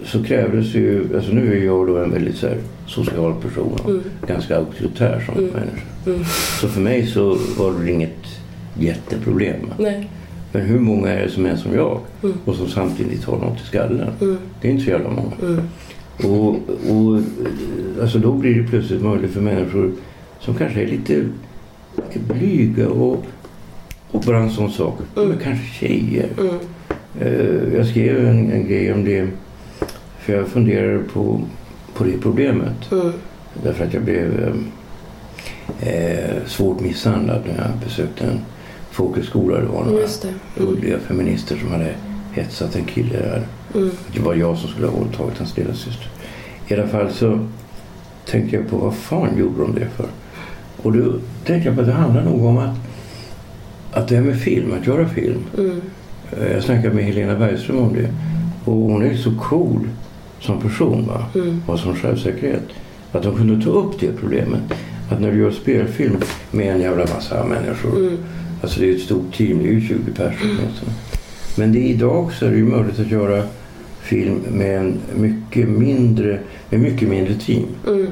så 0.03 0.23
krävdes 0.23 0.75
ju... 0.75 1.15
Alltså 1.15 1.31
nu 1.31 1.57
är 1.57 1.65
jag 1.65 1.87
då 1.87 1.97
en 1.97 2.11
väldigt 2.11 2.35
så 2.35 2.47
här, 2.47 2.57
social 2.87 3.33
person 3.41 3.79
och 3.83 4.27
ganska 4.27 4.57
auktoritär 4.57 5.23
som 5.25 5.43
människa. 5.43 6.25
Så 6.61 6.67
för 6.67 6.81
mig 6.81 7.07
så 7.07 7.37
var 7.57 7.73
det 7.83 7.91
inget 7.91 8.25
jätteproblem. 8.79 9.73
Nej. 9.79 10.09
Men 10.51 10.61
hur 10.61 10.79
många 10.79 11.09
är 11.09 11.23
det 11.23 11.29
som 11.31 11.45
är 11.45 11.55
som 11.55 11.73
jag 11.73 11.99
och 12.45 12.55
som 12.55 12.67
samtidigt 12.67 13.23
har 13.23 13.37
något 13.37 13.61
i 13.61 13.65
skallen? 13.65 14.09
Det 14.61 14.67
är 14.67 14.71
inte 14.71 14.83
så 14.83 14.89
jävla 14.89 15.09
många. 15.09 15.61
Och, 16.23 16.49
och 16.89 17.17
eh, 17.17 17.23
alltså 18.01 18.19
då 18.19 18.31
blir 18.31 18.61
det 18.61 18.67
plötsligt 18.67 19.01
möjligt 19.01 19.31
för 19.31 19.41
människor 19.41 19.91
som 20.39 20.55
kanske 20.55 20.81
är 20.81 20.87
lite, 20.87 21.13
lite 21.95 22.33
blyga 22.33 22.89
och, 22.89 23.25
och 24.11 24.21
bara 24.21 24.37
en 24.37 24.51
sån 24.51 24.71
sak. 24.71 24.99
Men 25.15 25.37
kanske 25.43 25.65
tjejer. 25.65 26.29
Eh, 27.19 27.73
jag 27.75 27.87
skrev 27.87 28.27
en, 28.27 28.51
en 28.51 28.67
grej 28.67 28.93
om 28.93 29.05
det 29.05 29.27
för 30.19 30.33
jag 30.33 30.47
funderar 30.47 31.03
på, 31.13 31.41
på 31.93 32.03
det 32.03 32.17
problemet. 32.21 32.91
Mm. 32.91 33.11
Därför 33.63 33.85
att 33.85 33.93
jag 33.93 34.03
blev 34.03 34.53
eh, 35.79 35.93
eh, 35.93 36.45
svårt 36.45 36.79
misshandlad 36.79 37.41
när 37.45 37.55
jag 37.55 37.77
besökte 37.85 38.25
en 38.25 38.39
folkhögskola. 38.91 39.59
Det 39.59 39.67
var 39.67 39.83
några 39.85 40.07
det. 40.57 40.87
Mm. 40.87 40.99
feminister 40.99 41.57
som 41.57 41.71
hade 41.71 41.93
hetsat 42.33 42.75
en 42.75 42.85
kille 42.85 43.17
där. 43.17 43.47
Mm. 43.75 43.91
Det 44.13 44.19
var 44.19 44.35
jag 44.35 44.57
som 44.57 44.69
skulle 44.69 44.87
ha 44.87 44.97
våldtagit 44.97 45.37
hans 45.37 45.57
lilla 45.57 45.73
syster. 45.73 46.09
I 46.67 46.73
alla 46.73 46.87
fall 46.87 47.11
så 47.11 47.47
tänkte 48.25 48.55
jag 48.55 48.69
på 48.69 48.77
vad 48.77 48.95
fan 48.95 49.37
gjorde 49.37 49.61
de 49.61 49.75
det 49.75 49.87
för? 49.95 50.07
Och 50.77 50.93
då 50.93 51.13
tänkte 51.45 51.69
jag 51.69 51.75
på 51.75 51.81
att 51.81 51.87
det 51.87 51.93
handlar 51.93 52.23
nog 52.23 52.45
om 52.45 52.57
att, 52.57 52.75
att 53.91 54.07
det 54.07 54.15
här 54.15 54.23
med 54.23 54.39
film, 54.41 54.73
att 54.73 54.87
göra 54.87 55.09
film. 55.09 55.43
Mm. 55.57 55.81
Eh, 56.31 56.51
Jag 56.53 56.63
snackade 56.63 56.95
med 56.95 57.03
Helena 57.03 57.35
Bergström 57.35 57.77
om 57.77 57.93
det. 57.93 58.09
Och 58.65 58.75
hon 58.75 59.03
är 59.03 59.15
så 59.15 59.31
cool 59.41 59.89
som 60.39 60.61
person 60.61 61.07
va? 61.07 61.25
Mm. 61.35 61.61
och 61.67 61.79
som 61.79 61.95
självsäkerhet. 61.95 62.63
Att 63.11 63.23
de 63.23 63.35
kunde 63.35 63.65
ta 63.65 63.69
upp 63.69 63.99
det 63.99 64.11
problemet. 64.19 64.61
Att 65.09 65.21
när 65.21 65.31
du 65.31 65.39
gör 65.39 65.51
spelfilm 65.51 66.17
med 66.51 66.73
en 66.73 66.81
jävla 66.81 67.05
massa 67.15 67.45
människor. 67.45 67.97
Mm. 67.97 68.17
Alltså 68.61 68.79
det 68.79 68.89
är 68.91 68.95
ett 68.95 69.01
stort 69.01 69.33
team, 69.33 69.57
det 69.59 69.69
är 69.69 69.73
ju 69.73 69.81
20 69.81 70.11
personer 70.11 70.57
åtminstone. 70.59 70.91
Men 71.57 71.71
det 71.71 71.79
är 71.79 71.89
idag 71.89 72.33
så 72.33 72.45
är 72.45 72.49
det 72.49 72.57
ju 72.57 72.65
möjligt 72.65 72.99
att 72.99 73.11
göra 73.11 73.43
film 74.01 74.39
med 74.51 74.77
en 74.77 74.97
mycket 75.15 75.69
mindre, 75.69 76.39
med 76.69 76.79
mycket 76.79 77.09
mindre 77.09 77.33
team. 77.33 77.65
Mm. 77.87 78.07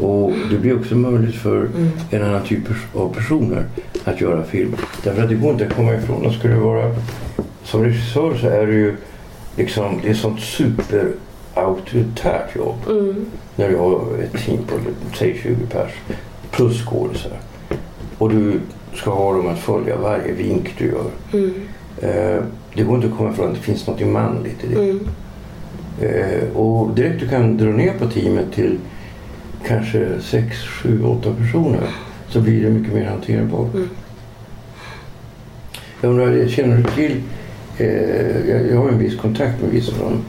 Och 0.00 0.32
det 0.50 0.58
blir 0.58 0.78
också 0.78 0.94
möjligt 0.94 1.34
för 1.34 1.68
en 2.10 2.22
annan 2.22 2.42
typ 2.44 2.62
av 2.94 3.14
personer 3.14 3.64
att 4.04 4.20
göra 4.20 4.44
film. 4.44 4.76
Därför 5.04 5.22
att 5.22 5.28
det 5.28 5.34
går 5.34 5.52
inte 5.52 5.66
att 5.66 5.72
komma 5.72 5.94
ifrån. 5.94 6.26
Och 6.26 6.32
skulle 6.32 6.54
vara, 6.54 6.94
som 7.64 7.84
regissör 7.84 8.34
så 8.34 8.46
är 8.46 8.66
det 8.66 8.72
ju 8.72 8.96
liksom, 9.56 10.00
det 10.02 10.08
är 10.08 10.12
ett 10.12 10.18
sånt 10.18 10.40
super 10.40 11.12
auktoritärt 11.54 12.56
jobb. 12.56 12.76
Mm. 12.88 13.26
När 13.56 13.68
du 13.68 13.76
har 13.76 14.00
ett 14.22 14.44
team 14.44 14.58
på 14.66 14.74
säg 15.18 15.40
20 15.42 15.66
pers 15.66 15.92
plus 16.50 16.84
skådisar. 16.84 17.32
Och 18.18 18.30
du 18.30 18.60
ska 18.94 19.10
ha 19.10 19.32
dem 19.32 19.48
att 19.48 19.58
följa 19.58 19.96
varje 19.96 20.32
vink 20.32 20.74
du 20.78 20.86
gör. 20.86 21.10
Mm. 21.32 21.54
Eh, 22.02 22.42
det 22.74 22.82
går 22.82 22.96
inte 22.96 23.08
att 23.08 23.16
komma 23.16 23.30
ifrån 23.30 23.48
att 23.48 23.54
det 23.54 23.60
finns 23.60 23.86
något 23.86 24.00
manligt 24.00 24.64
i 24.64 24.74
det. 24.74 24.82
Mm. 24.82 25.08
Eh, 26.00 26.56
och 26.56 26.94
direkt 26.94 27.20
du 27.20 27.28
kan 27.28 27.56
dra 27.56 27.66
ner 27.66 27.92
på 27.98 28.06
teamet 28.06 28.52
till 28.52 28.78
kanske 29.66 30.20
6, 30.20 30.56
7, 30.82 31.04
8 31.04 31.34
personer 31.34 31.80
så 32.28 32.40
blir 32.40 32.62
det 32.64 32.70
mycket 32.70 32.94
mer 32.94 33.04
hanterbart. 33.04 33.74
Mm. 33.74 33.88
Jag 36.00 36.10
undrar, 36.10 36.48
känner 36.48 36.76
du 36.76 36.82
till 36.82 37.22
eh, 37.78 38.50
jag, 38.50 38.70
jag 38.70 38.76
har 38.76 38.88
en 38.88 38.98
viss 38.98 39.16
kontakt 39.16 39.62
med 39.62 39.70
vissa 39.70 39.92
som, 39.92 40.22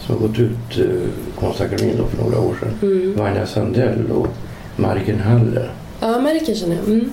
som 0.00 0.14
har 0.14 0.28
gått 0.28 0.38
ut 0.38 0.78
eh, 0.78 1.40
Konstakademin 1.40 1.96
för 2.10 2.24
några 2.24 2.40
år 2.40 2.56
sedan. 2.60 2.90
Mm. 2.90 3.16
Vanja 3.16 3.46
Sandell 3.46 4.10
och 4.10 4.28
Mariken 4.76 5.20
Haller. 5.20 5.70
Ja, 6.00 6.16
Amerika 6.16 6.54
känner 6.54 6.76
jag. 6.76 6.84
Mm. 6.84 7.10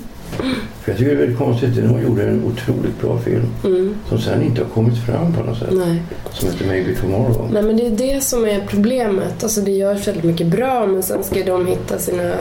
För 0.81 0.91
jag 0.91 0.97
tycker 0.97 1.11
det 1.11 1.17
är 1.17 1.19
väldigt 1.19 1.37
konstigt. 1.37 1.75
De 1.75 2.01
gjorde 2.01 2.23
en 2.23 2.43
otroligt 2.43 3.01
bra 3.01 3.19
film 3.19 3.45
Mm. 3.63 3.95
som 4.09 4.19
sen 4.19 4.43
inte 4.43 4.61
har 4.61 4.69
kommit 4.69 5.05
fram 5.05 5.33
på 5.33 5.43
något 5.43 5.57
sätt. 5.59 5.69
Nej. 5.71 6.01
Som 6.31 6.49
heter 6.51 6.65
Maybe 6.67 6.95
Tomorrow. 6.95 7.49
Nej 7.51 7.63
men 7.63 7.77
det 7.77 7.85
är 7.87 7.91
det 8.15 8.21
som 8.23 8.45
är 8.45 8.65
problemet. 8.67 9.43
Alltså 9.43 9.61
det 9.61 9.71
görs 9.71 10.07
väldigt 10.07 10.23
mycket 10.23 10.47
bra 10.47 10.85
men 10.87 11.03
sen 11.03 11.23
ska 11.23 11.43
de 11.43 11.67
hitta 11.67 11.99
sina 11.99 12.33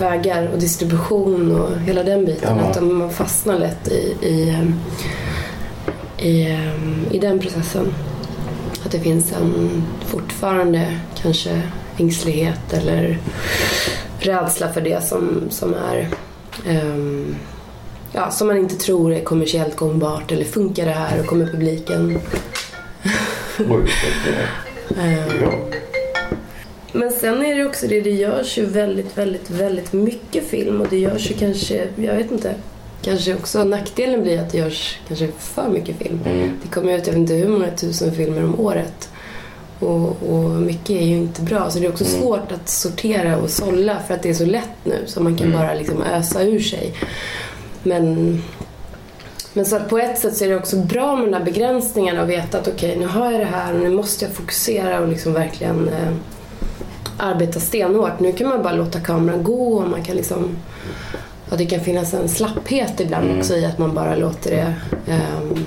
vägar 0.00 0.48
och 0.52 0.58
distribution 0.58 1.60
och 1.60 1.80
hela 1.80 2.02
den 2.02 2.24
biten. 2.24 2.58
Ja. 2.58 2.64
Att 2.64 2.74
de 2.74 3.10
fastnar 3.10 3.58
lätt 3.58 3.88
i, 3.88 4.26
i, 4.26 4.56
i, 6.18 6.58
i 7.10 7.18
den 7.18 7.38
processen. 7.38 7.94
Att 8.84 8.92
det 8.92 8.98
finns 9.00 9.32
en 9.32 9.82
fortfarande 10.06 10.86
kanske 11.22 11.62
ängslighet 11.98 12.72
eller 12.72 13.18
rädsla 14.18 14.68
för 14.72 14.80
det 14.80 15.04
som, 15.04 15.40
som 15.50 15.74
är 15.74 16.08
ehm, 16.66 17.36
ja, 18.12 18.30
som 18.30 18.46
man 18.46 18.58
inte 18.58 18.76
tror 18.76 19.12
är 19.12 19.24
kommersiellt 19.24 19.76
gångbart 19.76 20.32
eller 20.32 20.44
funkar 20.44 20.86
det 20.86 20.92
här 20.92 21.20
och 21.20 21.26
kommer 21.26 21.46
publiken 21.46 22.18
Oj, 23.58 23.90
ja. 25.42 25.52
Men 26.92 27.10
sen 27.10 27.44
är 27.44 27.56
det 27.56 27.66
också 27.66 27.86
det, 27.86 28.00
det 28.00 28.10
görs 28.10 28.58
ju 28.58 28.66
väldigt, 28.66 29.18
väldigt, 29.18 29.50
väldigt 29.50 29.92
mycket 29.92 30.44
film 30.44 30.80
och 30.80 30.86
det 30.90 30.98
görs 30.98 31.30
ju 31.30 31.34
kanske, 31.34 31.88
jag 31.96 32.14
vet 32.14 32.30
inte, 32.30 32.54
kanske 33.02 33.34
också 33.34 33.64
nackdelen 33.64 34.22
blir 34.22 34.40
att 34.40 34.52
det 34.52 34.58
görs 34.58 34.98
kanske 35.08 35.28
för 35.38 35.68
mycket 35.68 35.96
film. 35.96 36.20
Mm. 36.26 36.50
Det 36.62 36.68
kommer 36.68 36.98
ut, 36.98 37.06
jag 37.06 37.12
vet 37.12 37.20
inte 37.20 37.34
hur 37.34 37.48
många 37.48 37.70
tusen 37.70 38.14
filmer 38.14 38.44
om 38.44 38.60
året. 38.60 39.08
Och, 39.82 40.16
och 40.32 40.50
mycket 40.50 40.90
är 40.90 41.04
ju 41.06 41.16
inte 41.16 41.42
bra, 41.42 41.70
så 41.70 41.78
det 41.78 41.86
är 41.86 41.90
också 41.90 42.04
Mm. 42.04 42.20
svårt 42.20 42.52
att 42.52 42.68
sortera 42.68 43.36
och 43.36 43.50
sålla 43.50 43.96
för 44.06 44.14
att 44.14 44.22
det 44.22 44.30
är 44.30 44.34
så 44.34 44.44
lätt 44.46 44.84
nu 44.84 45.02
så 45.06 45.22
man 45.22 45.36
kan 45.36 45.46
Mm. 45.46 45.60
bara 45.60 45.74
liksom 45.74 46.02
ösa 46.02 46.42
ur 46.42 46.60
sig. 46.60 46.94
Men, 47.82 48.42
men 49.52 49.66
så 49.66 49.76
att 49.76 49.88
på 49.88 49.98
ett 49.98 50.18
sätt 50.18 50.36
så 50.36 50.44
är 50.44 50.48
det 50.48 50.56
också 50.56 50.76
bra 50.76 51.16
med 51.16 51.26
de 51.28 51.34
här 51.34 51.44
begränsningarna 51.44 52.22
och 52.22 52.30
veta 52.30 52.58
att 52.58 52.68
okej, 52.68 52.96
nu 52.98 53.06
har 53.06 53.30
jag 53.32 53.40
det 53.40 53.46
här 53.46 53.74
och 53.74 53.80
nu 53.80 53.90
måste 53.90 54.24
jag 54.24 54.34
fokusera 54.34 55.00
och 55.00 55.08
liksom 55.08 55.32
verkligen 55.32 55.88
eh, 55.88 56.12
arbeta 57.18 57.60
stenhårt. 57.60 58.20
Nu 58.20 58.32
kan 58.32 58.48
man 58.48 58.62
bara 58.62 58.72
låta 58.74 59.00
kameran 59.00 59.42
gå 59.44 59.76
och 59.78 59.88
man 59.88 60.02
kan 60.02 60.16
liksom 60.16 60.56
Ja, 61.50 61.56
det 61.56 61.66
kan 61.66 61.80
finnas 61.80 62.14
en 62.14 62.28
slapphet 62.28 63.00
ibland 63.00 63.24
Mm. 63.26 63.38
också 63.38 63.56
i 63.56 63.64
att 63.64 63.78
man 63.78 63.94
bara 63.94 64.16
låter 64.16 64.50
det 64.50 64.74
ehm, 65.12 65.66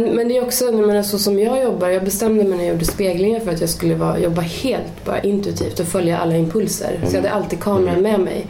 men, 0.00 0.14
men 0.16 0.28
det 0.28 0.36
är 0.36 0.42
också, 0.42 0.64
jag 0.64 0.74
menar, 0.74 1.02
så 1.02 1.18
som 1.18 1.38
jag 1.38 1.62
jobbar, 1.62 1.88
jag 1.88 2.04
bestämde 2.04 2.44
mig 2.44 2.56
när 2.58 2.64
jag 2.64 2.72
gjorde 2.72 2.84
speglingar 2.84 3.40
för 3.40 3.50
att 3.50 3.60
jag 3.60 3.70
skulle 3.70 3.94
vara, 3.94 4.18
jobba 4.18 4.40
helt 4.40 5.04
bara 5.04 5.20
intuitivt 5.22 5.80
och 5.80 5.86
följa 5.86 6.18
alla 6.18 6.36
impulser. 6.36 7.00
Så 7.06 7.16
jag 7.16 7.22
hade 7.22 7.30
alltid 7.30 7.60
kameran 7.60 8.00
med 8.02 8.20
mig. 8.20 8.46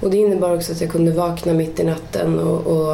Och 0.00 0.10
det 0.10 0.16
innebar 0.16 0.54
också 0.56 0.72
att 0.72 0.80
jag 0.80 0.90
kunde 0.90 1.10
vakna 1.12 1.52
mitt 1.52 1.80
i 1.80 1.84
natten 1.84 2.38
och, 2.38 2.66
och 2.66 2.92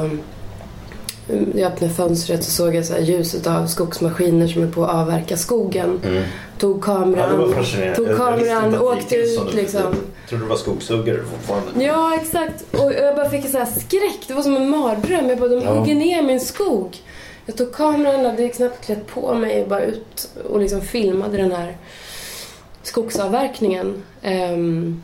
mm, 1.31 1.53
jag 1.55 1.73
öppnade 1.73 1.93
fönstret 1.95 2.41
och 2.41 2.47
såg 2.47 2.75
jag 2.75 2.85
så 2.85 2.95
ljuset 3.01 3.47
av 3.47 3.67
skogsmaskiner 3.67 4.47
som 4.49 4.63
är 4.63 4.67
på 4.69 4.85
att 4.85 4.95
avverka 4.95 5.37
skogen. 5.37 6.01
Tog 6.59 6.83
kameran, 6.85 7.53
Ja, 7.81 7.95
tog 7.95 8.09
jag 8.09 8.17
kameran, 8.17 8.79
åkte 8.79 9.27
så 9.27 9.43
ut 9.47 9.55
nu. 9.55 9.61
liksom. 9.61 9.81
Jag 9.83 10.29
trodde 10.29 10.45
det 10.45 10.49
var 10.49 10.57
skogshuggare 10.57 11.19
fortfarande. 11.33 11.85
Ja, 11.85 12.15
exakt. 12.23 12.65
Och 12.73 12.93
jag 12.93 13.17
bara 13.17 13.31
fick 13.31 13.45
en 13.45 13.51
sån 13.51 13.61
här 13.61 13.69
skräck. 13.81 14.21
Det 14.29 14.35
var 14.35 14.43
som 14.43 14.57
en 14.57 14.71
mardröm. 14.71 15.29
Jag 15.29 15.39
bara, 15.39 15.49
de 15.49 15.61
Ja. 15.61 15.75
hugger 15.75 15.95
ner 15.95 16.23
min 16.23 16.41
skog. 16.41 16.97
Jag 17.47 17.57
tog 17.57 17.73
kameran, 17.73 18.25
hade 18.25 18.49
knappt 18.49 18.85
klätt 18.85 19.07
på 19.07 19.35
mig 19.35 19.63
och 19.63 19.69
bara 19.69 19.83
ut 19.83 20.29
och 20.51 20.61
liksom 20.61 20.81
filmade 20.81 21.37
den 21.37 21.53
här 21.53 21.77
skogsavverkningen. 22.83 24.03
Ehm, 24.23 25.03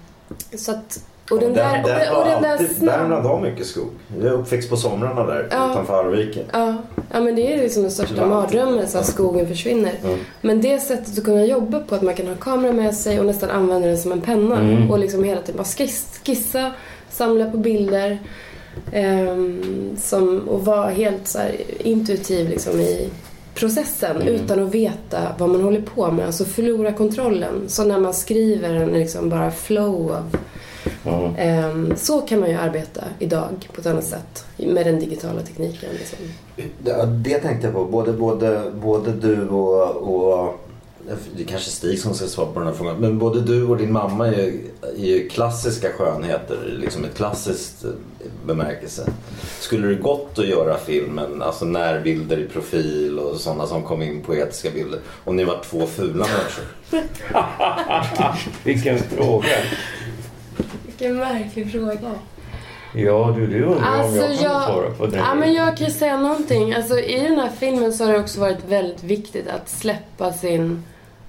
så 0.57 0.71
att, 0.71 1.05
och 1.31 1.39
den 1.41 1.55
där, 1.55 1.83
och 1.83 1.89
den, 1.89 2.17
och 2.17 2.25
den 2.25 2.43
där 2.43 2.59
snabb... 2.59 2.99
Värmland 2.99 3.27
har 3.27 3.41
mycket 3.41 3.67
skog. 3.67 3.89
Jag 4.19 4.27
är 4.27 4.33
uppväxt 4.33 4.71
på 4.71 4.77
somrarna 4.77 5.27
där 5.27 5.49
Ja. 5.51 5.71
utanför 5.73 6.05
Arvika. 6.05 6.41
Ja, 6.53 6.77
ja, 7.13 7.21
men 7.21 7.35
det 7.35 7.55
är 7.55 7.63
liksom 7.63 7.83
den 7.83 7.91
största 7.93 8.27
mardrömmen, 8.27 8.87
att 8.95 9.07
skogen 9.07 9.49
försvinner. 9.49 9.93
Mm. 10.05 10.19
Men 10.41 10.61
det 10.61 10.79
sättet 10.81 11.19
att 11.19 11.25
kunna 11.25 11.45
jobba 11.45 11.81
på, 11.81 11.95
att 11.95 12.03
man 12.03 12.15
kan 12.15 12.27
ha 12.27 12.35
kamera 12.35 12.73
med 12.73 12.95
sig 12.95 13.21
och 13.21 13.27
nästan 13.27 13.51
använda 13.51 13.89
den 13.89 13.99
som 13.99 14.13
en 14.13 14.21
penna. 14.21 14.61
Mm. 14.61 14.91
Och 14.91 14.99
liksom 14.99 15.25
hela 15.25 15.41
tiden 15.41 15.57
bara 15.57 15.65
skiss, 15.65 16.21
skissa, 16.27 16.73
samla 17.11 17.51
på 17.51 17.57
bilder. 17.57 18.19
Ehm, 18.93 19.97
som, 20.01 20.49
och 20.49 20.65
vara 20.65 20.91
helt 20.91 21.29
så 21.29 21.39
här 21.39 21.57
intuitiv 21.79 22.49
liksom 22.49 22.81
i 22.81 23.09
processen 23.55 24.17
Mm. 24.17 24.29
utan 24.35 24.63
att 24.67 24.75
veta 24.75 25.19
vad 25.39 25.49
man 25.49 25.61
håller 25.63 25.81
på 25.83 26.11
med. 26.11 26.27
Alltså 26.27 26.45
förlora 26.45 26.93
kontrollen. 26.93 27.63
Så 27.69 27.85
när 27.85 28.01
man 28.01 28.15
skriver 28.15 28.75
en 28.75 28.89
liksom 28.89 29.29
bara 29.29 29.51
flow 29.51 30.13
av 30.13 30.37
Ja. 31.05 31.31
ehm, 31.39 31.93
så 31.97 32.21
kan 32.21 32.41
man 32.41 32.51
ju 32.51 32.57
arbeta 32.57 33.05
idag 33.19 33.69
på 33.75 33.81
ett 33.81 33.87
annat 33.87 34.05
sätt 34.05 34.45
med 34.57 34.87
den 34.87 35.01
digitala 35.01 35.41
tekniken. 35.41 35.89
Liksom. 35.99 36.19
Ja, 36.85 37.05
det 37.05 37.39
tänkte 37.39 37.67
jag 37.67 37.75
på. 37.75 37.85
Både, 37.85 38.13
både, 38.13 38.63
både 38.83 39.13
du 39.13 39.49
och, 39.49 39.97
och... 39.97 40.55
Det 41.37 41.43
är 41.43 41.47
kanske 41.47 41.71
Stig 41.71 41.99
som 41.99 42.15
ska 42.15 42.27
svara 42.27 42.53
på 42.53 42.59
den 42.59 42.69
här 42.69 42.75
frågan. 42.75 42.97
Men 42.97 43.19
både 43.19 43.41
du 43.41 43.65
och 43.65 43.77
din 43.77 43.93
mamma 43.93 44.27
är 44.27 44.33
ju, 44.33 44.61
är 44.97 45.05
ju 45.07 45.29
klassiska 45.29 45.89
skönheter. 45.93 46.57
Liksom 46.81 47.05
ett 47.05 47.17
klassiskt 47.17 47.85
eh, 47.85 47.91
bemärkelse. 48.47 49.09
Skulle 49.61 49.87
det 49.87 49.95
gått 49.95 50.39
att 50.39 50.47
göra 50.49 50.77
filmen, 50.79 51.43
alltså 51.43 51.65
närbilder 51.65 52.39
i 52.39 52.49
profil 52.49 53.19
och 53.19 53.37
sådana 53.37 53.67
som 53.67 53.83
kom 53.83 54.03
in 54.03 54.23
poetiska 54.23 54.71
bilder. 54.71 55.01
Om 55.25 55.37
ni 55.37 55.45
var 55.45 55.61
två 55.65 55.87
fula 55.87 56.27
människor. 56.27 56.65
Vilken 58.65 58.99
fråga. 58.99 59.49
Vilken 60.87 61.17
märklig 61.17 61.73
fråga. 61.73 62.15
Ja, 62.95 63.35
du, 63.37 63.47
du 63.47 63.63
undrar 63.63 63.77
om 63.77 63.85
Alltså 63.85 64.17
jag 64.17 64.27
kan 64.27 64.43
jag, 64.43 64.63
svara 64.63 64.91
på 64.91 65.07
den. 65.07 65.19
ja, 65.19 65.35
men 65.35 65.53
jag 65.55 65.77
kan 65.77 65.87
ju 65.87 65.93
säga 65.93 66.17
någonting. 66.17 66.75
Alltså, 66.75 66.99
I 66.99 67.21
den 67.21 67.39
här 67.39 67.51
filmen 67.59 67.93
så 67.93 68.05
har 68.05 68.13
det 68.13 68.19
också 68.19 68.41
varit 68.41 68.65
väldigt 68.69 69.05
viktigt 69.05 69.49
att 69.49 69.69
släppa 69.69 70.33
sin 70.33 70.83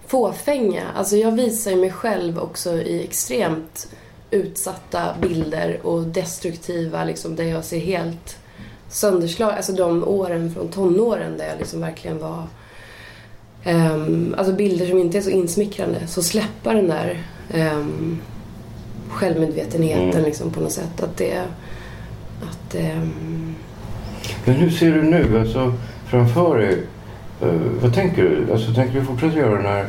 fåfänga. 0.07 0.83
Alltså, 0.95 1.15
jag 1.15 1.31
visar 1.31 1.71
ju 1.71 1.77
mig 1.77 1.91
själv 1.91 2.39
också 2.39 2.73
i 2.73 3.03
extremt 3.03 3.87
utsatta 4.31 5.15
bilder 5.21 5.79
och 5.83 6.03
destruktiva, 6.03 7.03
liksom, 7.03 7.35
där 7.35 7.43
jag 7.43 7.63
ser 7.65 7.79
helt 7.79 8.37
sönderslag. 8.89 9.53
Alltså 9.53 9.71
de 9.71 10.03
åren 10.03 10.53
från 10.53 10.67
tonåren 10.67 11.37
där 11.37 11.47
jag 11.47 11.59
liksom 11.59 11.81
verkligen 11.81 12.19
var... 12.19 12.43
ehm, 13.63 14.35
alltså 14.37 14.53
bilder 14.53 14.85
som 14.85 14.97
inte 14.97 15.17
är 15.17 15.21
så 15.21 15.29
insmickrande. 15.29 16.07
Så 16.07 16.23
släppa 16.23 16.73
den 16.73 16.87
där 16.87 17.23
um, 17.53 18.19
självmedvetenheten 19.09 20.09
Mm. 20.09 20.23
liksom, 20.23 20.51
på 20.51 20.59
något 20.59 20.71
sätt. 20.71 21.03
Att 21.03 21.17
det... 21.17 21.41
Att, 22.43 22.75
ehm, 22.75 23.55
Men 24.45 24.55
hur 24.55 24.69
ser 24.69 24.91
du 24.91 25.01
nu, 25.01 25.39
alltså 25.39 25.73
framför 26.09 26.57
dig? 26.57 26.83
Eh, 27.43 27.81
vad 27.81 27.93
tänker 27.93 28.23
du? 28.23 28.53
Alltså, 28.53 28.73
tänker 28.73 28.99
du 28.99 29.05
fortsätta 29.05 29.37
göra 29.37 29.55
den 29.55 29.65
här 29.65 29.85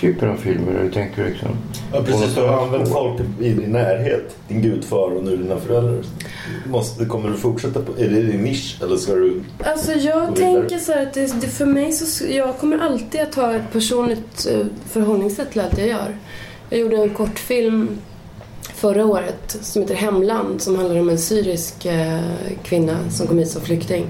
typen 0.00 0.30
av 0.30 0.36
filmer? 0.36 0.72
Eller 0.72 0.90
tänker 0.90 1.24
du 1.24 1.30
liksom... 1.30 1.48
Ja, 1.92 2.02
precis. 2.02 2.34
Du 2.34 2.40
har 2.40 2.62
använt 2.62 2.88
folk 2.88 3.20
i 3.40 3.48
din 3.48 3.72
närhet. 3.72 4.36
Din 4.48 4.62
gudfar 4.62 5.16
och 5.16 5.24
nu 5.24 5.36
dina 5.36 5.56
föräldrar. 5.56 6.04
Måste, 6.66 7.04
kommer 7.04 7.28
du 7.30 7.36
fortsätta 7.36 7.80
på... 7.80 7.92
Är 7.92 8.08
det 8.08 8.22
din 8.22 8.42
nisch 8.42 8.78
eller 8.82 8.96
ska 8.96 9.14
du... 9.14 9.42
Alltså 9.64 9.92
jag 9.92 10.36
tänker 10.36 10.78
så 10.78 10.92
här 10.92 11.02
att 11.02 11.14
det, 11.14 11.40
det 11.40 11.46
för 11.46 11.66
mig 11.66 11.92
så... 11.92 12.24
Jag 12.30 12.58
kommer 12.58 12.78
alltid 12.78 13.20
att 13.20 13.34
ha 13.34 13.54
ett 13.54 13.72
personligt 13.72 14.46
eh, 14.50 14.66
förhållningssätt 14.90 15.50
till 15.50 15.60
allt 15.60 15.78
jag 15.78 15.88
gör. 15.88 16.16
Jag 16.70 16.80
gjorde 16.80 16.96
en 16.96 17.10
kortfilm 17.10 17.98
förra 18.74 19.06
året 19.06 19.58
som 19.60 19.82
heter 19.82 19.94
Hemland 19.94 20.62
som 20.62 20.76
handlar 20.76 21.00
om 21.00 21.08
en 21.08 21.18
syrisk 21.18 21.86
eh, 21.86 22.20
kvinna 22.62 23.10
som 23.10 23.26
kom 23.26 23.38
hit 23.38 23.50
som 23.50 23.62
flykting. 23.62 24.06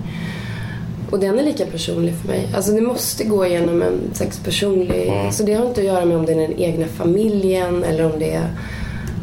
Och 1.11 1.21
den 1.21 1.39
är 1.39 1.43
lika 1.43 1.67
personlig 1.67 2.15
för 2.15 2.29
mig. 2.29 2.49
Alltså 2.55 2.73
det 2.73 2.81
måste 2.81 3.25
gå 3.25 3.47
igenom 3.47 3.83
en 3.83 4.15
slags 4.15 4.39
personlig... 4.39 5.09
Mm. 5.09 5.33
Så 5.33 5.43
det 5.43 5.55
har 5.55 5.67
inte 5.67 5.81
att 5.81 5.87
göra 5.87 6.05
med 6.05 6.17
om 6.17 6.27
det 6.27 6.33
är 6.33 6.49
den 6.49 6.59
egna 6.59 6.87
familjen 6.87 7.85
eller 7.85 8.13
om 8.13 8.19
det 8.19 8.33
är 8.33 8.51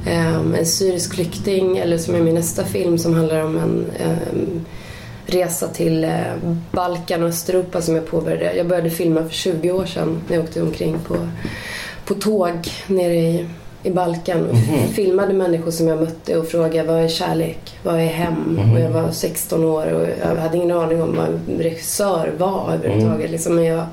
ehm, 0.08 0.56
en 0.56 0.66
syrisk 0.66 1.14
flykting 1.16 1.78
eller 1.78 1.98
som 1.98 2.16
är 2.16 2.20
min 2.20 2.36
nästa 2.36 2.66
film 2.66 2.98
som 2.98 3.14
handlar 3.14 3.44
om 3.44 3.58
en 3.58 3.86
ehm, 4.00 4.66
resa 5.28 5.68
till 5.68 6.04
eh, 6.04 6.12
Balkan 6.72 7.24
och 7.24 7.30
Östeuropa 7.30 7.82
som 7.82 7.96
jag 7.96 8.08
påbörjade. 8.08 8.58
Jag 8.58 8.68
började 8.68 8.90
filma 8.90 9.24
för 9.24 9.34
20 9.34 9.72
år 9.72 9.86
sedan 9.86 10.22
när 10.28 10.36
jag 10.36 10.44
åkte 10.44 10.62
omkring 10.62 11.00
på, 11.08 11.16
på 12.06 12.14
tåg 12.14 12.70
nere 12.88 13.16
i, 13.16 13.46
i 13.84 13.92
Balkan 13.92 14.50
och 14.50 14.90
filmade 14.94 15.34
människor 15.34 15.72
som 15.72 15.88
jag 15.88 16.00
mötte 16.00 16.38
och 16.38 16.48
frågade 16.48 16.88
vad 16.92 17.04
är 17.04 17.08
kärlek? 17.08 17.60
Vad 17.84 17.96
är 17.96 18.06
hem? 18.06 18.60
Och 18.74 18.80
jag 18.80 18.90
var 18.90 19.12
16 19.12 19.64
år 19.66 19.94
och 19.94 20.08
jag 20.22 20.36
hade 20.42 20.58
ingen 20.58 20.72
aning 20.78 21.02
om 21.04 21.16
vad 21.16 21.26
en 21.26 21.40
regissör 21.64 22.32
var 22.38 22.72
överhuvudtaget. 22.74 23.32
Liksom, 23.32 23.56
men 23.56 23.66
jag 23.66 23.86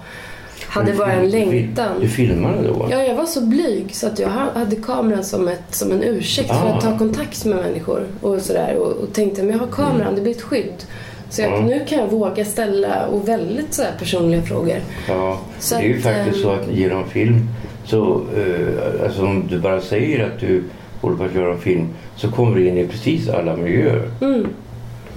hade 0.66 0.92
bara 0.92 1.12
en 1.12 1.30
längtan. 1.30 2.00
Du 2.00 2.08
filmade 2.08 2.62
då? 2.68 2.88
Ja, 2.90 3.02
jag 3.02 3.14
var 3.14 3.26
så 3.26 3.40
blyg 3.40 3.94
så 3.96 4.06
att 4.06 4.18
jag 4.18 4.28
ha- 4.28 4.50
hade 4.54 4.76
kameran 4.76 5.24
som, 5.24 5.48
ett, 5.48 5.62
som 5.74 5.92
en 5.92 6.02
ursäkt 6.02 6.48
för 6.48 6.54
Ah. 6.56 6.74
att 6.74 6.80
ta 6.84 6.98
kontakt 6.98 7.44
med 7.44 7.56
människor 7.58 8.02
och 8.20 8.40
sådär. 8.40 8.76
Och, 8.76 8.92
och 8.92 9.12
tänkte, 9.12 9.42
men 9.42 9.50
jag 9.52 9.58
har 9.58 9.66
kameran, 9.72 10.14
det 10.14 10.20
blir 10.20 10.32
ett 10.32 10.42
skydd. 10.42 10.84
Så 11.30 11.40
jag, 11.42 11.52
Mm. 11.52 11.64
nu 11.66 11.84
kan 11.88 11.98
jag 11.98 12.06
våga 12.06 12.44
ställa 12.44 13.06
och 13.06 13.28
väldigt 13.28 13.74
så 13.74 13.82
här 13.82 13.92
personliga 13.98 14.42
frågor. 14.42 14.76
Ja, 15.08 15.38
Så 15.58 15.74
det 15.74 15.80
är 15.80 15.84
ju 15.88 15.96
att, 15.96 16.02
faktiskt 16.02 16.36
ehm, 16.36 16.42
så 16.42 16.50
att 16.50 16.68
genom 16.72 17.08
film 17.08 17.48
så, 17.84 18.22
eh, 18.36 19.04
alltså 19.04 19.22
om 19.22 19.46
du 19.48 19.58
bara 19.58 19.80
säger 19.80 20.26
att 20.26 20.40
du 20.40 20.64
håller 21.00 21.16
på 21.16 21.24
att 21.24 21.34
göra 21.34 21.52
en 21.52 21.60
film 21.60 21.88
så 22.16 22.30
kommer 22.30 22.56
du 22.56 22.68
in 22.68 22.78
i 22.78 22.86
precis 22.86 23.28
alla 23.28 23.56
miljöer. 23.56 24.10
Mm. 24.20 24.46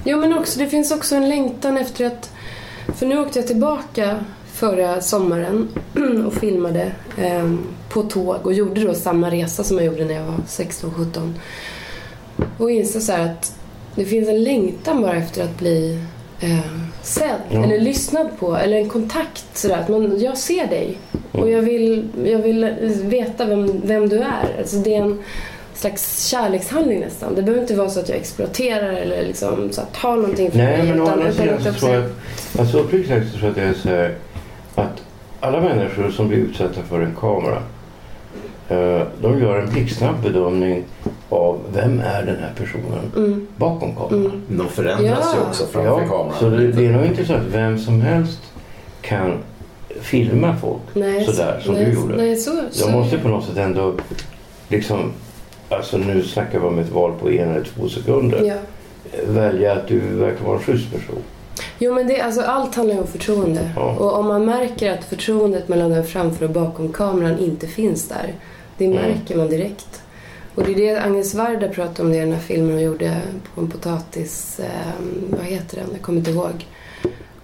Jo 0.04 0.18
men 0.18 0.38
också, 0.38 0.60
det 0.60 0.68
finns 0.68 0.92
också 0.92 1.16
en 1.16 1.30
längtan 1.30 1.78
efter 1.78 2.06
att... 2.06 2.32
För 2.96 3.06
nu 3.06 3.20
åkte 3.20 3.40
jag 3.40 3.48
tillbaka 3.48 4.20
förra 4.54 5.02
sommaren 5.02 5.68
och 6.28 6.34
filmade 6.34 6.92
eh, 7.18 7.54
på 7.90 8.04
tåg 8.04 8.46
och 8.46 8.54
gjorde 8.54 8.82
då 8.84 8.94
samma 8.94 9.32
resa 9.32 9.64
som 9.64 9.78
jag 9.78 9.86
gjorde 9.86 10.06
när 10.06 10.14
jag 10.14 10.24
var 10.24 10.38
16-17. 10.48 11.34
Och 12.58 12.72
insåg 12.72 13.02
så 13.02 13.12
här 13.12 13.26
att 13.26 13.56
det 13.96 14.06
finns 14.06 14.30
en 14.30 14.44
längtan 14.44 15.02
bara 15.02 15.16
efter 15.16 15.44
att 15.44 15.58
bli 15.60 16.00
eh, 16.40 16.60
sedd 17.08 17.40
Ja. 17.50 17.64
eller 17.64 17.80
lyssnad 17.80 18.28
på 18.40 18.56
eller 18.58 18.78
en 18.78 18.90
kontakt 18.90 19.46
sådär. 19.54 19.78
Att 19.78 19.90
man, 19.90 20.20
jag 20.20 20.38
ser 20.38 20.68
dig 20.68 20.98
och 21.32 21.50
jag 21.50 21.62
vill, 21.62 22.08
jag 22.26 22.40
vill 22.40 22.74
veta 23.04 23.46
vem, 23.46 23.82
vem 23.84 24.10
du 24.10 24.18
är. 24.20 24.56
Alltså 24.60 24.78
det 24.78 24.96
är 24.96 25.02
en 25.02 25.20
slags 25.74 26.26
kärlekshandling 26.28 27.00
nästan. 27.00 27.36
Det 27.36 27.42
behöver 27.42 27.62
inte 27.62 27.76
vara 27.76 27.90
så 27.90 28.00
att 28.00 28.10
jag 28.10 28.18
exploaterar 28.18 28.94
eller 28.94 29.24
liksom 29.28 29.70
så 29.72 29.82
att 29.82 29.94
ta 29.94 30.16
någonting 30.16 30.52
från 30.52 30.62
Nej, 30.62 30.78
dig. 30.78 30.88
men 30.90 31.02
å 31.02 31.08
andra 31.08 31.32
sidan 31.32 31.64
så 31.64 31.74
tror 31.74 31.92
jag 31.94 32.04
alltså 32.60 32.78
uppriktigt 32.80 33.10
sagt 33.14 33.32
så 33.32 33.38
tror 33.40 33.44
jag 33.44 33.50
att 33.50 33.56
det 33.56 33.64
är 33.64 33.74
så 33.74 33.90
här 33.90 34.16
att 34.76 35.02
alla 35.40 35.62
människor 35.62 36.10
som 36.12 36.28
blir 36.28 36.38
utsatta 36.38 36.82
för 36.90 37.02
en 37.02 37.16
kamera 37.20 37.64
de 39.22 39.40
gör 39.42 39.60
en 39.60 39.70
blixtsnabb 39.70 40.16
bedömning 40.24 40.84
av 41.30 41.60
vem 41.74 42.00
är 42.00 42.24
den 42.26 42.36
här 42.40 42.52
personen 42.58 43.12
Mm. 43.16 43.48
bakom 43.58 43.96
kameran. 43.96 44.42
De 44.48 44.68
förändras 44.68 45.34
ju 45.36 45.40
Ja. 45.40 45.48
också 45.50 45.66
framför 45.66 45.90
Ja, 45.92 46.08
kameran. 46.08 46.34
så 46.40 46.50
det, 46.50 46.72
det 46.72 46.86
är 46.88 46.92
nog 46.92 47.06
inte 47.06 47.26
så 47.26 47.34
att 47.34 47.46
vem 47.52 47.80
som 47.80 48.02
helst 48.02 48.40
kan 49.02 49.34
filma 50.02 50.56
folk 50.62 50.82
Nej, 50.94 51.26
sådär 51.26 51.60
som 51.66 51.74
nej, 51.74 51.86
du 51.86 51.92
gjorde. 51.94 52.16
Nej, 52.16 52.36
så, 52.36 52.52
så. 52.72 52.86
Jag 52.90 52.92
måste 52.92 53.18
på 53.18 53.28
något 53.28 53.46
sätt 53.46 53.58
ändå 53.58 53.94
liksom, 54.70 55.12
alltså 55.70 55.98
nu 55.98 56.24
snackar 56.24 56.60
vi 56.60 56.66
om 56.68 56.80
ett 56.80 56.92
val 56.92 57.12
på 57.22 57.30
en 57.32 57.52
eller 57.52 57.64
två 57.66 57.90
sekunder. 57.90 58.42
Ja. 58.44 58.56
Välja 59.28 59.74
att 59.74 59.88
du 59.88 60.00
verkar 60.00 60.46
vara 60.46 60.58
en 60.58 60.64
schysst 60.64 60.92
person. 60.92 61.22
Jo 61.80 61.94
men 61.94 62.08
det, 62.08 62.22
alltså, 62.22 62.42
allt 62.42 62.76
handlar 62.76 62.96
ju 62.96 63.02
om 63.02 63.08
förtroende. 63.08 63.70
Ja. 63.76 63.96
Och 64.00 64.20
om 64.20 64.28
man 64.28 64.46
märker 64.46 64.92
att 64.94 65.04
förtroendet 65.04 65.68
mellan 65.68 65.90
den 65.90 66.04
framför 66.04 66.46
och 66.46 66.52
bakom 66.52 66.94
kameran 66.94 67.40
inte 67.40 67.68
finns 67.68 68.08
där. 68.10 68.34
Det 68.78 68.86
Mm. 68.86 68.98
märker 68.98 69.36
man 69.38 69.50
direkt. 69.50 70.02
Och 70.56 70.64
det 70.64 70.72
är 70.72 70.76
det 70.76 71.02
Agnes 71.04 71.34
Varda 71.36 71.68
pratade 71.68 72.02
om 72.04 72.10
det 72.10 72.18
i 72.18 72.20
den 72.20 72.32
här 72.32 72.40
filmen 72.40 72.72
hon 72.72 72.82
gjorde 72.82 73.22
på 73.56 73.62
en 73.62 73.70
potatis... 73.70 74.60
Eh, 74.60 75.04
vad 75.30 75.46
heter 75.46 75.78
den? 75.78 75.88
Jag 75.92 76.02
kommer 76.02 76.20
inte 76.20 76.32
ihåg. 76.32 76.66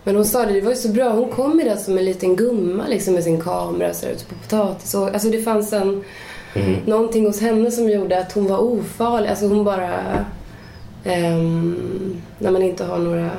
Men 0.03 0.15
hon 0.15 0.25
sa 0.25 0.45
det, 0.45 0.53
det 0.53 0.61
var 0.61 0.69
ju 0.71 0.75
så 0.77 0.89
bra. 0.89 1.09
Hon 1.09 1.29
kom 1.29 1.59
ju 1.59 1.65
där 1.65 1.75
som 1.75 1.97
en 1.97 2.05
liten 2.05 2.35
gumma 2.35 2.83
liksom 2.87 3.13
med 3.13 3.23
sin 3.23 3.41
kamera 3.41 3.93
så 3.93 4.07
ute 4.07 4.25
på 4.25 4.35
potatis. 4.35 4.93
Och, 4.93 5.07
alltså 5.13 5.29
det 5.29 5.41
fanns 5.41 5.73
en... 5.73 6.03
Mm. 6.55 6.75
Någonting 6.85 7.25
hos 7.25 7.41
henne 7.41 7.71
som 7.71 7.89
gjorde 7.89 8.19
att 8.19 8.31
hon 8.31 8.47
var 8.47 8.57
ofarlig. 8.57 9.29
Alltså 9.29 9.47
hon 9.47 9.63
bara... 9.63 9.89
ehm, 11.03 12.21
när 12.39 12.51
man 12.51 12.63
inte 12.63 12.83
har 12.85 12.97
några... 12.97 13.29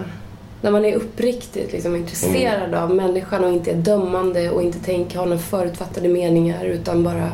När 0.61 0.71
man 0.71 0.85
är 0.85 0.95
uppriktigt 0.95 1.73
liksom, 1.73 1.97
intresserad 1.97 2.75
av 2.75 2.95
människan 2.95 3.45
och 3.45 3.53
inte 3.53 3.71
är 3.71 3.77
dömande 3.77 4.51
och 4.51 4.63
inte 4.63 4.79
tänker 4.79 5.19
ha 5.19 5.25
några 5.25 5.39
förutfattade 5.39 6.09
meningar 6.09 6.65
utan 6.65 7.03
bara 7.05 7.33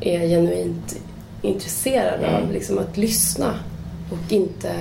är 0.00 0.28
genuint 0.28 1.00
intresserad 1.42 2.24
av 2.24 2.52
liksom, 2.52 2.78
att 2.78 2.96
lyssna 2.96 3.54
och 4.10 4.32
inte... 4.32 4.72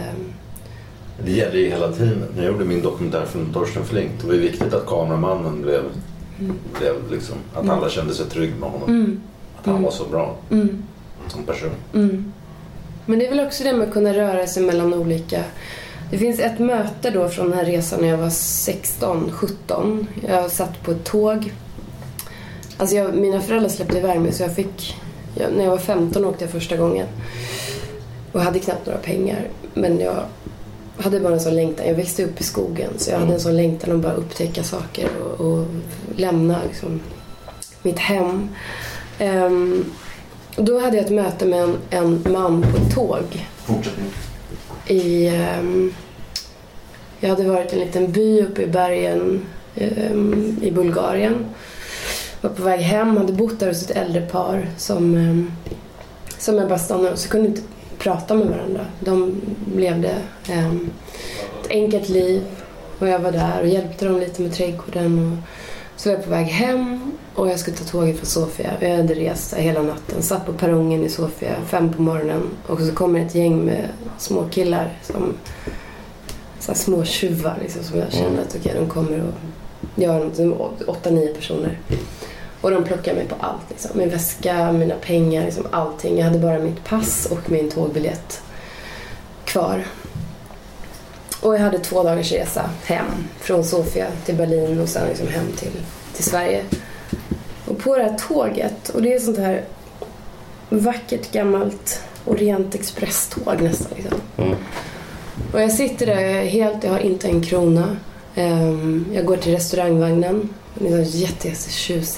Det 1.26 1.32
gäller 1.32 1.56
ju 1.58 1.70
hela 1.70 1.92
tiden. 1.92 2.24
När 2.36 2.44
jag 2.44 2.52
gjorde 2.52 2.66
min 2.66 2.82
dokumentär 2.82 3.26
för 3.26 3.46
Torsten 3.54 3.86
Flink 3.86 4.12
det 4.22 4.28
var 4.28 4.34
ju 4.34 4.42
viktigt 4.42 4.74
att 4.74 4.86
kameramannen 4.86 5.62
blev, 5.62 5.84
blev 6.80 7.12
liksom, 7.12 7.36
att 7.54 7.70
alla 7.70 7.90
kände 7.90 8.14
sig 8.14 8.26
trygg 8.26 8.54
med 8.60 8.70
honom. 8.70 9.22
Att 9.60 9.66
han 9.66 9.84
var 9.84 9.92
så 9.92 10.06
bra 10.06 10.36
som 11.28 11.44
person. 11.44 11.72
Men 13.06 13.20
det 13.20 13.26
är 13.28 13.30
väl 13.30 13.46
också 13.48 13.64
det 13.64 13.74
med 13.74 13.88
att 13.88 13.94
kunna 13.94 14.14
röra 14.14 14.48
sig 14.48 14.64
mellan 14.64 14.94
olika... 14.94 15.44
Det 16.12 16.18
finns 16.18 16.40
ett 16.40 16.60
möte 16.60 17.10
då 17.12 17.30
från 17.30 17.50
den 17.50 17.60
här 17.60 17.66
resan 17.66 18.02
när 18.02 18.08
jag 18.08 18.18
var 18.18 18.30
16, 18.30 19.32
17. 19.32 20.08
Jag 20.28 20.52
satt 20.52 20.84
på 20.84 20.92
ett 20.92 21.04
tåg. 21.04 21.54
Alltså 22.78 22.96
jag, 22.96 23.16
mina 23.16 23.42
föräldrar 23.42 23.70
släppte 23.70 23.98
iväg 23.98 24.22
mig 24.22 24.32
så 24.32 24.44
jag 24.44 24.56
fick... 24.56 24.96
Jag, 25.36 25.54
när 25.54 25.64
jag 25.64 25.72
var 25.72 25.78
15 25.78 26.26
åkte 26.26 26.44
jag 26.44 26.52
första 26.52 26.78
gången. 26.78 27.08
Och 28.32 28.42
hade 28.42 28.60
knappt 28.60 28.86
några 28.86 29.00
pengar. 29.00 29.48
Men 29.74 30.00
jag 30.00 30.24
hade 30.98 31.20
bara 31.20 31.34
en 31.34 31.40
sån 31.40 31.56
längtan. 31.56 31.88
Jag 31.88 31.96
växte 31.96 32.24
upp 32.24 32.42
i 32.42 32.44
skogen 32.44 32.90
så 32.98 33.12
jag 33.12 33.20
hade 33.20 33.34
en 33.34 33.40
sån 33.40 33.58
längtan 33.58 33.96
att 33.96 34.02
bara 34.02 34.14
upptäcka 34.14 34.64
saker 34.64 35.10
och, 35.22 35.46
och 35.46 35.66
lämna 36.16 36.60
liksom, 36.68 37.00
mitt 37.82 38.00
hem. 38.00 38.50
Och 40.56 40.64
då 40.64 40.80
hade 40.80 40.98
jag 40.98 41.06
ett 41.06 41.12
möte 41.12 41.46
med 41.46 41.64
en, 41.64 41.78
en 41.90 42.24
man 42.34 42.62
på 42.62 42.78
ett 42.78 42.96
tåg 42.96 43.48
Fortsättning. 43.66 44.12
i... 44.88 45.28
ehm, 45.28 45.94
jag 47.20 47.30
hade 47.30 47.44
varit 47.44 47.74
i 47.74 47.76
en 47.76 47.86
liten 47.86 48.12
by 48.12 48.42
uppe 48.42 48.62
i 48.62 48.68
bergen 48.68 49.46
ehm, 49.76 50.58
i 50.62 50.72
Bulgarien. 50.72 51.46
Var 52.46 52.52
på 52.52 52.64
väg 52.64 52.80
hem, 52.80 53.18
hade 53.18 53.34
bott 53.34 53.60
där 53.60 53.68
hos 53.68 53.84
ett 53.84 53.98
äldre 53.98 54.22
par 54.22 54.70
som, 54.78 55.16
ehm, 55.16 55.52
som 56.38 56.56
jag 56.56 56.68
bara 56.68 56.80
stannade 56.80 57.10
hos. 57.10 57.24
Jag 57.24 57.32
kunde 57.32 57.48
inte 57.48 57.62
prata 57.98 58.34
med 58.34 58.48
varandra. 58.48 58.86
De 59.00 59.42
levde 59.76 60.16
ehm, 60.50 60.90
ett 61.62 61.72
enkelt 61.72 62.10
liv 62.10 62.44
och 63.00 63.08
jag 63.08 63.20
var 63.20 63.32
där 63.32 63.62
och 63.62 63.68
hjälpte 63.68 64.06
dem 64.06 64.20
lite 64.20 64.42
med 64.42 64.54
trädgården. 64.54 65.32
Och, 65.32 65.50
så 66.02 66.10
var 66.10 66.16
jag 66.16 66.24
på 66.24 66.30
väg 66.30 66.46
hem 66.46 67.12
och 67.36 67.50
jag 67.50 67.60
skulle 67.60 67.78
ta 67.78 67.84
tåget 67.84 68.18
från 68.18 68.26
Sofia. 68.26 68.72
Jag 68.80 68.98
hade 68.98 69.14
rest 69.14 69.54
hela 69.54 69.82
natten. 69.82 70.22
Satt 70.22 70.46
på 70.46 70.54
perrongen 70.54 71.04
i 71.04 71.10
Sofia 71.10 71.56
fem 71.68 71.94
på 71.94 72.02
morgonen. 72.02 72.44
Och 72.68 72.80
så 72.80 72.92
kommer 72.92 73.20
ett 73.20 73.36
gäng 73.36 73.66
med 73.66 73.90
små 74.18 74.44
killar 74.52 75.00
som 75.04 75.34
så 76.60 76.72
här 76.72 76.80
små 76.80 77.04
tjuvar 77.04 77.58
liksom, 77.62 77.84
som 77.84 78.00
jag 78.00 78.14
kände 78.14 78.42
att 78.42 78.56
okej, 78.60 78.74
de 78.76 78.90
kommer 78.90 79.24
och 79.24 79.34
gör 79.96 80.20
något. 80.46 80.82
Åtta, 80.82 81.10
nio 81.10 81.34
personer. 81.34 81.80
Och 82.66 82.72
de 82.72 82.84
plockar 82.84 83.14
mig 83.14 83.26
på 83.28 83.36
allt. 83.40 83.70
Liksom. 83.70 83.92
Min 83.94 84.10
väska, 84.10 84.72
mina 84.72 84.96
pengar, 84.96 85.46
liksom 85.46 85.68
allting. 85.72 86.18
Jag 86.18 86.26
hade 86.26 86.40
bara 86.40 86.60
mitt 86.60 86.84
pass 86.84 87.26
och 87.32 87.52
min 87.52 87.72
tågbiljett 87.72 88.42
kvar. 89.44 89.84
Och 91.42 91.56
jag 91.56 91.60
hade 91.60 91.80
två 91.80 92.04
dagars 92.04 92.32
resa 92.32 92.70
hem 92.86 93.06
från 93.40 93.64
Sofia 93.64 94.08
till 94.26 94.36
Berlin 94.36 94.80
och 94.80 94.90
sen 94.90 95.08
liksom 95.08 95.28
hem 95.28 95.52
till, 95.58 95.72
till 96.14 96.24
Sverige. 96.24 96.64
Och 97.66 97.78
på 97.78 97.98
det 97.98 98.04
här 98.04 98.18
tåget, 98.18 98.90
och 98.90 99.02
det 99.02 99.14
är 99.14 99.20
sånt 99.20 99.38
här 99.38 99.64
vackert 100.70 101.32
gammalt 101.32 102.04
Orient 102.26 102.76
Express-tåg 102.76 103.62
nästan. 103.62 103.92
Liksom. 103.96 104.22
Mm. 104.38 104.56
Och 105.54 105.62
jag 105.62 105.72
sitter 105.72 106.06
där, 106.06 106.46
helt, 106.46 106.84
jag 106.84 106.92
har 106.92 107.00
inte 107.00 107.28
en 107.28 107.42
krona. 107.42 107.98
Ehm, 108.36 109.06
jag 109.14 109.26
går 109.26 109.38
till 109.38 109.52
restaurangvagnen. 109.52 110.50
Den 110.80 110.94
är 110.94 111.06
så 111.06 111.18
jätte, 111.18 111.48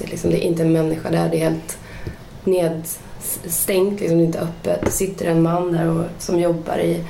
liksom. 0.05 0.30
Det 0.30 0.38
är 0.38 0.47
inte 0.47 0.64
en 0.64 0.72
människa 0.72 1.10
där, 1.10 1.30
det 1.30 1.38
är 1.38 1.49
helt 1.49 1.78
nedstängt, 2.43 3.99
liksom. 3.99 4.18
det 4.18 4.24
är 4.24 4.26
inte 4.26 4.39
öppet. 4.39 4.82
Det 4.86 4.91
sitter 4.91 5.26
en 5.26 5.41
man 5.41 5.72
där 5.72 5.89
och, 5.89 6.05
som 6.20 6.39
jobbar 6.39 6.78
i 6.80 7.03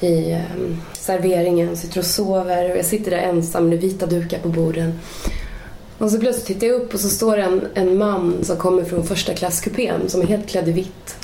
i 0.00 0.34
um, 0.34 0.80
serveringen, 0.92 1.76
sitter 1.76 1.98
och 1.98 2.06
sover 2.06 2.70
och 2.70 2.76
jag 2.76 2.84
sitter 2.84 3.10
där 3.10 3.18
ensam 3.18 3.68
med 3.68 3.80
vita 3.80 4.06
dukar 4.06 4.38
på 4.38 4.48
borden. 4.48 4.98
Och 5.98 6.10
så 6.10 6.20
plötsligt 6.20 6.46
tittar 6.46 6.66
jag 6.66 6.76
upp 6.76 6.94
och 6.94 7.00
så 7.00 7.08
står 7.08 7.38
en, 7.38 7.66
en 7.74 7.98
man 7.98 8.44
som 8.44 8.56
kommer 8.56 8.84
från 8.84 9.06
första 9.06 9.34
klasskupén 9.34 10.08
som 10.08 10.20
är 10.20 10.26
helt 10.26 10.48
klädd 10.48 10.68
i 10.68 10.72
vitt. 10.72 11.16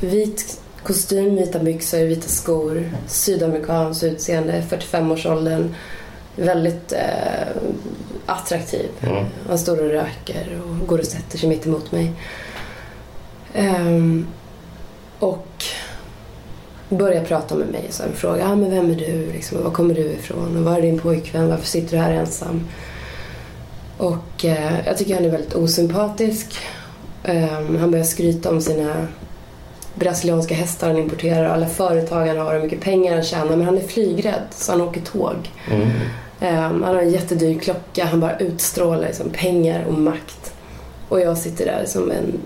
Vit 0.00 0.60
kostym, 0.82 1.36
vita 1.36 1.58
byxor, 1.58 2.04
vita 2.04 2.28
skor, 2.28 2.90
sydamerikanskt 3.06 4.02
utseende, 4.02 4.62
45-årsåldern. 4.70 5.74
Väldigt 6.40 6.92
eh, 6.92 7.48
attraktiv. 8.26 8.88
Mm. 9.00 9.24
Han 9.48 9.58
står 9.58 9.84
och 9.84 9.90
röker 9.90 10.60
och 10.62 10.86
går 10.86 10.98
och 10.98 11.04
sätter 11.04 11.38
sig 11.38 11.48
mitt 11.48 11.66
emot 11.66 11.92
mig. 11.92 12.12
Ehm, 13.54 14.26
och 15.18 15.64
börjar 16.88 17.24
prata 17.24 17.54
med 17.54 17.68
mig. 17.68 17.86
Så 17.90 18.02
han 18.02 18.12
frågar 18.12 18.52
ah, 18.52 18.54
men 18.56 18.70
vem 18.70 18.90
är 18.90 18.94
du? 18.94 19.32
Liksom, 19.32 19.58
och 19.58 19.64
var 19.64 19.70
kommer 19.70 19.94
du 19.94 20.00
ifrån? 20.00 20.56
Och 20.56 20.64
var 20.64 20.78
är 20.78 20.82
din 20.82 20.98
pojkvän? 20.98 21.48
Varför 21.48 21.66
sitter 21.66 21.96
du 21.96 22.02
här 22.02 22.12
ensam? 22.12 22.68
Och 23.98 24.44
eh, 24.44 24.86
jag 24.86 24.98
tycker 24.98 25.14
han 25.14 25.24
är 25.24 25.30
väldigt 25.30 25.54
osympatisk. 25.54 26.58
Ehm, 27.24 27.76
han 27.76 27.90
börjar 27.90 28.04
skryta 28.04 28.50
om 28.50 28.60
sina 28.60 29.06
brasilianska 29.94 30.54
hästar 30.54 30.86
han 30.86 30.98
importerar 30.98 31.46
och 31.48 31.54
alla 31.54 31.66
företag 31.66 32.26
han 32.26 32.38
har 32.38 32.46
och 32.46 32.52
hur 32.52 32.62
mycket 32.62 32.80
pengar 32.80 33.14
han 33.14 33.22
tjänar. 33.22 33.56
Men 33.56 33.62
han 33.62 33.78
är 33.78 33.82
flygrädd 33.82 34.42
så 34.50 34.72
han 34.72 34.80
åker 34.80 35.00
tåg. 35.00 35.50
Mm. 35.70 35.90
Ehm, 36.40 36.82
han 36.82 36.94
har 36.94 37.02
en 37.02 37.10
jättedyr 37.10 37.58
klocka. 37.58 38.04
Han 38.04 38.20
bara 38.20 38.38
utstrålar 38.38 39.06
liksom, 39.06 39.30
pengar 39.30 39.84
och 39.84 39.94
makt. 39.94 40.52
Och 41.08 41.20
jag 41.20 41.38
sitter 41.38 41.66
där 41.66 41.84
som 41.86 42.10
en, 42.10 42.40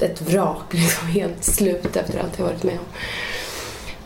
ett 0.00 0.22
vrak, 0.22 0.64
liksom 0.74 1.08
helt 1.08 1.44
slut 1.44 1.96
efter 1.96 2.18
allt 2.18 2.38
jag 2.38 2.44
varit 2.44 2.62
med 2.62 2.74
om. 2.74 2.84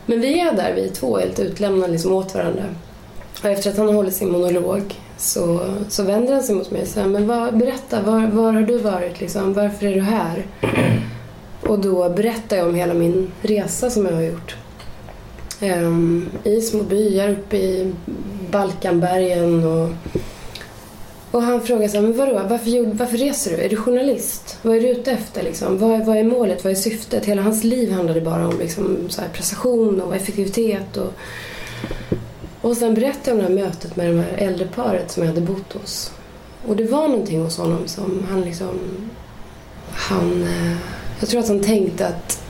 Men 0.07 0.21
vi 0.21 0.41
är 0.41 0.53
där, 0.53 0.73
vi 0.75 0.89
två 0.89 1.19
helt 1.19 1.39
utlämnade 1.39 1.93
liksom 1.93 2.13
åt 2.13 2.35
varandra. 2.35 2.65
Och 3.43 3.49
efter 3.49 3.71
att 3.71 3.77
han 3.77 3.87
har 3.87 3.95
hållit 3.95 4.15
sin 4.15 4.33
monolog 4.33 4.95
så, 5.17 5.61
så 5.89 6.03
vänder 6.03 6.33
han 6.33 6.43
sig 6.43 6.55
mot 6.55 6.71
mig 6.71 6.83
och 6.83 6.89
säger 6.89 7.09
men 7.09 7.27
vad, 7.27 7.59
berätta, 7.59 8.03
var, 8.03 8.27
var 8.27 8.53
har 8.53 8.63
du 8.63 8.79
varit 8.79 9.21
liksom? 9.21 9.53
Varför 9.53 9.87
är 9.87 9.95
du 9.95 10.01
här? 10.01 10.47
Och 11.67 11.79
då 11.79 12.09
berättar 12.09 12.57
jag 12.57 12.69
om 12.69 12.75
hela 12.75 12.95
min 12.95 13.33
resa 13.43 13.91
som 13.91 14.07
jag 14.07 14.13
har 14.13 14.23
gjort. 14.23 14.57
Ehm, 15.63 15.87
um, 15.87 16.31
I 16.45 16.61
små 16.61 16.83
byar 16.83 17.29
uppe 17.29 17.57
i 17.57 17.93
Balkanbergen 18.51 19.65
och 19.65 19.89
och 21.31 21.43
han 21.43 21.61
frågar 21.61 21.89
så 21.89 21.97
här, 21.97 22.03
men 22.03 22.17
vadå, 22.17 22.33
varför, 22.33 22.95
varför 22.95 23.17
reser 23.17 23.51
du? 23.51 23.63
Är 23.63 23.69
du 23.69 23.77
journalist? 23.77 24.59
Vad 24.63 24.77
är 24.77 24.81
du 24.81 24.89
ute 24.89 25.13
efter 25.13 25.43
liksom? 25.43 25.79
Vad, 25.79 26.05
vad 26.05 26.17
är 26.17 26.25
målet? 26.25 26.65
Vad 26.65 26.71
är 26.71 26.77
syftet? 26.77 27.25
Hela 27.25 27.43
hans 27.43 27.65
liv 27.65 27.93
handlade 27.93 28.21
bara 28.21 28.49
om 28.49 28.59
liksom, 28.59 28.97
så 29.09 29.21
här, 29.21 29.29
prestation 29.29 30.01
och 30.01 30.17
effektivitet. 30.17 30.97
Och, 30.97 31.13
och 32.61 32.77
sen 32.77 32.95
berättade 32.95 33.31
jag 33.31 33.35
om 33.37 33.55
det 33.55 33.61
här 33.61 33.67
mötet 33.67 33.97
med 33.97 34.15
det 34.15 34.23
här 34.23 34.37
äldre 34.37 34.67
paret 34.75 35.11
som 35.11 35.23
jag 35.23 35.31
hade 35.31 35.47
bott 35.47 35.73
hos. 35.73 36.13
Och 36.67 36.77
det 36.77 36.85
var 36.85 37.09
någonting 37.09 37.41
hos 37.41 37.59
honom 37.59 37.83
som 37.87 38.27
han 38.31 38.41
liksom... 38.41 38.79
Han... 39.91 40.43
Eh, 40.43 40.77
jag 41.21 41.29
tror 41.29 41.41
att 41.41 41.49
han 41.49 41.61
tänkte 41.61 42.07
att 42.07 42.43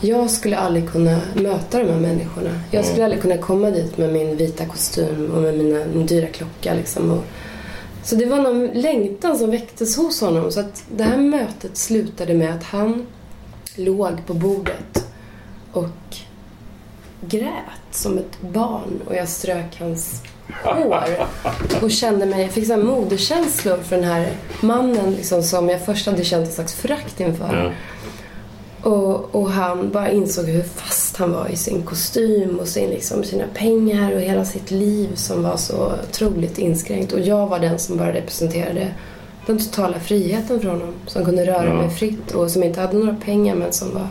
jag 0.00 0.30
skulle 0.30 0.58
aldrig 0.58 0.90
kunna 0.90 1.20
möta 1.34 1.78
de 1.78 1.92
här 1.92 2.00
människorna. 2.00 2.50
Jag 2.70 2.84
skulle 2.84 3.04
aldrig 3.04 3.22
kunna 3.22 3.38
komma 3.38 3.70
dit 3.70 3.98
med 3.98 4.12
min 4.12 4.36
vita 4.36 4.66
kostym 4.66 5.30
och 5.34 5.42
med 5.42 5.58
mina, 5.58 5.84
min 5.94 6.06
dyra 6.06 6.26
klocka 6.26 6.74
liksom. 6.74 7.10
Och, 7.10 7.24
så 8.02 8.16
det 8.16 8.26
var 8.26 8.36
någon 8.36 8.66
längtan 8.66 9.38
som 9.38 9.50
väcktes 9.50 9.96
hos 9.96 10.20
honom. 10.20 10.52
Så 10.52 10.60
att 10.60 10.84
det 10.96 11.04
här 11.04 11.16
mötet 11.16 11.76
slutade 11.76 12.34
med 12.34 12.54
att 12.54 12.64
han 12.64 13.06
låg 13.76 14.26
på 14.26 14.34
bordet 14.34 15.06
och 15.72 16.16
grät 17.20 17.50
som 17.90 18.18
ett 18.18 18.40
barn 18.40 19.00
och 19.06 19.14
jag 19.14 19.28
strök 19.28 19.80
hans 19.80 20.22
hår 20.64 21.04
och 21.82 21.90
kände 21.90 22.26
mig, 22.26 22.42
jag 22.42 22.50
fick 22.50 22.66
så 22.66 22.76
moderkänslor 22.76 23.76
för 23.76 23.96
den 23.96 24.04
här 24.04 24.28
mannen 24.60 25.10
liksom, 25.10 25.42
som 25.42 25.68
jag 25.68 25.84
först 25.84 26.06
hade 26.06 26.24
känt 26.24 26.48
ett 26.48 26.54
slags 26.54 26.74
förakt 26.74 27.20
inför. 27.20 27.64
Ja. 27.64 27.72
Och, 28.86 29.34
och, 29.34 29.50
han 29.50 29.90
bara 29.90 30.10
insåg 30.10 30.44
hur 30.44 30.62
fast 30.62 31.16
han 31.16 31.32
var 31.32 31.48
i 31.48 31.56
sin 31.56 31.82
kostym 31.82 32.58
och 32.58 32.68
sin, 32.68 32.90
liksom, 32.90 33.24
sina 33.24 33.44
pengar 33.54 34.12
och 34.12 34.20
hela 34.20 34.44
sitt 34.44 34.70
liv 34.70 35.14
som 35.14 35.42
var 35.42 35.56
så 35.56 35.92
otroligt 36.08 36.58
inskränkt. 36.58 37.12
Och 37.12 37.20
jag 37.20 37.46
var 37.46 37.58
den 37.58 37.78
som 37.78 37.96
bara 37.96 38.12
representerade 38.12 38.94
den 39.46 39.58
totala 39.58 40.00
friheten 40.00 40.60
för 40.60 40.68
honom. 40.68 40.94
Som 41.06 41.24
kunde 41.24 41.46
röra 41.46 41.74
mig 41.74 41.90
fritt 41.90 42.30
och 42.30 42.50
som 42.50 42.62
inte 42.62 42.80
hade 42.80 42.96
några 42.96 43.16
pengar 43.24 43.54
men 43.54 43.72
som 43.72 43.94
var... 43.94 44.08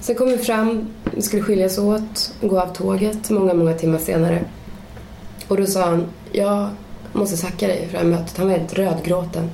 Sen 0.00 0.14
kom 0.14 0.28
vi 0.28 0.38
fram, 0.38 0.86
vi 1.14 1.22
skulle 1.22 1.42
skiljas 1.42 1.78
åt, 1.78 2.34
gå 2.40 2.60
av 2.60 2.74
tåget 2.74 3.30
många, 3.30 3.54
många 3.54 3.74
timmar 3.74 3.98
senare. 3.98 4.44
Och 5.48 5.56
då 5.56 5.66
sa 5.66 5.84
han, 5.84 6.06
jag 6.32 6.68
måste 7.12 7.36
tacka 7.36 7.66
dig 7.66 7.86
för 7.86 7.92
det 7.92 7.98
här 7.98 8.10
mötet. 8.10 8.36
Han 8.36 8.46
var 8.46 8.58
helt 8.58 8.74
rödgråten. 8.74 9.50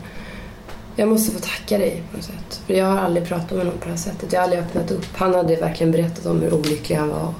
Jag 0.99 1.09
måste 1.09 1.33
få 1.33 1.39
tacka 1.39 1.79
dig 1.79 2.03
på 2.11 2.17
något 2.17 2.27
sätt. 2.27 2.61
För 2.67 2.75
jag 2.75 2.87
har 2.87 2.99
aldrig 2.99 3.27
pratat 3.27 3.51
med 3.51 3.67
någon 3.67 3.79
på 3.79 3.85
det 3.85 3.91
här 3.91 3.97
sättet. 3.97 4.33
Jag 4.33 4.41
har 4.41 4.45
aldrig 4.45 4.63
öppnat 4.63 4.91
upp. 4.91 5.07
Han 5.17 5.35
hade 5.35 5.57
verkligen 5.57 5.93
berättat 5.93 6.27
om 6.27 6.41
hur 6.41 6.55
olycklig 6.55 6.97
han 6.97 7.09
var. 7.09 7.35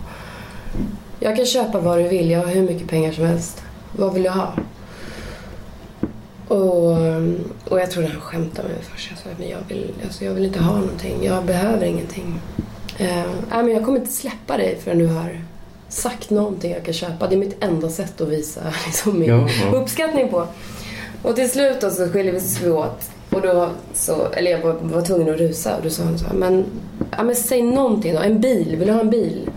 Jag 1.21 1.37
kan 1.37 1.47
köpa 1.47 1.81
vad 1.81 1.99
du 1.99 2.09
vill. 2.09 2.31
Jag 2.31 2.41
har 2.41 2.47
hur 2.47 2.63
mycket 2.63 2.89
pengar 2.89 3.13
som 3.13 3.25
helst. 3.25 3.63
Vad 3.97 4.15
vill 4.15 4.23
du 4.23 4.29
ha? 4.29 4.53
Och, 6.49 6.93
och 7.69 7.81
jag 7.81 7.91
trodde 7.91 8.09
han 8.09 8.21
skämtade 8.21 8.69
med 8.69 8.77
mig 8.77 8.87
först. 8.93 9.11
Jag 9.11 9.19
sa 9.19 9.29
men 9.39 9.49
jag 9.49 9.59
vill, 9.69 9.95
alltså 10.05 10.25
jag 10.25 10.35
vill 10.35 10.45
inte 10.45 10.61
ha 10.61 10.75
någonting. 10.75 11.25
Jag 11.25 11.45
behöver 11.45 11.87
ingenting. 11.87 12.41
Uh, 13.01 13.25
men 13.49 13.69
jag 13.69 13.85
kommer 13.85 13.99
inte 13.99 14.13
släppa 14.13 14.57
dig 14.57 14.79
förrän 14.85 14.99
du 14.99 15.07
har 15.07 15.41
sagt 15.89 16.31
någonting 16.31 16.73
jag 16.73 16.85
kan 16.85 16.95
köpa. 16.95 17.27
Det 17.27 17.35
är 17.35 17.39
mitt 17.39 17.65
enda 17.65 17.91
sätt 17.91 18.21
att 18.21 18.29
visa 18.29 18.61
liksom, 18.87 19.19
min 19.19 19.29
ja, 19.29 19.49
ja. 19.63 19.79
uppskattning 19.79 20.29
på. 20.29 20.47
Och 21.23 21.37
till 21.37 21.51
slut 21.51 21.81
då 21.81 21.91
så 21.91 22.09
skiljer 22.09 22.33
vi 22.33 22.39
oss 22.39 22.63
åt. 22.63 23.18
Och 23.31 23.43
då 23.43 23.71
så, 23.95 24.27
eller 24.33 24.51
jag 24.51 24.61
var, 24.61 24.73
var 24.73 25.03
tvungen 25.03 25.35
att 25.35 25.41
rusa 25.41 25.77
och 25.77 25.83
då 25.83 25.91
sa 25.91 26.03
han 26.03 26.19
så 26.19 26.27
här, 26.27 26.35
men, 26.35 26.65
ja, 27.17 27.23
men 27.23 27.37
säg 27.37 27.63
någonting 27.63 28.15
då. 28.15 28.21
En 28.21 28.41
bil, 28.41 28.77
vill 28.77 28.87
du 28.89 28.93
ha 28.93 29.01
en 29.01 29.11
bil? 29.11 29.51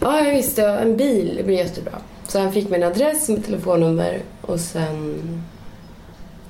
Ja, 0.00 0.20
jag 0.20 0.34
visste, 0.34 0.64
en 0.66 0.96
bil 0.96 1.34
det 1.36 1.42
blir 1.42 1.56
jättebra. 1.56 1.92
Så 2.28 2.38
han 2.38 2.52
fick 2.52 2.70
min 2.70 2.82
adress, 2.82 3.28
mitt 3.28 3.46
telefonnummer 3.46 4.18
och 4.40 4.60
sen 4.60 5.22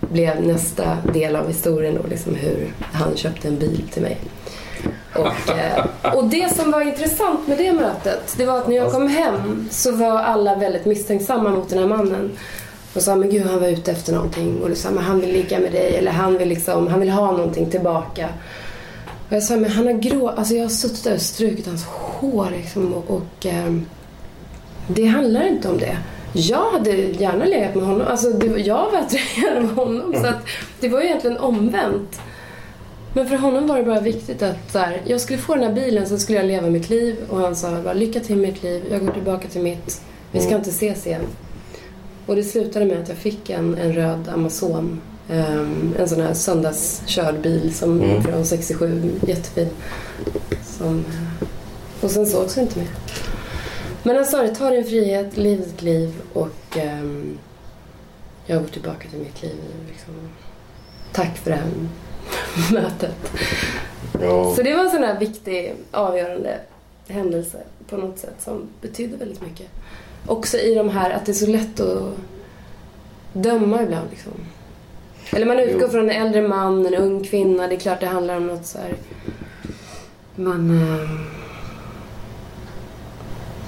blev 0.01 0.47
nästa 0.47 0.99
del 1.13 1.37
av 1.37 1.49
historien 1.49 1.99
då 2.03 2.09
liksom 2.09 2.35
hur 2.35 2.73
han 2.93 3.17
köpte 3.17 3.49
en 3.49 3.59
bil 3.59 3.83
till 3.93 4.03
mig. 4.03 4.19
Och, 5.15 5.51
eh, 5.59 6.15
och 6.15 6.25
det 6.25 6.57
som 6.57 6.71
var 6.71 6.81
intressant 6.81 7.49
med 7.49 7.59
det 7.59 7.73
mötet, 7.73 8.35
det 8.37 8.47
var 8.47 8.59
att 8.59 8.69
när 8.69 8.77
jag 8.77 8.93
kom 8.93 9.09
hem 9.09 9.69
så 9.71 9.93
var 9.93 10.19
alla 10.19 10.55
väldigt 10.55 10.85
misstänksamma 10.85 11.51
mot 11.51 11.69
den 11.69 11.79
här 11.79 11.87
mannen. 11.87 12.31
Och 12.95 13.03
sa, 13.03 13.17
men 13.17 13.31
gud 13.31 13.47
han 13.47 13.61
var 13.61 13.69
ute 13.69 13.93
efter 13.93 14.13
någonting. 14.13 14.63
Och 14.63 14.77
sa, 14.77 14.91
men 14.91 15.05
han 15.05 15.21
vill 15.21 15.33
ligga 15.33 15.59
med 15.59 15.73
dig. 15.73 15.97
Eller 15.97 16.13
han 16.13 16.39
vill, 16.39 16.49
liksom, 16.49 16.89
han 16.89 17.01
vill 17.01 17.11
ha 17.11 17.33
någonting 17.33 17.71
tillbaka. 17.71 18.29
Och 19.29 19.37
jag 19.37 19.43
sa, 19.43 19.57
men 19.57 19.71
han 19.71 19.87
har 19.87 19.93
grå... 19.93 20.29
Alltså 20.29 20.55
jag 20.55 20.65
har 20.65 20.69
suttit 20.69 21.05
där 21.05 21.15
och 21.15 21.21
strukit 21.21 21.67
hans 21.67 21.85
hår 21.85 22.49
liksom. 22.57 22.95
Och, 22.95 23.11
och 23.11 23.47
eh, 23.47 23.75
det 24.87 25.07
handlar 25.07 25.49
inte 25.49 25.69
om 25.69 25.79
det. 25.79 25.97
Jag 26.33 26.71
hade 26.71 26.91
gärna 26.97 27.45
legat 27.45 27.75
med 27.75 27.85
honom. 27.85 28.07
Alltså 28.07 28.31
det, 28.31 28.47
jag 28.47 28.91
var 28.91 28.99
attraherad 28.99 29.57
av 29.57 29.75
honom. 29.75 30.15
Så 30.15 30.27
att 30.27 30.47
det 30.81 30.89
var 30.89 31.01
egentligen 31.01 31.37
omvänt. 31.37 32.21
Men 33.15 33.29
för 33.29 33.37
honom 33.37 33.67
var 33.67 33.79
det 33.79 33.85
bara 33.85 34.01
viktigt 34.01 34.43
att 34.43 34.73
så 34.73 34.79
här, 34.79 35.03
jag 35.05 35.21
skulle 35.21 35.39
få 35.39 35.55
den 35.55 35.65
här 35.65 35.73
bilen, 35.73 36.09
så 36.09 36.19
skulle 36.19 36.39
jag 36.39 36.47
leva 36.47 36.71
mitt 36.71 36.91
liv. 36.91 37.17
Och 37.29 37.39
han 37.39 37.57
sa 37.57 37.83
bara, 37.85 37.95
lycka 37.95 38.21
till 38.21 38.37
med 38.37 38.49
mitt 38.49 38.63
liv. 38.63 38.83
Jag 38.91 39.07
går 39.07 39.13
tillbaka 39.13 39.49
till 39.49 39.63
mitt. 39.63 40.01
Vi 40.33 40.41
ska 40.41 40.49
mm. 40.49 40.59
inte 40.59 40.71
ses 40.71 41.07
igen. 41.07 41.27
Och 42.27 42.37
det 42.37 42.45
slutade 42.45 42.85
med 42.87 43.03
att 43.03 43.09
jag 43.09 43.19
fick 43.19 43.51
en, 43.51 43.79
en 43.79 43.93
röd 43.93 44.29
Amazon. 44.29 45.01
Um, 45.31 45.95
en 45.99 46.09
sån 46.09 46.21
här 46.21 46.35
söndagskörd 46.35 47.41
bil 47.41 47.75
som 47.75 48.03
mm. 48.03 48.23
från 48.23 48.45
67, 48.45 49.13
jättefin. 49.27 49.69
Som, 50.65 50.99
eh, 50.99 51.47
och 52.01 52.11
sen 52.11 52.27
sågs 52.27 52.57
vi 52.57 52.61
inte 52.61 52.79
mer. 52.79 52.89
Men 54.03 54.17
han 54.17 54.25
sa 54.25 54.43
det, 54.43 54.55
ta 54.55 54.71
din 54.71 54.85
frihet, 54.85 55.37
liv 55.37 55.59
ditt 55.59 55.83
liv 55.83 56.15
och 56.33 56.77
um, 56.77 57.39
jag 58.47 58.61
går 58.63 58.69
tillbaka 58.69 59.09
till 59.09 59.19
mitt 59.19 59.43
liv. 59.43 59.57
Liksom. 59.89 60.15
Tack 61.13 61.37
för 61.37 61.51
det 61.51 61.57
här 61.57 61.71
mötet. 62.73 63.33
Ja. 64.21 64.55
Så 64.57 64.63
det 64.63 64.75
var 64.75 64.85
en 64.85 64.91
sån 64.91 65.03
här 65.03 65.19
viktig, 65.19 65.75
avgörande 65.91 66.61
händelse 67.09 67.59
på 67.89 67.97
något 67.97 68.19
sätt 68.19 68.35
som 68.39 68.69
betydde 68.81 69.17
väldigt 69.17 69.43
mycket 69.43 69.67
också 70.27 70.57
i 70.57 70.75
de 70.75 70.89
här 70.89 71.11
att 71.11 71.27
det 71.27 71.33
är 71.33 71.35
så 71.35 71.47
lätt 71.47 71.81
att 71.81 72.15
döma 73.33 73.83
ibland. 73.83 74.07
Liksom. 74.11 74.33
Eller 75.33 75.47
man 75.47 75.59
utgår 75.59 75.83
jo. 75.83 75.89
från 75.89 76.11
en 76.11 76.27
äldre 76.27 76.49
man, 76.49 76.87
en 76.87 76.95
ung 76.95 77.25
kvinna. 77.25 77.67
Det 77.67 77.75
är 77.75 77.81
klart 77.81 78.01
det 78.01 78.07
handlar 78.07 78.37
om 78.37 78.47
något 78.47 78.67
så 78.67 78.79
här... 78.79 78.95
Man... 80.37 80.71
Äh... 80.71 81.11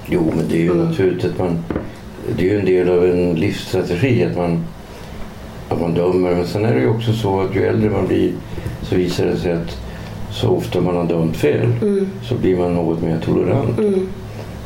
Jo, 0.06 0.32
men 0.36 0.48
det 0.48 0.54
är 0.54 0.62
ju 0.62 0.70
mm. 0.70 0.84
naturligt 0.84 1.24
att 1.24 1.38
man... 1.38 1.64
Det 2.36 2.48
är 2.48 2.52
ju 2.52 2.58
en 2.58 2.66
del 2.66 2.88
av 2.88 3.04
en 3.04 3.34
livsstrategi 3.34 4.24
att 4.24 4.36
man, 4.36 4.64
att 5.68 5.80
man 5.80 5.94
dömer. 5.94 6.34
Men 6.34 6.46
sen 6.46 6.64
är 6.64 6.74
det 6.74 6.80
ju 6.80 6.88
också 6.88 7.12
så 7.12 7.40
att 7.40 7.56
ju 7.56 7.66
äldre 7.66 7.90
man 7.90 8.06
blir 8.06 8.32
så 8.82 8.94
visar 8.94 9.26
det 9.26 9.36
sig 9.36 9.52
att 9.52 9.78
så 10.32 10.48
ofta 10.48 10.80
man 10.80 10.96
har 10.96 11.04
dömt 11.04 11.36
fel 11.36 11.72
mm. 11.82 12.08
så 12.22 12.34
blir 12.34 12.56
man 12.56 12.74
något 12.74 13.02
mer 13.02 13.20
tolerant. 13.24 13.78
Mm. 13.78 14.08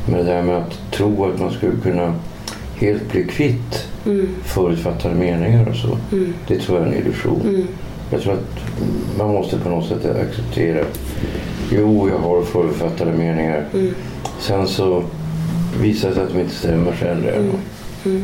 Men 0.09 0.17
det 0.19 0.23
där 0.23 0.43
med 0.43 0.57
att 0.57 0.91
tro 0.91 1.25
att 1.25 1.39
man 1.39 1.51
skulle 1.51 1.75
kunna 1.83 2.13
helt 2.75 3.11
bli 3.11 3.23
kvitt 3.23 3.87
mm. 4.05 4.27
förutfattade 4.43 5.15
meningar 5.15 5.69
och 5.69 5.75
så. 5.75 5.97
Mm. 6.11 6.33
Det 6.47 6.59
tror 6.59 6.77
jag 6.77 6.87
är 6.87 6.91
en 6.91 6.97
illusion. 6.97 7.41
Mm. 7.41 7.67
Jag 8.11 8.21
tror 8.21 8.33
att 8.33 8.59
man 9.17 9.27
måste 9.27 9.59
på 9.59 9.69
något 9.69 9.87
sätt 9.87 10.05
acceptera. 10.05 10.85
Jo, 11.71 12.09
jag 12.09 12.19
har 12.19 12.41
förutfattade 12.41 13.11
meningar. 13.11 13.65
Mm. 13.73 13.93
Sen 14.39 14.67
så 14.67 15.03
visar 15.81 16.09
det 16.09 16.15
sig 16.15 16.23
att 16.23 16.33
de 16.33 16.39
inte 16.39 16.55
stämmer 16.55 16.95
sen. 16.99 17.27
Mm. 17.27 17.51
Mm. 18.05 18.23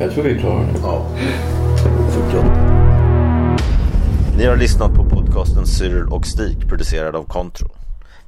Jag 0.00 0.12
tror 0.12 0.24
vi 0.24 0.38
klarar 0.38 0.60
det. 0.60 0.78
Ja. 0.82 1.06
Ni 4.38 4.46
har 4.46 4.56
lyssnat 4.56 4.94
på 4.94 5.04
podcasten 5.04 5.66
Cyril 5.66 6.04
och 6.04 6.26
Stig 6.26 6.68
producerad 6.68 7.16
av 7.16 7.24
Kontro. 7.24 7.83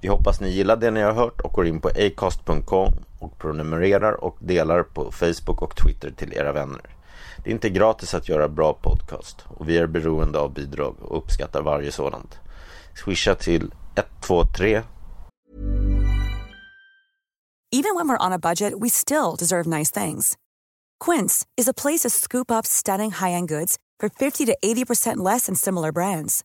Vi 0.06 0.10
hoppas 0.10 0.40
ni 0.40 0.50
gillar 0.50 0.76
det 0.76 0.90
ni 0.90 1.02
har 1.02 1.12
hört 1.12 1.40
och 1.40 1.52
går 1.52 1.66
in 1.66 1.80
på 1.80 1.88
acast.com 1.88 2.92
och 3.18 3.38
prenumererar 3.38 4.24
och 4.24 4.36
delar 4.40 4.82
på 4.82 5.12
Facebook 5.12 5.62
och 5.62 5.76
Twitter 5.76 6.10
till 6.10 6.32
era 6.32 6.52
vänner. 6.52 6.80
Det 7.44 7.50
är 7.50 7.54
inte 7.54 7.70
gratis 7.70 8.14
att 8.14 8.28
göra 8.28 8.48
bra 8.48 8.74
podcast 8.74 9.44
och 9.48 9.68
vi 9.68 9.78
är 9.78 9.86
beroende 9.86 10.38
av 10.38 10.54
bidrag 10.54 10.96
och 11.00 11.18
uppskattar 11.18 11.62
varje 11.62 11.92
sådant. 11.92 12.38
Swisha 13.04 13.34
till 13.34 13.74
123 13.96 14.82
Even 17.72 17.96
when 17.96 18.08
we're 18.08 18.26
on 18.26 18.32
a 18.32 18.38
budget 18.38 18.72
we 18.82 18.88
still 18.88 19.36
deserve 19.38 19.78
nice 19.78 20.04
things. 20.04 20.34
Quince 21.04 21.46
is 21.60 21.68
a 21.68 21.74
place 21.82 22.08
to 22.08 22.10
scoop 22.10 22.50
up 22.50 22.66
stunning 22.66 23.10
high-end 23.10 23.48
goods 23.48 23.76
for 24.02 24.08
50 24.08 24.46
to 24.46 24.56
80% 24.64 25.32
less 25.32 25.46
than 25.46 25.56
similar 25.56 25.92
brands. 25.92 26.44